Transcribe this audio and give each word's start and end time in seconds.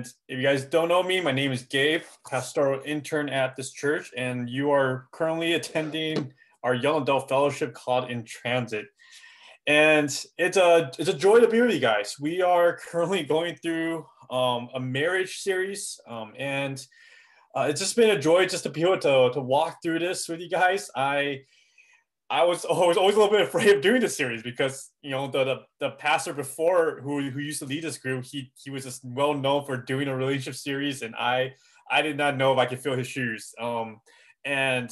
if 0.00 0.38
you 0.38 0.42
guys 0.42 0.64
don't 0.64 0.88
know 0.88 1.02
me, 1.02 1.20
my 1.20 1.32
name 1.32 1.52
is 1.52 1.62
Gabe, 1.62 2.02
pastoral 2.28 2.80
intern 2.84 3.28
at 3.28 3.56
this 3.56 3.72
church, 3.72 4.10
and 4.16 4.48
you 4.48 4.70
are 4.70 5.08
currently 5.12 5.54
attending 5.54 6.32
our 6.62 6.74
young 6.74 7.02
adult 7.02 7.28
fellowship 7.28 7.74
called 7.74 8.10
In 8.10 8.24
Transit. 8.24 8.86
And 9.66 10.08
it's 10.38 10.56
a 10.56 10.90
it's 10.98 11.08
a 11.08 11.14
joy 11.14 11.40
to 11.40 11.48
be 11.48 11.60
with 11.60 11.72
you 11.72 11.80
guys. 11.80 12.16
We 12.20 12.42
are 12.42 12.78
currently 12.90 13.22
going 13.22 13.56
through 13.56 14.06
um, 14.30 14.68
a 14.74 14.80
marriage 14.80 15.38
series, 15.38 16.00
um, 16.08 16.32
and 16.38 16.84
uh, 17.56 17.66
it's 17.68 17.80
just 17.80 17.94
been 17.94 18.10
a 18.10 18.20
joy 18.20 18.46
just 18.46 18.64
to 18.64 18.70
be 18.70 18.82
able 18.82 18.98
to 18.98 19.30
to 19.32 19.40
walk 19.40 19.78
through 19.82 20.00
this 20.00 20.28
with 20.28 20.40
you 20.40 20.48
guys. 20.48 20.90
I 20.96 21.42
I 22.32 22.44
was 22.44 22.64
always 22.64 22.96
always 22.96 23.14
a 23.14 23.18
little 23.18 23.32
bit 23.32 23.42
afraid 23.42 23.76
of 23.76 23.82
doing 23.82 24.00
this 24.00 24.16
series 24.16 24.42
because 24.42 24.90
you 25.02 25.10
know 25.10 25.28
the, 25.28 25.44
the 25.44 25.56
the, 25.80 25.90
pastor 25.90 26.32
before 26.32 27.00
who 27.02 27.30
who 27.30 27.40
used 27.40 27.58
to 27.58 27.66
lead 27.66 27.84
this 27.84 27.98
group 27.98 28.24
he 28.24 28.50
he 28.56 28.70
was 28.70 28.84
just 28.84 29.04
well 29.04 29.34
known 29.34 29.64
for 29.64 29.76
doing 29.76 30.08
a 30.08 30.16
relationship 30.16 30.54
series 30.54 31.02
and 31.02 31.14
I 31.14 31.52
I 31.90 32.00
did 32.00 32.16
not 32.16 32.38
know 32.38 32.52
if 32.52 32.58
I 32.58 32.66
could 32.66 32.80
fill 32.80 32.96
his 32.96 33.06
shoes 33.06 33.52
um 33.60 34.00
and 34.44 34.90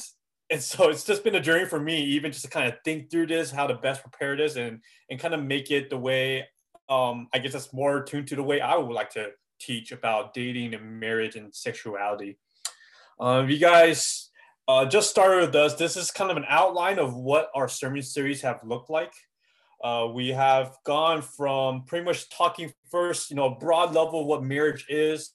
and 0.51 0.61
so 0.61 0.89
it's 0.89 1.03
just 1.03 1.23
been 1.23 1.35
a 1.35 1.41
journey 1.41 1.65
for 1.65 1.79
me 1.79 2.03
even 2.03 2.31
just 2.31 2.45
to 2.45 2.51
kind 2.51 2.71
of 2.71 2.75
think 2.85 3.09
through 3.09 3.27
this 3.27 3.49
how 3.51 3.65
to 3.65 3.75
best 3.75 4.03
prepare 4.03 4.37
this 4.37 4.55
and 4.55 4.79
and 5.09 5.19
kind 5.19 5.33
of 5.33 5.43
make 5.43 5.71
it 5.71 5.89
the 5.89 5.97
way 5.97 6.47
um 6.89 7.27
I 7.33 7.39
guess 7.39 7.53
that's 7.53 7.73
more 7.73 8.03
tuned 8.03 8.27
to 8.27 8.35
the 8.35 8.43
way 8.43 8.61
I 8.61 8.75
would 8.75 8.93
like 8.93 9.09
to 9.11 9.31
teach 9.59 9.91
about 9.91 10.33
dating 10.33 10.73
and 10.73 10.99
marriage 10.99 11.35
and 11.35 11.53
sexuality. 11.53 12.37
Um, 13.19 13.49
you 13.49 13.59
guys 13.59 14.30
uh, 14.67 14.85
just 14.85 15.09
started 15.09 15.41
with 15.47 15.55
us. 15.55 15.75
This 15.75 15.97
is 15.97 16.11
kind 16.11 16.31
of 16.31 16.37
an 16.37 16.45
outline 16.47 16.99
of 16.99 17.15
what 17.15 17.49
our 17.55 17.67
sermon 17.67 18.01
series 18.01 18.41
have 18.41 18.59
looked 18.63 18.89
like. 18.89 19.13
Uh, 19.83 20.07
we 20.13 20.29
have 20.29 20.75
gone 20.85 21.21
from 21.21 21.83
pretty 21.85 22.05
much 22.05 22.29
talking 22.29 22.71
first, 22.89 23.29
you 23.31 23.35
know, 23.35 23.49
broad 23.59 23.93
level 23.93 24.21
of 24.21 24.27
what 24.27 24.43
marriage 24.43 24.85
is, 24.89 25.31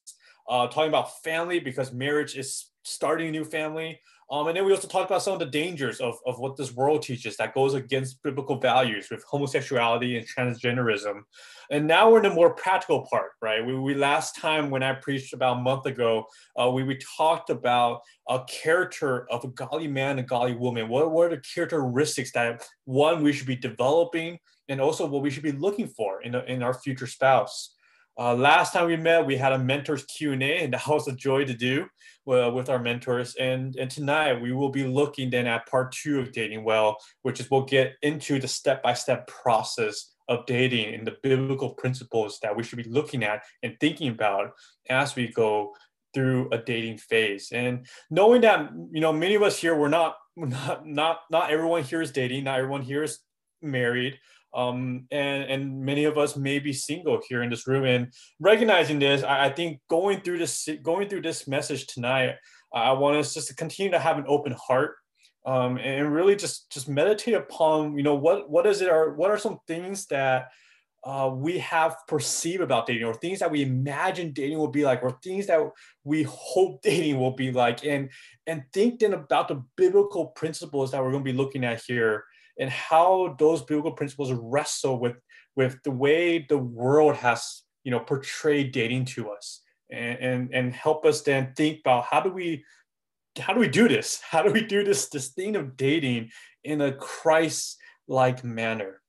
uh, 0.48 0.68
talking 0.68 0.88
about 0.88 1.20
family 1.22 1.58
because 1.58 1.92
marriage 1.92 2.36
is 2.36 2.70
starting 2.84 3.28
a 3.28 3.30
new 3.32 3.44
family. 3.44 4.00
Um, 4.30 4.48
and 4.48 4.56
then 4.56 4.64
we 4.64 4.72
also 4.72 4.88
talk 4.88 5.06
about 5.06 5.22
some 5.22 5.34
of 5.34 5.38
the 5.38 5.46
dangers 5.46 6.00
of, 6.00 6.16
of 6.26 6.40
what 6.40 6.56
this 6.56 6.74
world 6.74 7.02
teaches 7.02 7.36
that 7.36 7.54
goes 7.54 7.74
against 7.74 8.22
biblical 8.24 8.58
values 8.58 9.08
with 9.08 9.24
homosexuality 9.24 10.16
and 10.16 10.26
transgenderism. 10.26 11.20
And 11.70 11.86
now 11.86 12.10
we're 12.10 12.18
in 12.18 12.30
the 12.30 12.34
more 12.34 12.54
practical 12.54 13.06
part, 13.08 13.32
right? 13.40 13.64
We, 13.64 13.78
we 13.78 13.94
last 13.94 14.36
time 14.36 14.70
when 14.70 14.82
I 14.82 14.94
preached 14.94 15.32
about 15.32 15.58
a 15.58 15.60
month 15.60 15.86
ago, 15.86 16.26
uh, 16.60 16.70
we, 16.70 16.82
we 16.82 16.98
talked 17.16 17.50
about 17.50 18.00
a 18.28 18.42
character 18.48 19.30
of 19.30 19.44
a 19.44 19.48
godly 19.48 19.88
man 19.88 20.18
and 20.18 20.28
godly 20.28 20.56
woman. 20.56 20.88
What, 20.88 21.12
what 21.12 21.26
are 21.26 21.36
the 21.36 21.42
characteristics 21.54 22.32
that 22.32 22.66
one 22.84 23.22
we 23.22 23.32
should 23.32 23.46
be 23.46 23.56
developing 23.56 24.38
and 24.68 24.80
also 24.80 25.06
what 25.06 25.22
we 25.22 25.30
should 25.30 25.44
be 25.44 25.52
looking 25.52 25.86
for 25.86 26.22
in, 26.22 26.34
a, 26.34 26.40
in 26.44 26.64
our 26.64 26.74
future 26.74 27.06
spouse? 27.06 27.75
Uh, 28.18 28.34
last 28.34 28.72
time 28.72 28.86
we 28.86 28.96
met, 28.96 29.26
we 29.26 29.36
had 29.36 29.52
a 29.52 29.58
mentors 29.58 30.04
Q 30.04 30.32
and 30.32 30.42
A, 30.42 30.62
and 30.62 30.72
that 30.72 30.86
was 30.88 31.08
a 31.08 31.12
joy 31.12 31.44
to 31.44 31.54
do 31.54 31.86
uh, 32.28 32.50
with 32.50 32.68
our 32.68 32.78
mentors. 32.78 33.34
And 33.36 33.76
and 33.76 33.90
tonight 33.90 34.40
we 34.40 34.52
will 34.52 34.70
be 34.70 34.86
looking 34.86 35.30
then 35.30 35.46
at 35.46 35.66
part 35.66 35.92
two 35.92 36.20
of 36.20 36.32
dating 36.32 36.64
well, 36.64 36.96
which 37.22 37.40
is 37.40 37.50
we'll 37.50 37.64
get 37.64 37.94
into 38.02 38.38
the 38.38 38.48
step 38.48 38.82
by 38.82 38.94
step 38.94 39.26
process 39.26 40.14
of 40.28 40.44
dating 40.46 40.94
and 40.94 41.06
the 41.06 41.16
biblical 41.22 41.70
principles 41.70 42.38
that 42.42 42.56
we 42.56 42.62
should 42.62 42.78
be 42.78 42.90
looking 42.90 43.22
at 43.22 43.42
and 43.62 43.76
thinking 43.78 44.08
about 44.08 44.50
as 44.90 45.14
we 45.14 45.28
go 45.28 45.72
through 46.14 46.48
a 46.50 46.58
dating 46.58 46.98
phase. 46.98 47.52
And 47.52 47.86
knowing 48.10 48.40
that 48.40 48.72
you 48.90 49.00
know 49.00 49.12
many 49.12 49.34
of 49.34 49.42
us 49.42 49.58
here, 49.58 49.76
we're 49.76 49.88
not 49.88 50.16
not 50.36 50.86
not 50.86 51.20
not 51.30 51.50
everyone 51.50 51.82
here 51.82 52.00
is 52.00 52.12
dating, 52.12 52.44
not 52.44 52.58
everyone 52.58 52.82
here 52.82 53.02
is 53.02 53.18
married 53.62 54.18
um, 54.54 55.06
and 55.10 55.44
and 55.44 55.80
many 55.80 56.04
of 56.04 56.18
us 56.18 56.36
may 56.36 56.58
be 56.58 56.72
single 56.72 57.20
here 57.28 57.42
in 57.42 57.50
this 57.50 57.66
room. 57.66 57.84
And 57.84 58.12
recognizing 58.40 58.98
this, 58.98 59.22
I, 59.22 59.46
I 59.46 59.50
think 59.50 59.80
going 59.88 60.20
through 60.20 60.38
this 60.38 60.68
going 60.82 61.08
through 61.08 61.22
this 61.22 61.46
message 61.46 61.86
tonight, 61.86 62.36
I 62.72 62.92
want 62.92 63.16
us 63.16 63.34
just 63.34 63.48
to 63.48 63.54
continue 63.54 63.92
to 63.92 63.98
have 63.98 64.18
an 64.18 64.24
open 64.28 64.54
heart 64.58 64.96
um, 65.46 65.78
and 65.78 66.12
really 66.12 66.36
just 66.36 66.70
just 66.70 66.88
meditate 66.88 67.34
upon 67.34 67.96
you 67.96 68.02
know 68.02 68.14
what 68.14 68.50
what 68.50 68.66
is 68.66 68.82
it 68.82 68.88
or 68.88 69.14
what 69.14 69.30
are 69.30 69.38
some 69.38 69.58
things 69.66 70.06
that 70.06 70.48
uh, 71.04 71.30
we 71.32 71.58
have 71.58 71.96
perceived 72.08 72.60
about 72.60 72.86
dating 72.86 73.04
or 73.04 73.14
things 73.14 73.38
that 73.38 73.50
we 73.50 73.62
imagine 73.62 74.32
dating 74.32 74.58
will 74.58 74.66
be 74.66 74.84
like 74.84 75.04
or 75.04 75.16
things 75.22 75.46
that 75.46 75.60
we 76.02 76.24
hope 76.28 76.82
dating 76.82 77.18
will 77.18 77.34
be 77.34 77.52
like 77.52 77.84
and 77.84 78.10
and 78.46 78.64
think 78.72 78.98
then 78.98 79.14
about 79.14 79.48
the 79.48 79.62
biblical 79.76 80.26
principles 80.26 80.90
that 80.90 81.02
we're 81.02 81.12
going 81.12 81.24
to 81.24 81.32
be 81.32 81.36
looking 81.36 81.64
at 81.64 81.82
here 81.86 82.24
and 82.58 82.70
how 82.70 83.36
those 83.38 83.62
biblical 83.62 83.92
principles 83.92 84.32
wrestle 84.32 84.98
with 84.98 85.16
with 85.54 85.82
the 85.84 85.90
way 85.90 86.38
the 86.48 86.58
world 86.58 87.16
has 87.16 87.62
you 87.84 87.90
know 87.90 88.00
portrayed 88.00 88.72
dating 88.72 89.04
to 89.06 89.30
us. 89.30 89.62
And, 89.90 90.18
and 90.18 90.54
and 90.54 90.74
help 90.74 91.06
us 91.06 91.22
then 91.22 91.52
think 91.56 91.80
about 91.80 92.06
how 92.06 92.20
do 92.20 92.30
we 92.30 92.64
how 93.38 93.52
do 93.52 93.60
we 93.60 93.68
do 93.68 93.86
this? 93.86 94.20
How 94.30 94.42
do 94.42 94.50
we 94.50 94.62
do 94.62 94.82
this 94.82 95.08
this 95.08 95.28
thing 95.28 95.56
of 95.56 95.76
dating 95.76 96.30
in 96.64 96.80
a 96.80 96.92
christ 96.92 97.78
like 98.08 98.42
manner? 98.42 99.00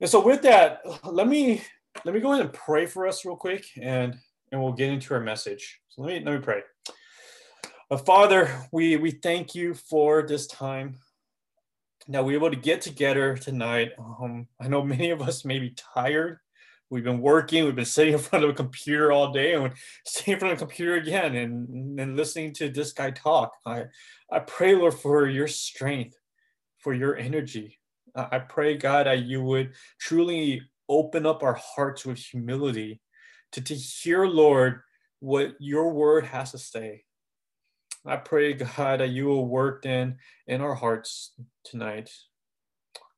And 0.00 0.10
so 0.10 0.20
with 0.20 0.42
that 0.42 0.82
let 1.04 1.26
me 1.26 1.62
let 2.04 2.14
me 2.14 2.20
go 2.20 2.32
ahead 2.32 2.44
and 2.44 2.52
pray 2.52 2.86
for 2.86 3.06
us 3.06 3.24
real 3.24 3.36
quick 3.36 3.64
and 3.80 4.16
and 4.52 4.62
we'll 4.62 4.72
get 4.72 4.90
into 4.90 5.14
our 5.14 5.20
message. 5.20 5.80
So 5.88 6.02
let 6.02 6.08
me 6.08 6.24
let 6.24 6.34
me 6.34 6.44
pray. 6.44 6.62
Uh, 7.90 7.96
father 7.96 8.50
we 8.70 8.96
we 8.96 9.12
thank 9.12 9.54
you 9.54 9.72
for 9.72 10.26
this 10.26 10.46
time 10.46 10.98
that 12.08 12.24
we're 12.24 12.36
able 12.36 12.50
to 12.50 12.56
get 12.56 12.80
together 12.80 13.36
tonight. 13.36 13.92
Um, 13.98 14.48
I 14.60 14.68
know 14.68 14.82
many 14.82 15.10
of 15.10 15.20
us 15.20 15.44
may 15.44 15.58
be 15.58 15.74
tired. 15.94 16.38
We've 16.90 17.04
been 17.04 17.20
working, 17.20 17.64
we've 17.64 17.76
been 17.76 17.84
sitting 17.84 18.14
in 18.14 18.18
front 18.18 18.44
of 18.46 18.50
a 18.50 18.54
computer 18.54 19.12
all 19.12 19.30
day 19.30 19.52
and 19.52 19.72
sitting 20.06 20.34
in 20.34 20.40
front 20.40 20.52
of 20.52 20.58
a 20.58 20.64
computer 20.64 20.94
again 20.94 21.36
and, 21.36 22.00
and 22.00 22.16
listening 22.16 22.54
to 22.54 22.70
this 22.70 22.92
guy 22.92 23.10
talk. 23.10 23.52
I, 23.66 23.84
I 24.32 24.38
pray, 24.38 24.74
Lord, 24.74 24.94
for 24.94 25.28
your 25.28 25.48
strength, 25.48 26.16
for 26.78 26.94
your 26.94 27.14
energy. 27.16 27.78
I 28.14 28.38
pray, 28.38 28.76
God, 28.76 29.06
that 29.06 29.24
you 29.24 29.42
would 29.42 29.74
truly 30.00 30.62
open 30.88 31.26
up 31.26 31.42
our 31.42 31.54
hearts 31.54 32.06
with 32.06 32.18
humility 32.18 33.00
to, 33.52 33.60
to 33.60 33.74
hear, 33.74 34.26
Lord, 34.26 34.80
what 35.20 35.54
your 35.60 35.92
word 35.92 36.24
has 36.24 36.52
to 36.52 36.58
say. 36.58 37.04
I 38.08 38.16
pray, 38.16 38.54
God, 38.54 39.00
that 39.00 39.10
you 39.10 39.26
will 39.26 39.46
work 39.46 39.84
in 39.84 40.16
in 40.46 40.60
our 40.60 40.74
hearts 40.74 41.32
tonight. 41.64 42.10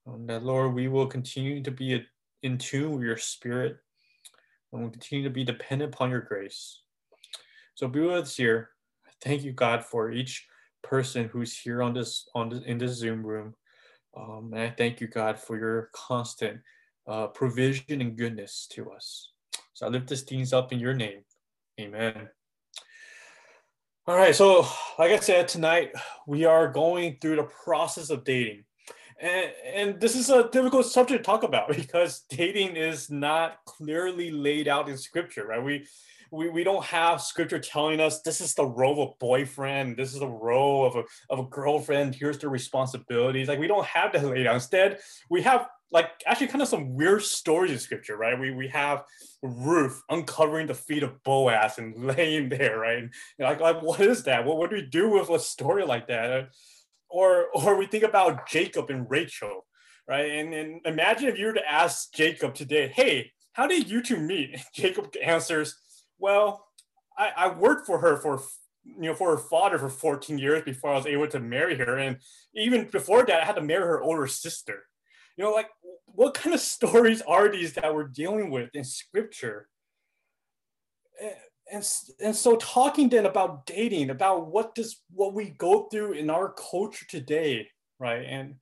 Um, 0.07 0.27
that, 0.27 0.43
Lord, 0.43 0.75
we 0.75 0.89
will 0.89 1.07
continue 1.07 1.63
to 1.63 1.71
be 1.71 2.05
in 2.43 2.59
tune 2.59 2.93
with 2.93 3.05
your 3.05 3.17
spirit 3.17 3.77
and 4.73 4.83
we'll 4.83 4.91
continue 4.91 5.25
to 5.25 5.31
be 5.31 5.45
dependent 5.45 5.95
upon 5.95 6.11
your 6.11 6.23
grace. 6.23 6.81
So 7.75 7.87
be 7.87 8.01
with 8.01 8.25
us 8.25 8.37
here. 8.37 8.71
Thank 9.23 9.45
you, 9.45 9.53
God, 9.53 9.85
for 9.85 10.11
each 10.11 10.47
person 10.83 11.29
who's 11.29 11.57
here 11.57 11.83
on 11.83 11.95
this 11.95 12.29
on 12.35 12.49
this, 12.49 12.63
in 12.65 12.79
this 12.79 12.93
Zoom 12.93 13.25
room. 13.25 13.55
Um, 14.17 14.51
and 14.53 14.63
I 14.63 14.71
thank 14.71 15.01
you, 15.01 15.07
God, 15.07 15.39
for 15.39 15.57
your 15.57 15.91
constant 15.93 16.61
uh, 17.07 17.29
provision 17.29 18.01
and 18.01 18.17
goodness 18.17 18.67
to 18.73 18.91
us. 18.91 19.31
So 19.73 19.87
I 19.87 19.89
lift 19.89 20.09
these 20.09 20.23
things 20.23 20.53
up 20.53 20.73
in 20.73 20.81
your 20.81 20.95
name. 20.95 21.23
Amen. 21.81 22.29
All 24.07 24.17
right. 24.17 24.35
So, 24.35 24.67
like 24.99 25.13
I 25.13 25.19
said, 25.19 25.47
tonight 25.47 25.93
we 26.27 26.45
are 26.47 26.69
going 26.69 27.19
through 27.21 27.37
the 27.37 27.49
process 27.65 28.09
of 28.09 28.25
dating. 28.25 28.65
And, 29.21 29.53
and 29.75 30.01
this 30.01 30.17
is 30.17 30.31
a 30.31 30.49
difficult 30.49 30.87
subject 30.87 31.23
to 31.23 31.25
talk 31.25 31.43
about 31.43 31.69
because 31.77 32.25
dating 32.31 32.77
is 32.77 33.11
not 33.11 33.59
clearly 33.67 34.31
laid 34.31 34.69
out 34.69 34.89
in 34.89 34.97
scripture, 34.97 35.47
right? 35.47 35.63
We 35.63 35.87
we, 36.33 36.49
we 36.49 36.63
don't 36.63 36.85
have 36.85 37.21
scripture 37.21 37.59
telling 37.59 38.01
us 38.01 38.23
this 38.23 38.41
is 38.41 38.55
the 38.55 38.65
role 38.65 39.03
of 39.03 39.09
a 39.11 39.13
boyfriend, 39.19 39.97
this 39.97 40.15
is 40.15 40.21
the 40.21 40.29
role 40.29 40.87
of 40.87 40.95
a, 40.95 41.03
of 41.29 41.41
a 41.41 41.49
girlfriend, 41.49 42.15
here's 42.15 42.39
the 42.39 42.49
responsibilities. 42.49 43.49
Like 43.49 43.59
we 43.59 43.67
don't 43.67 43.85
have 43.85 44.13
that 44.13 44.25
laid 44.25 44.47
out. 44.47 44.55
Instead, 44.55 45.01
we 45.29 45.43
have 45.43 45.67
like 45.93 46.11
actually 46.27 46.47
kind 46.47 46.63
of 46.63 46.69
some 46.69 46.95
weird 46.95 47.23
stories 47.23 47.73
in 47.73 47.79
scripture, 47.79 48.17
right? 48.17 48.39
We 48.39 48.51
we 48.53 48.69
have 48.69 49.05
Ruth 49.43 50.03
uncovering 50.09 50.67
the 50.67 50.75
feet 50.75 51.03
of 51.03 51.23
Boaz 51.25 51.79
and 51.79 52.07
laying 52.17 52.49
there, 52.49 52.79
right? 52.79 52.99
And 52.99 53.13
like, 53.39 53.61
like 53.61 53.83
what 53.83 54.01
is 54.01 54.25
that? 54.25 54.45
What, 54.45 54.71
do 54.71 54.77
we 54.77 54.83
do 54.83 55.11
with 55.11 55.31
a 55.31 55.39
story 55.39 55.85
like 55.85 56.07
that? 56.09 56.31
Uh, 56.31 56.45
or 57.09 57.47
or 57.55 57.77
we 57.77 57.87
think 57.87 58.05
about 58.05 58.49
Jacob 58.49 58.91
and 58.91 59.11
Rachel, 59.11 59.67
right? 60.09 60.31
And, 60.31 60.55
and 60.55 60.81
imagine 60.85 61.29
if 61.29 61.39
you 61.39 61.47
were 61.47 61.55
to 61.55 61.73
ask 61.73 62.13
Jacob 62.13 62.55
today, 62.55 62.89
hey, 62.89 63.33
how 63.53 63.67
did 63.67 63.91
you 63.91 64.03
two 64.03 64.19
meet? 64.19 64.61
Jacob 64.75 65.13
answers, 65.23 65.77
well, 66.19 66.67
I, 67.19 67.33
I 67.37 67.49
worked 67.49 67.87
for 67.87 67.99
her 67.99 68.17
for 68.17 68.41
you 68.85 69.09
know 69.09 69.15
for 69.15 69.37
her 69.37 69.43
father 69.43 69.79
for 69.79 69.89
14 69.89 70.39
years 70.39 70.63
before 70.63 70.93
I 70.93 70.97
was 70.97 71.07
able 71.07 71.27
to 71.29 71.41
marry 71.41 71.77
her. 71.79 71.99
And 71.99 72.19
even 72.55 72.87
before 72.87 73.27
that, 73.27 73.43
I 73.43 73.45
had 73.45 73.57
to 73.57 73.63
marry 73.63 73.83
her 73.83 74.01
older 74.01 74.29
sister 74.29 74.85
you 75.41 75.47
know, 75.47 75.53
like 75.53 75.71
what 76.15 76.35
kind 76.35 76.55
of 76.55 76.61
stories 76.61 77.23
are 77.23 77.49
these 77.49 77.75
that 77.75 77.95
we're 77.95 78.09
dealing 78.09 78.51
with 78.51 78.71
in 78.75 78.85
scripture? 78.85 79.69
And, 81.73 81.87
and 82.21 82.35
so 82.35 82.57
talking 82.57 83.09
then 83.09 83.27
about 83.27 83.67
dating, 83.67 84.11
about 84.11 84.49
what 84.49 84.75
does 84.75 85.03
what 85.13 85.35
we 85.35 85.51
go 85.51 85.85
through 85.85 86.13
in 86.13 86.31
our 86.31 86.53
culture 86.53 87.07
today, 87.09 87.69
right? 87.99 88.25
And 88.27 88.57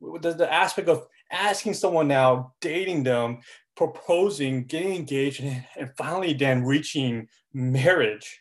the, 0.00 0.32
the 0.32 0.52
aspect 0.52 0.88
of 0.88 1.06
asking 1.30 1.74
someone 1.74 2.08
now, 2.08 2.52
dating 2.60 3.02
them, 3.02 3.38
proposing, 3.76 4.64
getting 4.64 4.94
engaged, 4.94 5.42
and, 5.42 5.64
and 5.78 5.90
finally 5.96 6.34
then 6.34 6.64
reaching 6.64 7.28
marriage. 7.52 8.40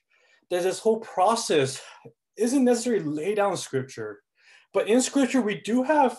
That 0.50 0.64
this 0.64 0.80
whole 0.80 1.00
process 1.00 1.82
isn't 2.38 2.64
necessarily 2.64 3.06
laid 3.06 3.36
down 3.36 3.52
in 3.52 3.58
scripture, 3.58 4.22
but 4.74 4.88
in 4.88 5.02
scripture 5.02 5.42
we 5.42 5.62
do 5.62 5.84
have 5.84 6.18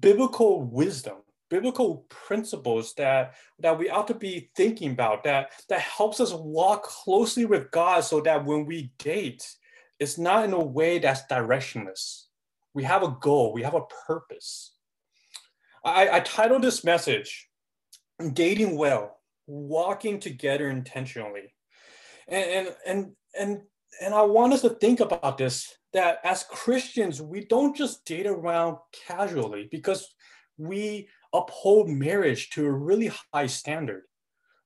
biblical 0.00 0.62
wisdom 0.62 1.16
biblical 1.54 2.04
principles 2.08 2.94
that 2.94 3.34
that 3.60 3.78
we 3.78 3.88
ought 3.88 4.08
to 4.08 4.14
be 4.14 4.50
thinking 4.56 4.90
about 4.90 5.22
that 5.22 5.50
that 5.68 5.80
helps 5.80 6.18
us 6.18 6.32
walk 6.32 6.82
closely 6.82 7.44
with 7.44 7.70
god 7.70 8.00
so 8.00 8.20
that 8.20 8.44
when 8.44 8.66
we 8.66 8.90
date 8.98 9.46
it's 10.00 10.18
not 10.18 10.44
in 10.44 10.52
a 10.52 10.62
way 10.62 10.98
that's 10.98 11.22
directionless. 11.30 12.24
We 12.74 12.82
have 12.82 13.02
a 13.04 13.16
goal 13.20 13.52
we 13.52 13.62
have 13.62 13.74
a 13.74 13.86
purpose. 14.06 14.74
I, 15.84 16.08
I 16.16 16.20
titled 16.20 16.62
this 16.62 16.82
message 16.82 17.48
dating 18.32 18.76
well 18.76 19.20
walking 19.46 20.18
together 20.18 20.68
intentionally. 20.68 21.54
And 22.26 22.44
and 22.44 22.68
and 22.86 23.12
and, 23.38 23.60
and 24.02 24.14
i 24.14 24.22
want 24.22 24.54
us 24.54 24.62
to 24.62 24.70
think 24.70 25.00
about 25.00 25.38
this 25.38 25.72
that 25.92 26.18
as 26.24 26.42
christians 26.44 27.20
we 27.20 27.44
don't 27.44 27.76
just 27.76 28.04
date 28.04 28.26
around 28.26 28.78
casually 29.06 29.68
because 29.70 30.14
we 30.56 31.08
uphold 31.34 31.88
marriage 31.88 32.50
to 32.50 32.64
a 32.64 32.72
really 32.72 33.10
high 33.32 33.46
standard. 33.46 34.04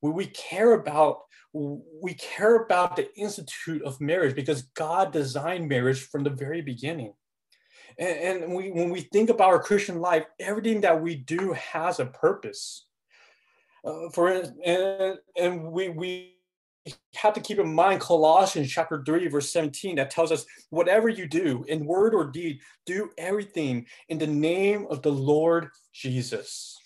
Where 0.01 0.13
we 0.13 0.27
care 0.27 0.75
about 0.75 1.23
we 1.53 2.15
care 2.15 2.57
about 2.57 2.95
the 2.95 3.13
institute 3.17 3.83
of 3.83 4.01
marriage 4.01 4.37
because 4.37 4.63
god 4.75 5.13
designed 5.13 5.67
marriage 5.67 6.03
from 6.03 6.23
the 6.23 6.31
very 6.31 6.61
beginning. 6.61 7.15
And, 7.99 8.43
and 8.43 8.55
we, 8.55 8.71
when 8.71 8.91
we 8.91 9.01
think 9.01 9.31
about 9.31 9.49
our 9.49 9.63
christian 9.63 9.99
life 9.99 10.27
everything 10.39 10.83
that 10.83 11.01
we 11.01 11.17
do 11.17 11.55
has 11.55 12.01
a 12.01 12.07
purpose. 12.07 12.87
Uh, 13.85 14.11
for 14.13 14.29
and, 14.31 15.19
and 15.37 15.73
we 15.73 15.89
we 15.89 16.38
have 17.17 17.35
to 17.35 17.41
keep 17.41 17.59
in 17.59 17.75
mind 17.75 18.01
Colossians 18.01 18.71
chapter 18.71 19.03
3, 19.05 19.29
verse 19.29 19.51
17, 19.51 19.97
that 19.97 20.11
tells 20.11 20.33
us 20.33 20.45
whatever 20.71 21.09
you 21.09 21.27
do 21.27 21.65
in 21.69 21.87
word 21.87 22.15
or 22.15 22.27
deed, 22.27 22.61
do 22.87 23.11
everything 23.19 23.87
in 24.09 24.19
the 24.19 24.27
name 24.27 24.87
of 24.91 25.03
the 25.03 25.13
Lord 25.13 25.69
Jesus. 25.93 26.79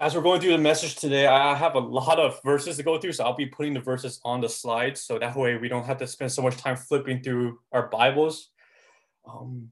As 0.00 0.14
we're 0.14 0.22
going 0.22 0.40
through 0.40 0.52
the 0.52 0.58
message 0.58 0.96
today, 0.96 1.26
I 1.26 1.54
have 1.54 1.76
a 1.76 1.78
lot 1.78 2.18
of 2.18 2.40
verses 2.44 2.76
to 2.76 2.82
go 2.82 2.98
through, 2.98 3.12
so 3.12 3.24
I'll 3.24 3.36
be 3.36 3.46
putting 3.46 3.74
the 3.74 3.80
verses 3.80 4.20
on 4.24 4.40
the 4.40 4.48
slides 4.48 5.02
so 5.02 5.18
that 5.18 5.36
way 5.36 5.56
we 5.56 5.68
don't 5.68 5.86
have 5.86 5.98
to 5.98 6.06
spend 6.06 6.32
so 6.32 6.42
much 6.42 6.56
time 6.56 6.76
flipping 6.76 7.22
through 7.22 7.60
our 7.72 7.88
Bibles. 7.88 8.50
Um, 9.26 9.70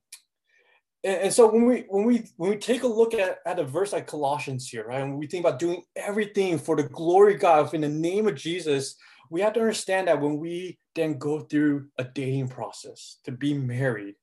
and, 1.04 1.16
and, 1.22 1.32
so 1.32 1.50
when 1.50 1.64
we 1.64 1.84
when 1.88 2.04
we 2.04 2.24
when 2.36 2.50
we 2.50 2.56
take 2.56 2.82
a 2.82 2.86
look 2.86 3.14
at, 3.14 3.38
at 3.44 3.58
a 3.58 3.64
verse 3.64 3.92
like 3.92 4.06
Colossians 4.06 4.68
here, 4.68 4.86
right, 4.86 5.00
and 5.00 5.18
we 5.18 5.26
think 5.26 5.44
about 5.44 5.58
doing 5.58 5.82
everything 5.96 6.58
for 6.58 6.76
the 6.76 6.84
glory 6.84 7.34
of 7.34 7.40
God 7.40 7.72
in 7.74 7.80
the 7.80 7.88
name 7.88 8.28
of 8.28 8.36
Jesus, 8.36 8.96
we 9.30 9.40
have 9.40 9.54
to 9.54 9.60
understand 9.60 10.08
that 10.08 10.20
when 10.20 10.38
we 10.38 10.78
then 10.94 11.18
go 11.18 11.40
through 11.40 11.86
a 11.98 12.04
dating 12.04 12.48
process 12.48 13.18
to 13.24 13.32
be 13.32 13.54
married, 13.54 14.14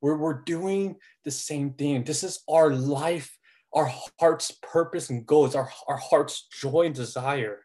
we're, 0.00 0.16
we're 0.16 0.42
doing 0.42 0.96
the 1.24 1.30
same 1.30 1.70
thing. 1.72 2.04
This 2.04 2.22
is 2.22 2.40
our 2.48 2.70
life, 2.70 3.36
our 3.72 3.90
heart's 4.20 4.50
purpose 4.62 5.08
and 5.08 5.24
goals, 5.24 5.54
our, 5.54 5.70
our 5.88 5.96
heart's 5.96 6.48
joy 6.48 6.86
and 6.86 6.94
desire. 6.94 7.60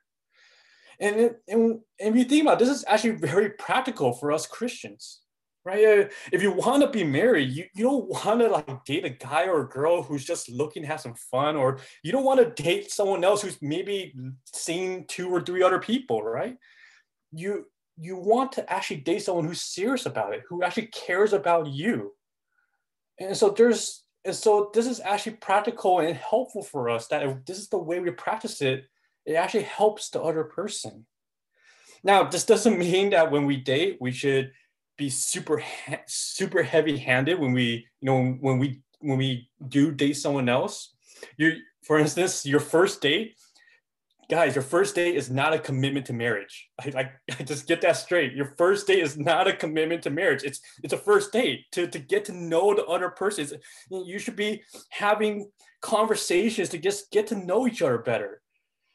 And, 1.00 1.15
it, 1.15 1.41
and, 1.47 1.79
and 2.00 2.15
if 2.15 2.15
you 2.15 2.23
think 2.23 2.44
about 2.44 2.62
it, 2.62 2.65
this 2.65 2.77
is 2.77 2.85
actually 2.88 3.15
very 3.15 3.50
practical 3.50 4.13
for 4.13 4.31
us 4.31 4.45
Christians 4.45 5.21
right? 5.63 6.11
If 6.31 6.41
you 6.41 6.51
want 6.51 6.81
to 6.81 6.89
be 6.89 7.03
married, 7.03 7.49
you, 7.49 7.65
you 7.73 7.83
don't 7.83 8.07
want 8.07 8.39
to 8.39 8.47
like 8.47 8.85
date 8.85 9.05
a 9.05 9.09
guy 9.09 9.45
or 9.45 9.61
a 9.61 9.69
girl 9.69 10.01
who's 10.01 10.25
just 10.25 10.49
looking 10.49 10.83
to 10.83 10.87
have 10.87 11.01
some 11.01 11.13
fun, 11.13 11.55
or 11.55 11.79
you 12.03 12.11
don't 12.11 12.23
want 12.23 12.39
to 12.39 12.63
date 12.63 12.91
someone 12.91 13.23
else 13.23 13.41
who's 13.41 13.61
maybe 13.61 14.13
seen 14.53 15.05
two 15.07 15.29
or 15.29 15.41
three 15.41 15.63
other 15.63 15.79
people, 15.79 16.23
right? 16.23 16.57
You 17.31 17.65
you 17.97 18.15
want 18.15 18.53
to 18.53 18.71
actually 18.71 18.97
date 18.97 19.23
someone 19.23 19.45
who's 19.45 19.61
serious 19.61 20.05
about 20.05 20.33
it, 20.33 20.43
who 20.49 20.63
actually 20.63 20.87
cares 20.87 21.33
about 21.33 21.67
you. 21.67 22.13
And 23.19 23.37
so 23.37 23.49
there's 23.49 24.03
and 24.25 24.35
so 24.35 24.71
this 24.73 24.87
is 24.87 24.99
actually 24.99 25.37
practical 25.37 25.99
and 25.99 26.15
helpful 26.15 26.63
for 26.63 26.89
us 26.89 27.07
that 27.07 27.23
if 27.23 27.45
this 27.45 27.57
is 27.57 27.69
the 27.69 27.77
way 27.77 27.99
we 27.99 28.11
practice 28.11 28.61
it, 28.61 28.85
it 29.25 29.33
actually 29.33 29.63
helps 29.63 30.09
the 30.09 30.21
other 30.21 30.43
person. 30.43 31.05
Now, 32.03 32.23
this 32.23 32.45
doesn't 32.45 32.79
mean 32.79 33.11
that 33.11 33.31
when 33.31 33.45
we 33.45 33.57
date, 33.57 33.97
we 33.99 34.11
should 34.11 34.51
be 35.01 35.09
super 35.09 35.63
super 36.06 36.62
heavy 36.62 36.95
handed 36.95 37.39
when 37.39 37.53
we 37.53 37.88
you 38.01 38.06
know 38.06 38.38
when 38.39 38.59
we 38.59 38.81
when 39.00 39.18
we 39.18 39.50
do 39.68 39.92
date 39.92 40.13
someone 40.13 40.48
else. 40.48 40.94
You 41.38 41.57
for 41.88 41.98
instance 41.98 42.45
your 42.45 42.59
first 42.59 43.01
date 43.01 43.36
guys 44.30 44.56
your 44.56 44.63
first 44.63 44.94
date 44.95 45.15
is 45.15 45.30
not 45.30 45.53
a 45.53 45.59
commitment 45.59 46.06
to 46.06 46.13
marriage. 46.13 46.69
I, 46.80 46.86
I, 47.01 47.12
I, 47.39 47.44
just 47.44 47.68
get 47.68 47.81
that 47.81 47.98
straight. 47.98 48.33
Your 48.33 48.53
first 48.57 48.86
date 48.86 49.03
is 49.03 49.18
not 49.18 49.48
a 49.48 49.53
commitment 49.53 50.03
to 50.03 50.12
marriage. 50.12 50.44
It's 50.44 50.62
it's 50.83 50.94
a 50.94 50.98
first 50.98 51.31
date. 51.33 51.65
To, 51.71 51.88
to 51.88 52.00
get 52.00 52.24
to 52.25 52.33
know 52.33 52.75
the 52.75 52.86
other 52.86 53.09
person 53.09 53.59
you 53.89 54.19
should 54.19 54.36
be 54.36 54.62
having 54.89 55.50
conversations 55.81 56.69
to 56.69 56.77
just 56.77 57.12
get 57.12 57.25
to 57.27 57.36
know 57.36 57.68
each 57.68 57.81
other 57.81 57.97
better 57.97 58.40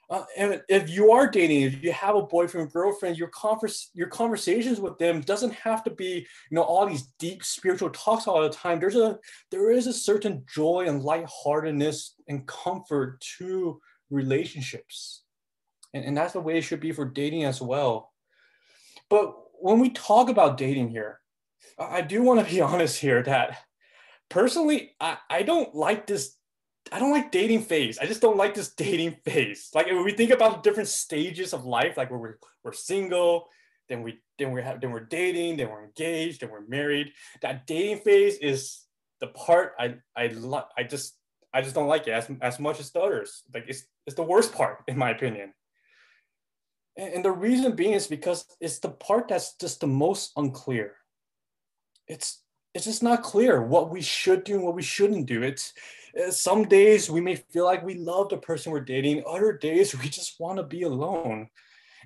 uh, 0.09 0.23
and 0.37 0.63
if 0.69 0.89
you 0.89 1.11
are 1.11 1.29
dating, 1.29 1.63
if 1.63 1.83
you 1.83 1.91
have 1.93 2.15
a 2.15 2.23
boyfriend, 2.23 2.73
girlfriend, 2.73 3.19
your 3.19 3.29
converse, 3.29 3.91
your 3.93 4.07
conversations 4.07 4.81
with 4.81 4.97
them 4.99 5.21
doesn't 5.21 5.53
have 5.53 5.83
to 5.83 5.91
be, 5.91 6.25
you 6.51 6.55
know, 6.55 6.63
all 6.63 6.87
these 6.87 7.09
deep 7.19 7.45
spiritual 7.45 7.91
talks 7.91 8.29
all 8.29 8.41
the 8.41 8.49
time. 8.49 8.79
There's 8.79 8.95
a 8.95 9.19
there 9.51 9.73
is 9.73 9.89
a 9.89 9.93
certain 9.93 10.45
joy 10.53 10.85
and 10.87 11.03
lightheartedness 11.03 12.15
and 12.29 12.47
comfort 12.47 13.21
to 13.39 13.81
relationships, 14.09 15.25
and, 15.93 16.05
and 16.05 16.17
that's 16.17 16.35
the 16.35 16.41
way 16.41 16.59
it 16.59 16.63
should 16.63 16.81
be 16.81 16.93
for 16.93 17.05
dating 17.05 17.43
as 17.43 17.61
well. 17.61 18.13
But 19.11 19.35
when 19.59 19.81
we 19.81 19.91
talk 19.91 20.29
about 20.29 20.57
dating 20.57 20.91
here, 20.91 21.21
I 21.81 22.03
do 22.03 22.23
want 22.23 22.47
to 22.47 22.53
be 22.53 22.61
honest 22.61 23.01
here 23.01 23.25
that 23.25 23.59
personally, 24.29 24.95
I, 25.01 25.19
I 25.29 25.43
don't 25.43 25.75
like 25.75 26.07
this 26.07 26.37
I 26.93 26.99
don't 26.99 27.11
like 27.11 27.33
dating 27.33 27.63
phase. 27.63 27.99
I 27.99 28.07
just 28.07 28.21
don't 28.21 28.37
like 28.37 28.55
this 28.55 28.73
dating 28.75 29.17
phase. 29.25 29.71
Like 29.75 29.87
when 29.87 30.05
we 30.05 30.13
think 30.13 30.31
about 30.31 30.63
different 30.63 30.89
stages 30.89 31.53
of 31.53 31.65
life, 31.65 31.97
like 31.97 32.11
where 32.11 32.21
we're, 32.21 32.39
we're 32.63 32.73
single, 32.73 33.49
then 33.89 34.03
we 34.03 34.21
then 34.39 34.53
we 34.53 34.63
have 34.63 34.81
then 34.81 34.91
we're 34.91 35.01
dating, 35.01 35.57
then 35.57 35.71
we're 35.71 35.85
engaged, 35.85 36.41
then 36.41 36.51
we're 36.51 36.67
married. 36.67 37.13
That 37.43 37.67
dating 37.67 38.01
phase 38.01 38.37
is 38.39 38.81
the 39.21 39.29
part 39.29 39.73
I 39.79 39.97
I 40.17 40.29
love. 40.29 40.67
I 40.77 40.85
just 40.85 41.17
I 41.53 41.63
just 41.63 41.75
don't 41.75 41.89
like 41.89 42.07
it 42.07 42.13
as, 42.13 42.31
as 42.41 42.61
much 42.61 42.81
as 42.81 42.91
the 42.91 43.01
others. 43.01 43.43
Like 43.53 43.65
it's 43.69 43.85
it's 44.07 44.17
the 44.17 44.23
worst 44.23 44.53
part 44.53 44.83
in 44.89 44.99
my 44.99 45.11
opinion. 45.11 45.55
And, 46.97 47.15
and 47.15 47.25
the 47.25 47.33
reason 47.33 47.75
being 47.77 47.95
is 47.95 48.07
because 48.07 48.45
it's 48.61 48.79
the 48.79 48.91
part 48.91 49.29
that's 49.29 49.55
just 49.55 49.81
the 49.81 49.87
most 49.87 50.33
unclear. 50.37 50.95
It's 52.09 52.43
it's 52.75 52.85
just 52.85 53.03
not 53.03 53.23
clear 53.23 53.63
what 53.63 53.91
we 53.91 54.03
should 54.03 54.45
do 54.45 54.57
and 54.57 54.65
what 54.65 54.75
we 54.75 54.83
shouldn't 54.83 55.27
do. 55.27 55.43
It's 55.43 55.73
Uh, 56.17 56.31
some 56.31 56.65
days 56.65 57.11
we 57.11 57.21
may 57.21 57.37
feel 57.37 57.65
like 57.65 57.85
we 57.85 57.95
love 57.95 58.29
the 58.29 58.37
person 58.39 58.73
we're 58.73 58.81
dating. 58.81 59.23
Other 59.27 59.53
days 59.53 59.97
we 59.99 60.09
just 60.09 60.39
want 60.41 60.59
to 60.59 60.63
be 60.63 60.83
alone. 60.83 61.49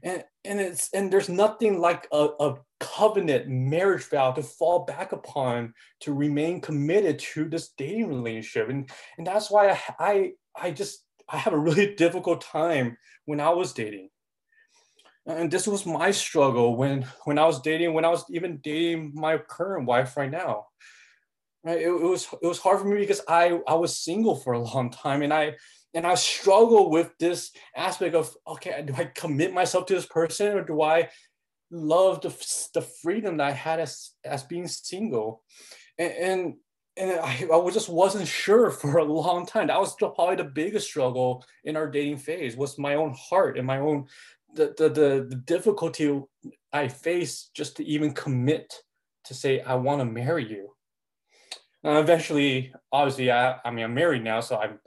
And 0.03 0.25
and 0.45 0.61
it's 0.61 0.89
and 0.95 1.13
there's 1.13 1.29
nothing 1.29 1.79
like 1.79 2.09
a, 2.11 2.29
a 2.41 2.55
covenant 2.81 3.49
marriage 3.49 4.05
vow 4.05 4.33
to 4.33 4.43
fall 4.43 4.87
back 4.87 5.13
upon 5.13 5.75
to 6.01 6.15
remain 6.15 6.63
committed 6.63 7.19
to 7.19 7.45
this 7.45 7.71
dating 7.77 8.09
relationship. 8.09 8.71
And 8.71 8.91
and 9.19 9.27
that's 9.27 9.51
why 9.51 9.71
i 9.71 9.79
i, 9.99 10.33
I 10.57 10.71
just 10.71 11.05
i 11.29 11.37
have 11.37 11.53
a 11.53 11.59
really 11.59 11.95
difficult 12.05 12.41
time 12.41 12.97
when 13.27 13.41
i 13.41 13.51
was 13.51 13.73
dating. 13.73 14.09
And 15.27 15.51
this 15.51 15.67
was 15.67 15.85
my 15.85 16.11
struggle 16.11 16.77
when 16.77 17.07
when 17.25 17.39
i 17.39 17.45
was 17.45 17.61
dating 17.61 17.93
when 17.93 18.07
i 18.07 18.09
was 18.09 18.25
even 18.31 18.59
dating 18.63 19.13
my 19.15 19.37
current 19.37 19.87
wife 19.87 20.17
right 20.17 20.31
now 20.31 20.65
right? 21.65 21.81
It, 21.81 21.89
it 21.89 22.03
was 22.03 22.27
it 22.43 22.47
was 22.47 22.59
hard 22.59 22.81
for 22.81 22.87
me 22.87 22.99
because 22.99 23.21
i 23.29 23.59
i 23.67 23.75
was 23.75 23.99
single 23.99 24.37
for 24.37 24.55
a 24.55 24.59
long 24.59 24.91
time 24.91 25.23
and 25.23 25.33
i 25.33 25.57
and 25.95 26.07
i 26.07 26.15
struggle 26.15 26.91
with 26.91 27.11
this 27.19 27.51
aspect 27.77 28.15
of 28.15 28.35
okay 28.47 28.83
do 28.87 28.95
i 28.95 29.05
commit 29.05 29.53
myself 29.53 29.87
to 29.87 29.95
this 29.95 30.07
person 30.07 30.57
or 30.57 30.65
do 30.65 30.83
i 30.83 31.09
love 31.71 32.21
the, 32.21 32.31
the 32.75 32.83
freedom 32.83 33.37
that 33.37 33.49
i 33.49 33.53
had 33.53 33.81
as 33.81 34.13
as 34.25 34.43
being 34.45 34.69
single? 34.69 35.43
And 35.99 36.13
and, 36.13 36.55
and 36.97 37.21
I, 37.21 37.49
I 37.53 37.71
just 37.71 37.89
wasn't 37.89 38.29
sure 38.29 38.71
for 38.71 38.99
a 38.99 39.05
long 39.05 39.47
time. 39.47 39.69
That 39.69 39.81
was 39.81 39.95
probably 39.97 40.37
the 40.37 40.45
biggest 40.45 40.87
struggle 40.89 41.45
in 41.65 41.77
our 41.77 41.89
dating 41.89 42.19
phase 42.19 42.57
was 42.57 42.79
my 42.79 42.95
own 42.95 43.15
heart 43.19 43.57
and 43.57 43.67
my 43.67 43.79
own 43.79 44.07
the, 44.55 44.75
the 44.77 44.89
the 44.89 45.27
the 45.29 45.37
difficulty 45.37 46.21
i 46.73 46.89
faced 46.89 47.55
just 47.55 47.77
to 47.77 47.85
even 47.85 48.13
commit 48.13 48.75
to 49.23 49.33
say 49.33 49.61
i 49.61 49.75
want 49.75 50.01
to 50.01 50.05
marry 50.05 50.45
you 50.49 50.71
uh, 51.85 51.99
eventually, 51.99 52.73
obviously, 52.93 53.31
I, 53.31 53.59
I 53.65 53.71
mean, 53.71 53.85
I'm 53.85 53.95
married 53.95 54.23
now, 54.23 54.41
so 54.41 54.59
I'm, 54.59 54.79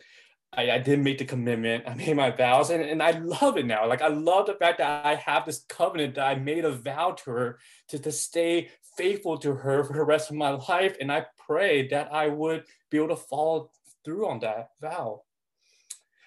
I, 0.55 0.71
I 0.71 0.77
did 0.77 0.99
make 0.99 1.17
the 1.17 1.25
commitment. 1.25 1.83
I 1.87 1.95
made 1.95 2.15
my 2.15 2.31
vows, 2.31 2.69
and, 2.69 2.83
and 2.83 3.01
I 3.01 3.11
love 3.11 3.57
it 3.57 3.65
now. 3.65 3.87
Like 3.87 4.01
I 4.01 4.07
love 4.07 4.47
the 4.47 4.53
fact 4.53 4.77
that 4.77 5.05
I 5.05 5.15
have 5.15 5.45
this 5.45 5.65
covenant 5.67 6.15
that 6.15 6.25
I 6.25 6.35
made 6.35 6.65
a 6.65 6.71
vow 6.71 7.11
to 7.11 7.31
her 7.31 7.59
to, 7.89 7.99
to 7.99 8.11
stay 8.11 8.69
faithful 8.97 9.37
to 9.39 9.53
her 9.55 9.83
for 9.83 9.93
the 9.93 10.03
rest 10.03 10.29
of 10.29 10.35
my 10.35 10.51
life. 10.51 10.95
And 10.99 11.11
I 11.11 11.25
pray 11.47 11.87
that 11.89 12.13
I 12.13 12.27
would 12.27 12.65
be 12.91 12.97
able 12.97 13.09
to 13.09 13.15
follow 13.15 13.71
through 14.05 14.27
on 14.27 14.39
that 14.39 14.69
vow. 14.81 15.23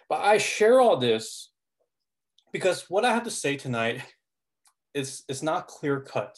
But 0.08 0.20
I 0.20 0.38
share 0.38 0.80
all 0.80 0.96
this 0.96 1.50
because 2.52 2.88
what 2.88 3.04
I 3.04 3.12
have 3.12 3.24
to 3.24 3.30
say 3.30 3.56
tonight 3.56 4.02
is, 4.94 5.24
is 5.28 5.42
not 5.42 5.68
clear 5.68 6.00
cut. 6.00 6.36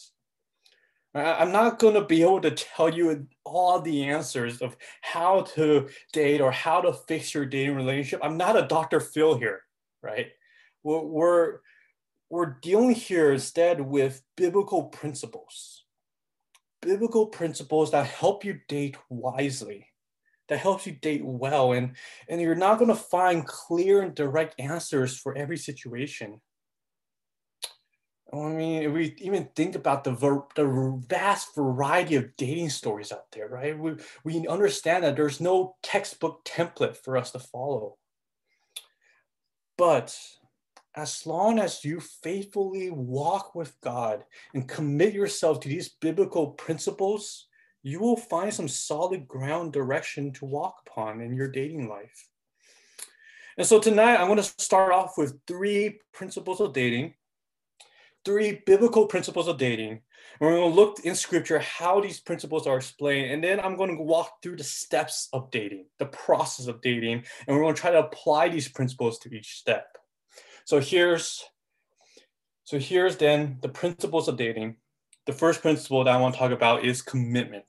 I'm 1.18 1.52
not 1.52 1.78
going 1.78 1.94
to 1.94 2.04
be 2.04 2.22
able 2.22 2.40
to 2.42 2.50
tell 2.50 2.92
you 2.92 3.26
all 3.44 3.80
the 3.80 4.04
answers 4.04 4.60
of 4.60 4.76
how 5.00 5.42
to 5.54 5.88
date 6.12 6.40
or 6.40 6.50
how 6.50 6.80
to 6.80 6.92
fix 6.92 7.34
your 7.34 7.46
dating 7.46 7.76
relationship. 7.76 8.20
I'm 8.22 8.36
not 8.36 8.58
a 8.58 8.66
Dr. 8.66 9.00
Phil 9.00 9.38
here, 9.38 9.62
right? 10.02 10.28
We're, 10.82 11.60
we're, 12.30 12.58
dealing 12.62 12.92
here 12.92 13.32
instead 13.32 13.80
with 13.80 14.22
biblical 14.36 14.84
principles, 14.84 15.84
biblical 16.80 17.26
principles 17.26 17.90
that 17.90 18.06
help 18.06 18.44
you 18.44 18.60
date 18.68 18.96
wisely, 19.10 19.86
that 20.48 20.58
helps 20.58 20.86
you 20.86 20.92
date 20.92 21.24
well. 21.24 21.72
And, 21.72 21.96
and 22.28 22.40
you're 22.40 22.54
not 22.54 22.78
going 22.78 22.88
to 22.88 22.94
find 22.94 23.46
clear 23.46 24.02
and 24.02 24.14
direct 24.14 24.58
answers 24.58 25.16
for 25.16 25.36
every 25.36 25.56
situation. 25.56 26.40
I 28.32 28.36
mean, 28.36 28.82
if 28.82 28.92
we 28.92 29.14
even 29.18 29.48
think 29.56 29.74
about 29.74 30.04
the, 30.04 30.12
the 30.54 31.02
vast 31.08 31.54
variety 31.54 32.16
of 32.16 32.36
dating 32.36 32.68
stories 32.70 33.10
out 33.10 33.30
there, 33.32 33.48
right? 33.48 33.78
We, 33.78 33.94
we 34.22 34.46
understand 34.46 35.04
that 35.04 35.16
there's 35.16 35.40
no 35.40 35.76
textbook 35.82 36.44
template 36.44 36.96
for 36.96 37.16
us 37.16 37.30
to 37.30 37.38
follow. 37.38 37.96
But 39.78 40.18
as 40.94 41.24
long 41.26 41.58
as 41.58 41.84
you 41.84 42.00
faithfully 42.00 42.90
walk 42.90 43.54
with 43.54 43.74
God 43.80 44.24
and 44.52 44.68
commit 44.68 45.14
yourself 45.14 45.60
to 45.60 45.68
these 45.68 45.88
biblical 45.88 46.48
principles, 46.48 47.46
you 47.82 48.00
will 48.00 48.16
find 48.16 48.52
some 48.52 48.68
solid 48.68 49.26
ground 49.26 49.72
direction 49.72 50.32
to 50.34 50.44
walk 50.44 50.82
upon 50.86 51.22
in 51.22 51.34
your 51.34 51.48
dating 51.48 51.88
life. 51.88 52.28
And 53.56 53.66
so 53.66 53.78
tonight, 53.80 54.16
I'm 54.16 54.26
going 54.26 54.36
to 54.36 54.42
start 54.42 54.92
off 54.92 55.16
with 55.16 55.38
three 55.46 55.98
principles 56.12 56.60
of 56.60 56.72
dating 56.72 57.14
three 58.24 58.62
biblical 58.66 59.06
principles 59.06 59.48
of 59.48 59.58
dating. 59.58 59.90
And 59.90 60.00
we're 60.40 60.56
going 60.56 60.70
to 60.70 60.76
look 60.76 61.00
in 61.00 61.14
scripture 61.14 61.58
how 61.58 62.00
these 62.00 62.20
principles 62.20 62.66
are 62.66 62.76
explained. 62.76 63.32
And 63.32 63.42
then 63.42 63.60
I'm 63.60 63.76
going 63.76 63.96
to 63.96 64.02
walk 64.02 64.42
through 64.42 64.56
the 64.56 64.64
steps 64.64 65.28
of 65.32 65.50
dating, 65.50 65.86
the 65.98 66.06
process 66.06 66.66
of 66.66 66.80
dating. 66.80 67.24
And 67.46 67.56
we're 67.56 67.62
going 67.62 67.74
to 67.74 67.80
try 67.80 67.90
to 67.90 68.04
apply 68.04 68.48
these 68.48 68.68
principles 68.68 69.18
to 69.20 69.34
each 69.34 69.56
step. 69.56 69.96
So 70.64 70.80
here's 70.80 71.44
so 72.64 72.78
here's 72.78 73.16
then 73.16 73.58
the 73.62 73.68
principles 73.70 74.28
of 74.28 74.36
dating. 74.36 74.76
The 75.24 75.32
first 75.32 75.62
principle 75.62 76.04
that 76.04 76.14
I 76.14 76.20
want 76.20 76.34
to 76.34 76.38
talk 76.38 76.52
about 76.52 76.84
is 76.84 77.00
commitment. 77.00 77.64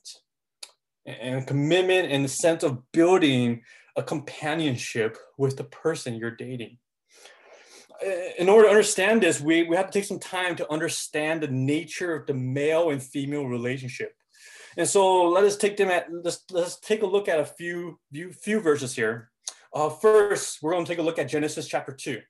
And 1.06 1.48
commitment 1.48 2.12
in 2.12 2.24
the 2.24 2.27
sense 2.27 2.63
of 2.63 2.91
building 2.91 3.62
a 3.96 4.03
companionship 4.03 5.18
with 5.38 5.56
the 5.56 5.63
person 5.63 6.15
you're 6.15 6.36
dating 6.36 6.77
in 8.38 8.50
order 8.50 8.65
to 8.65 8.70
understand 8.70 9.22
this, 9.22 9.41
we, 9.41 9.63
we 9.63 9.75
have 9.75 9.88
to 9.88 9.91
take 9.91 10.06
some 10.06 10.20
time 10.20 10.56
to 10.56 10.72
understand 10.72 11.41
the 11.41 11.48
nature 11.48 12.13
of 12.15 12.27
the 12.27 12.34
male 12.34 12.91
and 12.91 13.01
female 13.01 13.46
relationship. 13.46 14.13
And 14.77 14.88
so 14.88 15.25
let 15.29 15.44
us 15.44 15.58
take 15.58 15.77
them 15.77 15.89
at 15.89 16.08
let's 16.12 16.44
let's 16.51 16.79
take 16.79 17.01
a 17.01 17.08
look 17.08 17.27
at 17.27 17.39
a 17.39 17.46
few 17.46 18.00
few, 18.12 18.32
few 18.32 18.60
verses 18.62 18.96
here. 18.96 19.32
Uh, 19.74 19.89
first, 19.89 20.60
we're 20.62 20.72
going 20.72 20.86
to 20.86 20.89
take 20.89 21.00
a 21.00 21.03
look 21.03 21.20
at 21.20 21.27
Genesis 21.27 21.68
chapter 21.68 21.91
two. 21.91 22.22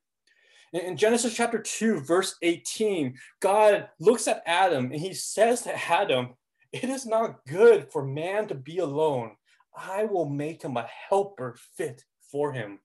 In, 0.73 0.81
in 0.81 0.97
Genesis 0.97 1.35
chapter 1.35 1.59
two, 1.59 1.99
verse 1.99 2.35
18, 2.41 3.15
God 3.39 3.89
looks 3.99 4.27
at 4.27 4.41
Adam 4.45 4.85
and 4.85 4.99
he 4.99 5.13
says 5.13 5.61
to 5.63 5.89
Adam, 5.91 6.29
"It 6.71 6.85
is 6.85 7.05
not 7.05 7.45
good 7.47 7.91
for 7.91 8.03
man 8.03 8.47
to 8.47 8.55
be 8.55 8.79
alone. 8.79 9.35
I 9.77 10.05
will 10.05 10.29
make 10.29 10.63
him 10.63 10.77
a 10.77 10.87
helper 11.09 11.57
fit 11.75 12.03
for 12.31 12.53
him." 12.53 12.79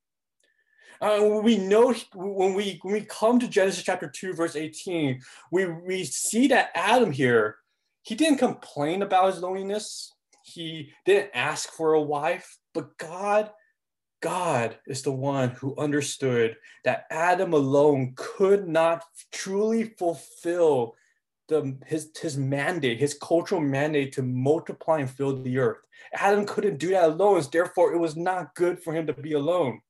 Uh, 1.01 1.41
we 1.43 1.59
know 1.59 1.95
when 2.15 2.55
we 2.55 2.79
when 2.83 2.95
we 2.95 3.01
come 3.03 3.39
to 3.39 3.49
Genesis 3.49 3.83
chapter 3.83 4.09
2, 4.09 4.35
verse 4.35 4.57
18, 4.57 5.21
we, 5.51 5.67
we 5.67 6.05
see 6.05 6.49
that 6.49 6.71
Adam 6.75 7.13
here, 7.13 7.57
he 8.03 8.15
didn't 8.15 8.39
complain 8.39 9.03
about 9.03 9.33
his 9.33 9.43
loneliness. 9.43 10.13
He 10.45 10.93
didn't 11.07 11.31
ask 11.35 11.71
for 11.71 11.95
a 11.95 12.03
wife, 12.03 12.59
but 12.75 12.97
God, 12.99 13.51
God 14.21 14.77
is 14.87 15.03
the 15.03 15.13
one 15.13 15.51
who 15.51 15.75
understood 15.77 16.57
that 16.85 17.07
Adam 17.11 17.55
alone 17.55 18.13
could 18.17 18.69
not 18.69 19.05
truly 19.33 19.95
fulfill 19.99 20.95
the, 21.49 21.77
his, 21.87 22.11
his 22.21 22.37
mandate, 22.37 22.99
his 22.99 23.15
cultural 23.15 23.61
mandate 23.61 24.13
to 24.15 24.23
multiply 24.23 25.01
and 25.01 25.11
fill 25.11 25.43
the 25.43 25.59
earth. 25.59 25.79
Adam 26.15 26.47
couldn't 26.47 26.79
do 26.79 26.91
that 26.91 27.05
alone, 27.05 27.43
therefore, 27.53 27.93
it 27.93 27.99
was 27.99 28.17
not 28.17 28.55
good 28.55 28.83
for 28.83 28.93
him 28.93 29.07
to 29.07 29.13
be 29.13 29.33
alone. 29.33 29.81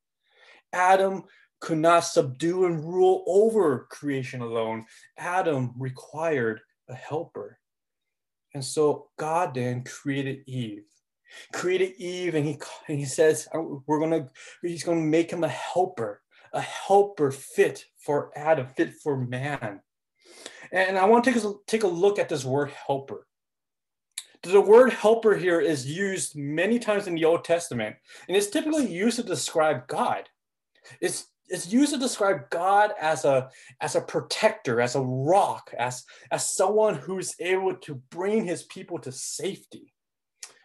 Adam 0.75 1.23
could 1.61 1.77
not 1.77 2.01
subdue 2.01 2.65
and 2.65 2.83
rule 2.83 3.23
over 3.27 3.87
creation 3.89 4.41
alone. 4.41 4.85
Adam 5.17 5.73
required 5.79 6.59
a 6.89 6.93
helper. 6.93 7.57
And 8.53 8.63
so 8.63 9.07
God 9.17 9.55
then 9.55 9.83
created 9.83 10.43
Eve. 10.45 10.83
Created 11.53 11.93
Eve, 11.97 12.35
and 12.35 12.45
he, 12.45 12.59
and 12.87 12.99
he 12.99 13.05
says, 13.05 13.47
oh, 13.53 13.83
We're 13.87 13.99
gonna, 13.99 14.29
he's 14.61 14.83
gonna 14.83 15.01
make 15.01 15.31
him 15.31 15.43
a 15.43 15.49
helper, 15.49 16.21
a 16.53 16.61
helper 16.61 17.31
fit 17.31 17.85
for 17.97 18.31
Adam, 18.35 18.67
fit 18.67 18.93
for 18.93 19.17
man. 19.17 19.81
And 20.71 20.97
I 20.97 21.05
want 21.05 21.23
to 21.23 21.31
take 21.31 21.43
a, 21.43 21.53
take 21.67 21.83
a 21.83 21.87
look 21.87 22.19
at 22.19 22.29
this 22.29 22.45
word 22.45 22.71
helper. 22.71 23.27
The 24.43 24.61
word 24.61 24.93
helper 24.93 25.35
here 25.35 25.59
is 25.59 25.87
used 25.87 26.35
many 26.35 26.77
times 26.77 27.07
in 27.07 27.15
the 27.15 27.25
Old 27.25 27.43
Testament, 27.43 27.95
and 28.27 28.37
it's 28.37 28.49
typically 28.49 28.87
used 28.87 29.15
to 29.15 29.23
describe 29.23 29.87
God. 29.87 30.29
It's 31.01 31.27
it's 31.47 31.71
used 31.71 31.93
to 31.93 31.99
describe 31.99 32.49
God 32.49 32.91
as 32.99 33.25
a 33.25 33.49
as 33.81 33.95
a 33.95 34.01
protector, 34.01 34.81
as 34.81 34.95
a 34.95 35.01
rock, 35.01 35.73
as 35.77 36.03
as 36.31 36.47
someone 36.47 36.95
who's 36.95 37.35
able 37.39 37.75
to 37.75 37.95
bring 38.09 38.45
his 38.45 38.63
people 38.63 38.99
to 38.99 39.11
safety. 39.11 39.93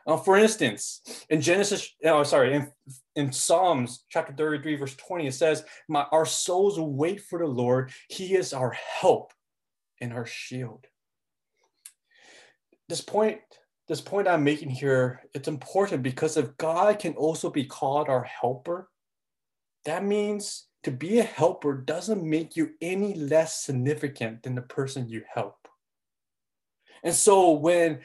Uh, 0.07 0.17
for 0.17 0.37
instance, 0.37 1.03
in 1.29 1.41
Genesis, 1.41 1.95
oh, 2.05 2.23
sorry, 2.23 2.55
in, 2.55 2.73
in 3.17 3.33
Psalms 3.33 4.05
chapter 4.09 4.33
33, 4.33 4.77
verse 4.77 4.97
20, 4.97 5.27
it 5.27 5.35
says, 5.35 5.65
My, 5.89 6.07
Our 6.11 6.27
souls 6.27 6.81
wait 6.81 7.21
for 7.21 7.39
the 7.39 7.47
Lord. 7.47 7.93
He 8.09 8.35
is 8.35 8.53
our 8.53 8.71
help 8.71 9.33
and 10.01 10.13
our 10.13 10.27
shield. 10.27 10.87
This 12.89 13.03
point, 13.03 13.41
this 13.89 14.01
point 14.01 14.27
I'm 14.27 14.43
making 14.43 14.71
here, 14.71 15.21
it's 15.35 15.49
important 15.49 16.03
because 16.03 16.37
if 16.37 16.57
God 16.57 16.99
can 16.99 17.15
also 17.15 17.51
be 17.51 17.65
called 17.65 18.09
our 18.09 18.25
helper, 18.25 18.90
that 19.85 20.05
means 20.05 20.67
to 20.83 20.91
be 20.91 21.19
a 21.19 21.25
helper 21.25 21.75
doesn't 21.75 22.23
make 22.23 22.57
you 22.57 22.71
any 22.81 23.15
less 23.15 23.63
significant 23.63 24.43
than 24.43 24.55
the 24.55 24.63
person 24.63 25.09
you 25.09 25.23
help. 25.33 25.69
And 27.03 27.15
so 27.15 27.53
when 27.53 28.01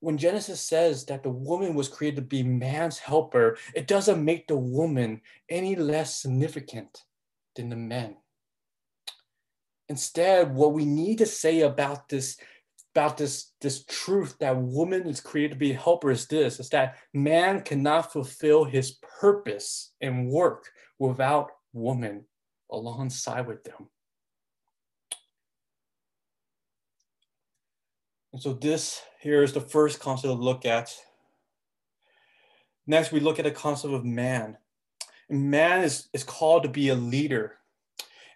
when 0.00 0.18
Genesis 0.18 0.60
says 0.60 1.04
that 1.06 1.22
the 1.22 1.30
woman 1.30 1.74
was 1.74 1.88
created 1.88 2.16
to 2.16 2.22
be 2.22 2.42
man's 2.42 2.98
helper, 2.98 3.56
it 3.72 3.86
doesn't 3.86 4.24
make 4.24 4.48
the 4.48 4.56
woman 4.56 5.20
any 5.48 5.76
less 5.76 6.20
significant 6.20 7.04
than 7.54 7.68
the 7.68 7.76
men. 7.76 8.16
Instead, 9.88 10.52
what 10.52 10.72
we 10.72 10.84
need 10.84 11.18
to 11.18 11.26
say 11.26 11.60
about 11.60 12.08
this 12.08 12.36
about 12.94 13.16
this, 13.16 13.52
this 13.60 13.84
truth 13.86 14.36
that 14.40 14.56
woman 14.56 15.06
is 15.06 15.20
created 15.20 15.52
to 15.52 15.58
be 15.58 15.70
a 15.70 15.76
helper 15.78 16.10
is 16.10 16.26
this, 16.26 16.60
is 16.60 16.68
that 16.68 16.98
man 17.14 17.62
cannot 17.62 18.12
fulfill 18.12 18.64
his 18.64 18.98
purpose 19.20 19.92
and 20.02 20.28
work 20.28 20.68
without 21.08 21.50
woman 21.72 22.24
alongside 22.70 23.48
with 23.48 23.64
them. 23.64 23.88
And 28.32 28.40
so 28.40 28.52
this 28.52 29.02
here 29.20 29.42
is 29.42 29.52
the 29.52 29.60
first 29.60 29.98
concept 29.98 30.32
to 30.32 30.40
look 30.40 30.64
at. 30.64 30.94
Next, 32.86 33.10
we 33.10 33.18
look 33.18 33.40
at 33.40 33.44
the 33.44 33.50
concept 33.50 33.92
of 33.92 34.04
man. 34.04 34.56
And 35.28 35.50
man 35.50 35.82
is, 35.82 36.08
is 36.12 36.22
called 36.22 36.62
to 36.62 36.68
be 36.68 36.90
a 36.90 36.94
leader. 36.94 37.56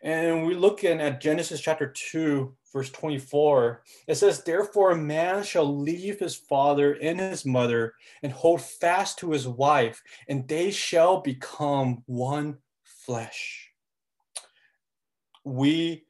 And 0.02 0.44
we 0.44 0.54
look 0.54 0.82
in 0.82 1.00
at 1.00 1.20
Genesis 1.20 1.61
chapter 1.61 1.94
2, 2.11 2.52
verse 2.76 2.90
24. 2.90 3.83
It 4.06 4.16
says, 4.16 4.42
Therefore 4.42 4.90
a 4.90 4.97
man 4.97 5.42
shall 5.42 5.78
leave 5.78 6.18
his 6.18 6.35
father 6.35 6.92
and 6.92 7.18
his 7.18 7.47
mother 7.47 7.95
and 8.23 8.30
hold 8.30 8.61
fast 8.61 9.18
to 9.21 9.30
his 9.30 9.49
wife, 9.49 10.02
and 10.28 10.47
they 10.47 10.71
shall 10.71 11.23
become 11.23 12.02
one 12.04 12.59
flesh. 12.85 13.71
We 15.42 16.04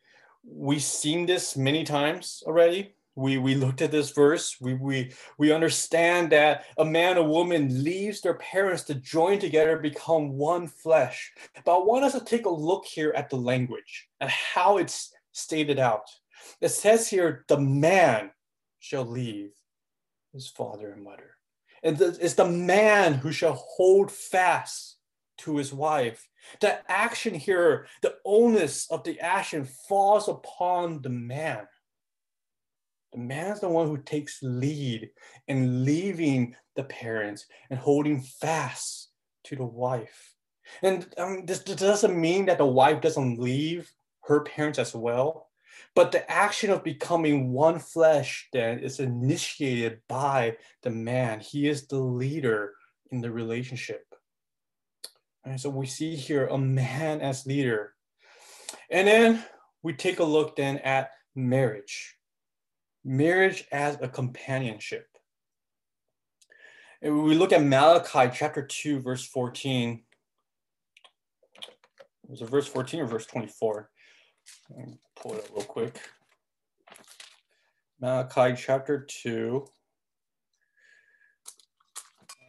we've 0.44 0.82
seen 0.82 1.26
this 1.26 1.56
many 1.56 1.84
times 1.84 2.42
already. 2.46 2.94
We, 3.14 3.38
we 3.38 3.54
looked 3.54 3.80
at 3.80 3.92
this 3.92 4.10
verse. 4.10 4.56
We, 4.60 4.74
we, 4.74 5.12
we 5.38 5.52
understand 5.52 6.30
that 6.32 6.64
a 6.78 6.84
man 6.84 7.16
and 7.16 7.30
woman 7.30 7.82
leaves 7.84 8.20
their 8.20 8.34
parents 8.34 8.82
to 8.84 8.94
join 8.94 9.38
together, 9.38 9.78
become 9.78 10.32
one 10.32 10.66
flesh. 10.66 11.32
But 11.64 11.76
I 11.76 11.78
want 11.78 12.04
us 12.04 12.12
to 12.12 12.24
take 12.24 12.44
a 12.44 12.50
look 12.50 12.84
here 12.84 13.12
at 13.16 13.30
the 13.30 13.36
language 13.36 14.08
and 14.20 14.28
how 14.28 14.78
it's 14.78 15.12
stated 15.32 15.78
out. 15.78 16.10
It 16.60 16.70
says 16.70 17.08
here, 17.08 17.44
the 17.48 17.58
man 17.58 18.30
shall 18.78 19.04
leave 19.04 19.52
his 20.32 20.48
father 20.48 20.92
and 20.92 21.02
mother. 21.02 21.36
And 21.82 22.00
it's 22.00 22.34
the 22.34 22.48
man 22.48 23.14
who 23.14 23.32
shall 23.32 23.54
hold 23.54 24.10
fast 24.10 24.98
to 25.38 25.56
his 25.56 25.72
wife. 25.72 26.26
The 26.60 26.78
action 26.90 27.34
here, 27.34 27.86
the 28.02 28.16
onus 28.24 28.90
of 28.90 29.04
the 29.04 29.20
action 29.20 29.68
falls 29.88 30.28
upon 30.28 31.02
the 31.02 31.10
man. 31.10 31.66
The 33.12 33.18
man 33.18 33.52
is 33.52 33.60
the 33.60 33.68
one 33.68 33.88
who 33.88 33.98
takes 33.98 34.42
lead 34.42 35.10
in 35.48 35.84
leaving 35.84 36.54
the 36.74 36.84
parents 36.84 37.46
and 37.70 37.78
holding 37.78 38.20
fast 38.20 39.10
to 39.44 39.56
the 39.56 39.64
wife. 39.64 40.34
And 40.82 41.06
um, 41.16 41.46
this, 41.46 41.60
this 41.60 41.76
doesn't 41.76 42.20
mean 42.20 42.46
that 42.46 42.58
the 42.58 42.66
wife 42.66 43.00
doesn't 43.00 43.38
leave 43.38 43.90
her 44.24 44.40
parents 44.40 44.78
as 44.78 44.94
well, 44.94 45.45
but 45.96 46.12
the 46.12 46.30
action 46.30 46.70
of 46.70 46.84
becoming 46.84 47.52
one 47.52 47.78
flesh 47.78 48.48
then 48.52 48.78
is 48.80 49.00
initiated 49.00 50.00
by 50.08 50.58
the 50.82 50.90
man. 50.90 51.40
He 51.40 51.66
is 51.66 51.86
the 51.86 51.98
leader 51.98 52.74
in 53.10 53.22
the 53.22 53.30
relationship. 53.30 54.04
And 55.42 55.58
so 55.58 55.70
we 55.70 55.86
see 55.86 56.14
here 56.14 56.48
a 56.48 56.58
man 56.58 57.22
as 57.22 57.46
leader. 57.46 57.94
And 58.90 59.08
then 59.08 59.44
we 59.82 59.94
take 59.94 60.18
a 60.18 60.24
look 60.24 60.56
then 60.56 60.78
at 60.78 61.12
marriage. 61.34 62.16
Marriage 63.02 63.64
as 63.72 63.96
a 64.02 64.08
companionship. 64.08 65.06
And 67.00 67.24
we 67.24 67.34
look 67.36 67.52
at 67.52 67.62
Malachi 67.62 68.30
chapter 68.36 68.66
2, 68.66 69.00
verse 69.00 69.24
14. 69.24 70.02
Was 72.26 72.42
it 72.42 72.50
verse 72.50 72.66
14 72.66 73.00
or 73.00 73.06
verse 73.06 73.24
24? 73.24 73.88
Pull 75.16 75.34
it 75.34 75.44
up 75.44 75.50
real 75.54 75.64
quick. 75.64 76.00
Malachi 78.00 78.54
chapter 78.56 79.06
2. 79.08 79.66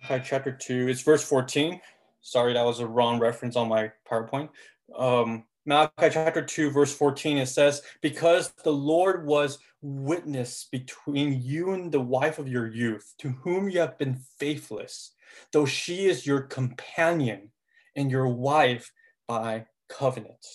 Malachi 0.04 0.24
chapter 0.27 0.51
2, 0.51 0.88
it's 0.88 1.01
verse 1.01 1.24
14. 1.24 1.80
Sorry, 2.22 2.54
that 2.54 2.66
was 2.66 2.80
a 2.80 2.88
wrong 2.88 3.20
reference 3.20 3.56
on 3.56 3.70
my 3.70 3.92
PowerPoint. 4.10 4.50
Um, 4.96 5.46
Malachi 5.66 6.10
chapter 6.12 6.42
2, 6.42 6.72
verse 6.72 6.94
14, 6.94 7.38
it 7.38 7.48
says, 7.48 7.82
Because 8.01 8.54
the 8.63 8.72
Lord 8.72 9.25
was 9.25 9.60
witness 9.82 10.68
between 10.72 11.42
you 11.42 11.72
and 11.72 11.92
the 11.92 12.01
wife 12.01 12.39
of 12.39 12.48
your 12.48 12.68
youth, 12.68 13.13
to 13.20 13.30
whom 13.30 13.70
you 13.70 13.80
have 13.80 13.98
been 13.98 14.20
faithless, 14.39 15.12
though 15.51 15.66
she 15.66 16.06
is 16.06 16.25
your 16.25 16.42
companion 16.42 17.51
and 17.96 18.12
your 18.12 18.27
wife 18.27 18.92
by 19.27 19.66
covenant. 19.89 20.46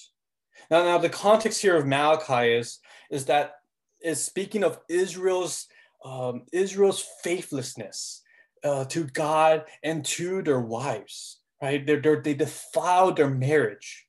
Now, 0.73 0.83
now 0.83 0.99
the 0.99 1.09
context 1.09 1.63
here 1.63 1.77
of 1.77 1.87
Malachi 1.87 2.53
is, 2.53 2.81
is 3.09 3.27
that 3.27 3.59
is 4.03 4.25
speaking 4.25 4.65
of 4.65 4.81
Israel's 4.89 5.69
um, 6.05 6.43
Israel's 6.53 7.07
faithlessness 7.23 8.23
uh, 8.65 8.87
to 8.87 9.05
God 9.05 9.67
and 9.85 10.05
to 10.07 10.43
their 10.43 10.59
wives 10.59 11.43
right? 11.63 11.87
They're, 11.87 12.01
they're, 12.01 12.21
they 12.21 12.35
defiled 12.35 13.17
their 13.17 13.31
marriage. 13.31 14.07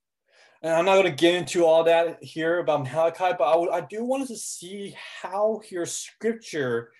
And 0.64 0.74
I'm 0.74 0.86
not 0.86 0.96
going 0.96 1.06
to 1.06 1.12
get 1.12 1.36
into 1.36 1.66
all 1.66 1.84
that 1.84 2.22
here 2.22 2.60
about 2.60 2.84
Malachi, 2.84 3.36
but 3.38 3.44
I, 3.44 3.78
I 3.78 3.82
do 3.82 4.04
want 4.04 4.24
us 4.24 4.30
to 4.30 4.38
see 4.38 4.96
how 5.22 5.62
here 5.64 5.86
scripture 5.86 6.92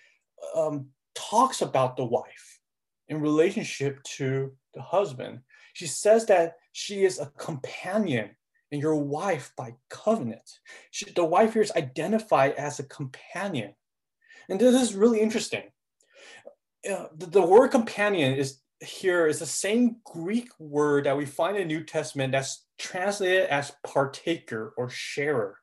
um, 0.54 0.86
talks 1.14 1.60
about 1.60 1.96
the 1.96 2.04
wife 2.04 2.60
in 3.08 3.20
relationship 3.20 4.02
to 4.04 4.52
the 4.74 4.82
husband. 4.82 5.40
She 5.72 5.86
says 5.86 6.26
that 6.26 6.56
she 6.72 7.04
is 7.04 7.18
a 7.18 7.32
companion 7.36 8.30
and 8.74 8.82
your 8.82 8.96
wife 8.96 9.52
by 9.56 9.72
covenant. 9.88 10.58
She, 10.90 11.08
the 11.12 11.24
wife 11.24 11.52
here 11.52 11.62
is 11.62 11.70
identified 11.76 12.54
as 12.54 12.80
a 12.80 12.82
companion. 12.82 13.72
And 14.48 14.58
this 14.58 14.82
is 14.82 14.96
really 14.96 15.20
interesting. 15.20 15.62
Uh, 16.90 17.06
the, 17.16 17.26
the 17.26 17.46
word 17.46 17.68
companion 17.68 18.34
is 18.34 18.58
here 18.80 19.28
is 19.28 19.38
the 19.38 19.46
same 19.46 19.98
Greek 20.04 20.48
word 20.58 21.06
that 21.06 21.16
we 21.16 21.24
find 21.24 21.56
in 21.56 21.68
the 21.68 21.74
New 21.74 21.84
Testament 21.84 22.32
that's 22.32 22.66
translated 22.76 23.48
as 23.48 23.72
partaker 23.86 24.74
or 24.76 24.90
sharer. 24.90 25.56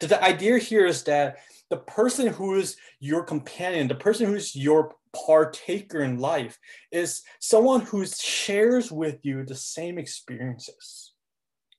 The, 0.00 0.08
the 0.08 0.22
idea 0.22 0.58
here 0.58 0.84
is 0.84 1.04
that 1.04 1.36
the 1.70 1.76
person 1.76 2.26
who 2.26 2.56
is 2.56 2.76
your 2.98 3.22
companion, 3.22 3.86
the 3.86 3.94
person 3.94 4.26
who's 4.26 4.56
your 4.56 4.96
partaker 5.14 6.00
in 6.00 6.18
life, 6.18 6.58
is 6.90 7.22
someone 7.38 7.82
who 7.82 8.04
shares 8.04 8.90
with 8.90 9.20
you 9.22 9.44
the 9.44 9.54
same 9.54 9.96
experiences. 9.96 11.11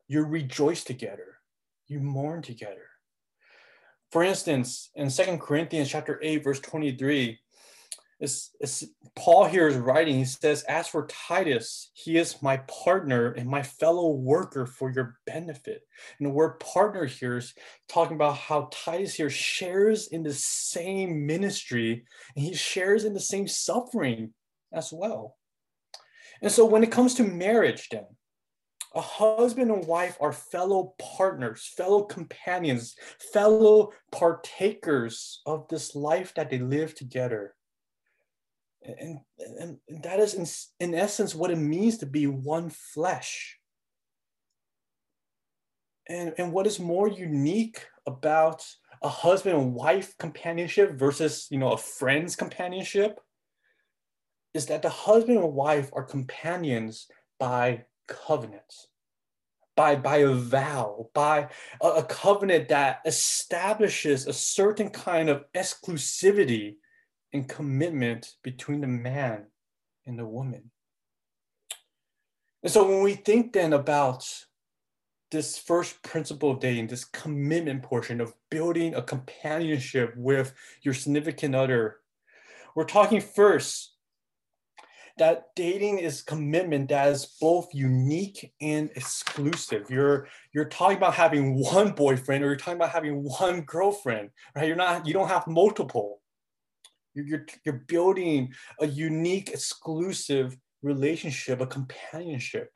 You 0.08 0.24
rejoice 0.24 0.84
together, 0.84 1.38
you 1.88 2.00
mourn 2.00 2.42
together. 2.42 2.90
For 4.12 4.24
instance, 4.24 4.90
in 4.96 5.10
Second 5.10 5.40
Corinthians 5.40 5.90
chapter 5.90 6.20
8, 6.22 6.44
verse 6.44 6.60
23, 6.60 7.40
it's, 8.20 8.52
it's, 8.60 8.86
Paul 9.16 9.46
here 9.46 9.68
is 9.68 9.76
writing, 9.76 10.16
he 10.16 10.26
says, 10.26 10.64
As 10.64 10.88
for 10.88 11.08
Titus, 11.08 11.90
he 11.94 12.18
is 12.18 12.42
my 12.42 12.58
partner 12.58 13.32
and 13.32 13.50
my 13.50 13.64
fellow 13.64 14.12
worker 14.12 14.66
for 14.66 14.92
your 14.92 15.18
benefit. 15.26 15.82
And 16.20 16.28
the 16.28 16.34
word 16.34 16.60
partner 16.60 17.06
here 17.06 17.38
is 17.38 17.54
talking 17.90 18.16
about 18.16 18.38
how 18.38 18.70
Titus 18.72 19.16
here 19.16 19.30
shares 19.30 20.08
in 20.08 20.24
the 20.24 20.34
same 20.34 21.26
ministry 21.26 22.06
and 22.36 22.46
he 22.46 22.54
shares 22.54 23.04
in 23.04 23.14
the 23.14 23.20
same 23.20 23.48
suffering 23.48 24.34
as 24.72 24.94
well. 24.94 25.38
And 26.42 26.52
so 26.52 26.66
when 26.66 26.84
it 26.84 26.92
comes 26.92 27.16
to 27.16 27.24
marriage, 27.24 27.90
then, 27.90 28.06
a 28.96 29.02
husband 29.02 29.72
and 29.72 29.86
wife 29.86 30.18
are 30.22 30.32
fellow 30.32 30.94
partners, 31.00 31.72
fellow 31.76 32.04
companions, 32.04 32.96
fellow 33.34 33.92
partakers 34.12 35.42
of 35.46 35.68
this 35.70 35.96
life 35.96 36.34
that 36.36 36.50
they 36.50 36.60
live 36.60 36.94
together. 36.94 37.56
And, 38.84 39.20
and, 39.60 40.04
that 40.04 40.20
is 40.20 40.34
in, 40.80 40.90
in 40.90 40.94
essence 40.94 41.34
what 41.34 41.52
it 41.52 41.58
means 41.58 41.98
to 42.00 42.06
be 42.06 42.28
one 42.28 42.70
flesh. 42.70 43.58
And, 46.08 46.34
and 46.38 46.52
what 46.52 46.68
is 46.68 46.80
more 46.80 47.08
unique 47.08 47.88
about 48.06 48.66
a 49.02 49.10
husband 49.10 49.58
and 49.58 49.74
wife 49.74 50.18
companionship 50.18 50.94
versus 50.94 51.48
you 51.50 51.58
know 51.58 51.72
a 51.72 51.78
friend's 51.78 52.36
companionship 52.36 53.20
is 54.54 54.66
that 54.68 54.82
the 54.82 54.90
husband 54.90 55.40
and 55.40 55.54
wife 55.54 55.90
are 55.94 56.04
companions 56.04 57.08
by 57.40 57.86
covenant 58.08 58.74
by 59.76 59.96
by 59.96 60.18
a 60.18 60.34
vow 60.34 61.10
by 61.14 61.50
a, 61.82 61.88
a 61.88 62.04
covenant 62.04 62.70
that 62.70 63.00
establishes 63.06 64.28
a 64.28 64.34
certain 64.34 64.90
kind 64.90 65.30
of 65.30 65.44
exclusivity 65.56 66.76
and 67.34 67.50
commitment 67.50 68.34
between 68.44 68.82
the 68.82 68.88
man 68.88 69.46
and 70.06 70.20
the 70.20 70.26
woman. 70.26 70.70
And 72.62 72.72
so 72.72 72.88
when 72.88 73.02
we 73.02 73.16
think 73.16 73.54
then 73.54 73.74
about 73.74 74.26
this 75.32 75.58
first 75.58 76.02
principle 76.04 76.52
of 76.52 76.60
dating, 76.60 76.88
this 76.88 77.06
commitment 77.06 77.82
portion 77.82 78.22
of 78.22 78.34
building 78.52 78.94
a 78.94 79.02
companionship 79.02 80.14
with 80.16 80.54
your 80.84 80.94
significant 80.94 81.56
other, 81.56 81.98
we're 82.76 82.86
talking 82.86 83.20
first 83.20 83.93
that 85.18 85.48
dating 85.56 86.00
is 86.00 86.22
commitment 86.22 86.90
that 86.90 87.10
is 87.10 87.36
both 87.40 87.68
unique 87.74 88.54
and 88.62 88.90
exclusive. 88.96 89.90
You're 89.90 90.28
you're 90.54 90.66
talking 90.66 90.98
about 90.98 91.14
having 91.14 91.60
one 91.60 91.92
boyfriend 91.92 92.44
or 92.44 92.48
you're 92.48 92.56
talking 92.56 92.80
about 92.80 92.92
having 92.92 93.24
one 93.24 93.62
girlfriend, 93.62 94.30
right? 94.56 94.68
You're 94.68 94.76
not 94.76 95.06
you 95.06 95.14
don't 95.14 95.30
have 95.30 95.48
multiple. 95.48 96.20
You're, 97.16 97.46
you're 97.64 97.84
building 97.88 98.54
a 98.80 98.88
unique, 98.88 99.50
exclusive 99.50 100.58
relationship, 100.82 101.62
a 101.62 101.68
companionship. 101.68 102.76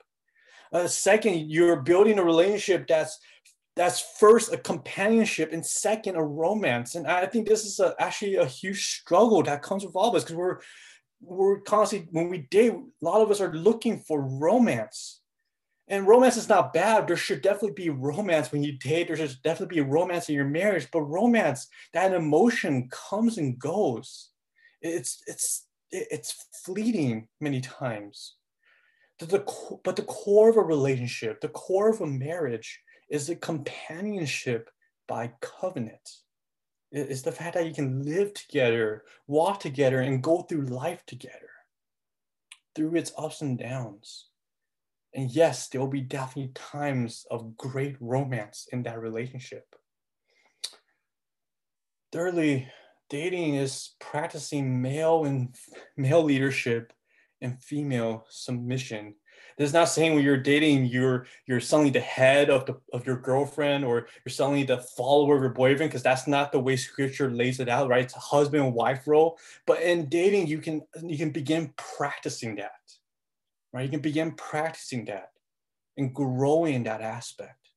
Uh, 0.71 0.87
second, 0.87 1.49
you're 1.49 1.81
building 1.81 2.19
a 2.19 2.23
relationship 2.23 2.87
that's 2.87 3.17
that's 3.75 4.01
first 4.19 4.51
a 4.51 4.57
companionship 4.57 5.53
and 5.53 5.65
second 5.65 6.15
a 6.15 6.23
romance. 6.23 6.95
And 6.95 7.07
I 7.07 7.27
think 7.27 7.47
this 7.47 7.63
is 7.63 7.79
a, 7.79 7.95
actually 7.99 8.35
a 8.35 8.45
huge 8.45 8.83
struggle 8.83 9.43
that 9.43 9.61
comes 9.61 9.85
with 9.85 9.95
all 9.95 10.09
of 10.09 10.15
us 10.15 10.23
because 10.23 10.35
we're 10.35 10.59
we're 11.21 11.59
constantly 11.61 12.09
when 12.11 12.29
we 12.29 12.39
date, 12.51 12.73
a 12.73 13.05
lot 13.05 13.21
of 13.21 13.31
us 13.31 13.41
are 13.41 13.53
looking 13.53 13.99
for 13.99 14.21
romance. 14.21 15.21
And 15.89 16.05
romance 16.05 16.35
is 16.35 16.49
not 16.49 16.73
bad. 16.73 17.07
There 17.07 17.15
should 17.15 17.41
definitely 17.41 17.71
be 17.71 17.89
romance 17.89 18.51
when 18.51 18.61
you 18.61 18.73
date. 18.73 19.07
There 19.07 19.15
should 19.15 19.41
definitely 19.41 19.75
be 19.77 19.81
romance 19.81 20.27
in 20.27 20.35
your 20.35 20.45
marriage. 20.45 20.89
But 20.91 21.03
romance, 21.03 21.67
that 21.93 22.13
emotion 22.13 22.89
comes 22.91 23.37
and 23.37 23.57
goes. 23.57 24.31
It's 24.81 25.23
it's 25.27 25.65
it's 25.91 26.45
fleeting 26.65 27.29
many 27.39 27.61
times. 27.61 28.35
The, 29.19 29.43
but 29.83 29.95
the 29.95 30.03
core 30.03 30.49
of 30.49 30.57
a 30.57 30.61
relationship, 30.61 31.41
the 31.41 31.47
core 31.47 31.89
of 31.89 32.01
a 32.01 32.05
marriage, 32.05 32.79
is 33.09 33.27
the 33.27 33.35
companionship 33.35 34.69
by 35.07 35.31
covenant. 35.41 36.07
It's 36.91 37.21
the 37.21 37.31
fact 37.31 37.55
that 37.55 37.67
you 37.67 37.73
can 37.73 38.03
live 38.03 38.33
together, 38.33 39.03
walk 39.27 39.59
together, 39.59 39.99
and 40.01 40.23
go 40.23 40.41
through 40.41 40.67
life 40.67 41.05
together 41.05 41.49
through 42.75 42.95
its 42.95 43.11
ups 43.17 43.41
and 43.41 43.57
downs. 43.57 44.27
And 45.13 45.31
yes, 45.31 45.67
there 45.67 45.81
will 45.81 45.87
be 45.87 46.01
definitely 46.01 46.51
times 46.53 47.25
of 47.31 47.57
great 47.57 47.97
romance 47.99 48.67
in 48.71 48.83
that 48.83 48.99
relationship. 48.99 49.75
Thirdly, 52.11 52.69
dating 53.09 53.55
is 53.55 53.95
practicing 53.99 54.81
male 54.81 55.25
and 55.25 55.55
male 55.97 56.23
leadership 56.23 56.93
and 57.41 57.61
female 57.61 58.25
submission. 58.29 59.15
This 59.57 59.69
is 59.69 59.73
not 59.73 59.89
saying 59.89 60.13
when 60.13 60.23
you're 60.23 60.37
dating, 60.37 60.85
you're 60.85 61.25
you're 61.47 61.59
suddenly 61.59 61.89
the 61.89 61.99
head 61.99 62.49
of 62.51 62.65
the 62.67 62.75
of 62.93 63.07
your 63.07 63.17
girlfriend 63.17 63.83
or 63.83 64.07
you're 64.23 64.31
suddenly 64.31 64.63
the 64.63 64.77
follower 64.77 65.35
of 65.35 65.41
your 65.41 65.51
boyfriend, 65.51 65.89
because 65.89 66.03
that's 66.03 66.27
not 66.27 66.51
the 66.51 66.59
way 66.59 66.75
scripture 66.75 67.31
lays 67.31 67.59
it 67.59 67.67
out, 67.67 67.89
right? 67.89 68.03
It's 68.03 68.15
a 68.15 68.19
husband 68.19 68.63
and 68.63 68.73
wife 68.73 69.07
role. 69.07 69.39
But 69.65 69.81
in 69.81 70.09
dating, 70.09 70.47
you 70.47 70.59
can 70.59 70.83
you 71.01 71.17
can 71.17 71.31
begin 71.31 71.73
practicing 71.75 72.55
that. 72.57 72.71
Right? 73.73 73.83
You 73.83 73.89
can 73.89 74.01
begin 74.01 74.31
practicing 74.31 75.05
that 75.05 75.31
and 75.97 76.13
growing 76.13 76.75
in 76.75 76.83
that 76.83 77.01
aspect. 77.01 77.69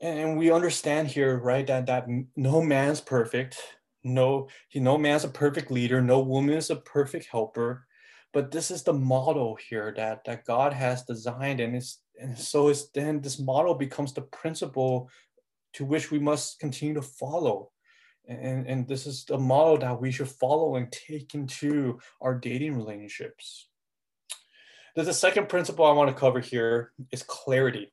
And 0.00 0.36
we 0.36 0.50
understand 0.50 1.08
here, 1.08 1.38
right, 1.38 1.66
that 1.66 1.86
that 1.86 2.06
no 2.34 2.60
man's 2.60 3.00
perfect, 3.00 3.58
no, 4.02 4.48
no 4.74 4.98
man's 4.98 5.24
a 5.24 5.28
perfect 5.28 5.70
leader, 5.70 6.02
no 6.02 6.20
woman 6.20 6.54
is 6.54 6.70
a 6.70 6.76
perfect 6.76 7.28
helper 7.30 7.85
but 8.36 8.50
this 8.50 8.70
is 8.70 8.82
the 8.82 8.92
model 8.92 9.56
here 9.70 9.94
that 9.96 10.22
that 10.26 10.44
God 10.44 10.74
has 10.74 11.04
designed 11.04 11.58
and 11.58 11.74
it's 11.74 12.02
and 12.20 12.36
so 12.36 12.68
it's 12.68 12.90
then 12.90 13.22
this 13.22 13.38
model 13.38 13.74
becomes 13.74 14.12
the 14.12 14.20
principle 14.20 15.08
to 15.72 15.86
which 15.86 16.10
we 16.10 16.18
must 16.18 16.60
continue 16.60 16.92
to 16.92 17.00
follow. 17.00 17.70
And 18.28 18.66
and 18.66 18.86
this 18.86 19.06
is 19.06 19.24
the 19.24 19.38
model 19.38 19.78
that 19.78 19.98
we 19.98 20.12
should 20.12 20.28
follow 20.28 20.76
and 20.76 20.92
take 20.92 21.34
into 21.34 21.98
our 22.20 22.34
dating 22.34 22.76
relationships. 22.76 23.70
There's 24.94 25.08
a 25.08 25.14
second 25.14 25.48
principle 25.48 25.86
i 25.86 25.92
want 25.92 26.10
to 26.10 26.20
cover 26.20 26.40
here 26.40 26.92
is 27.10 27.22
clarity. 27.22 27.90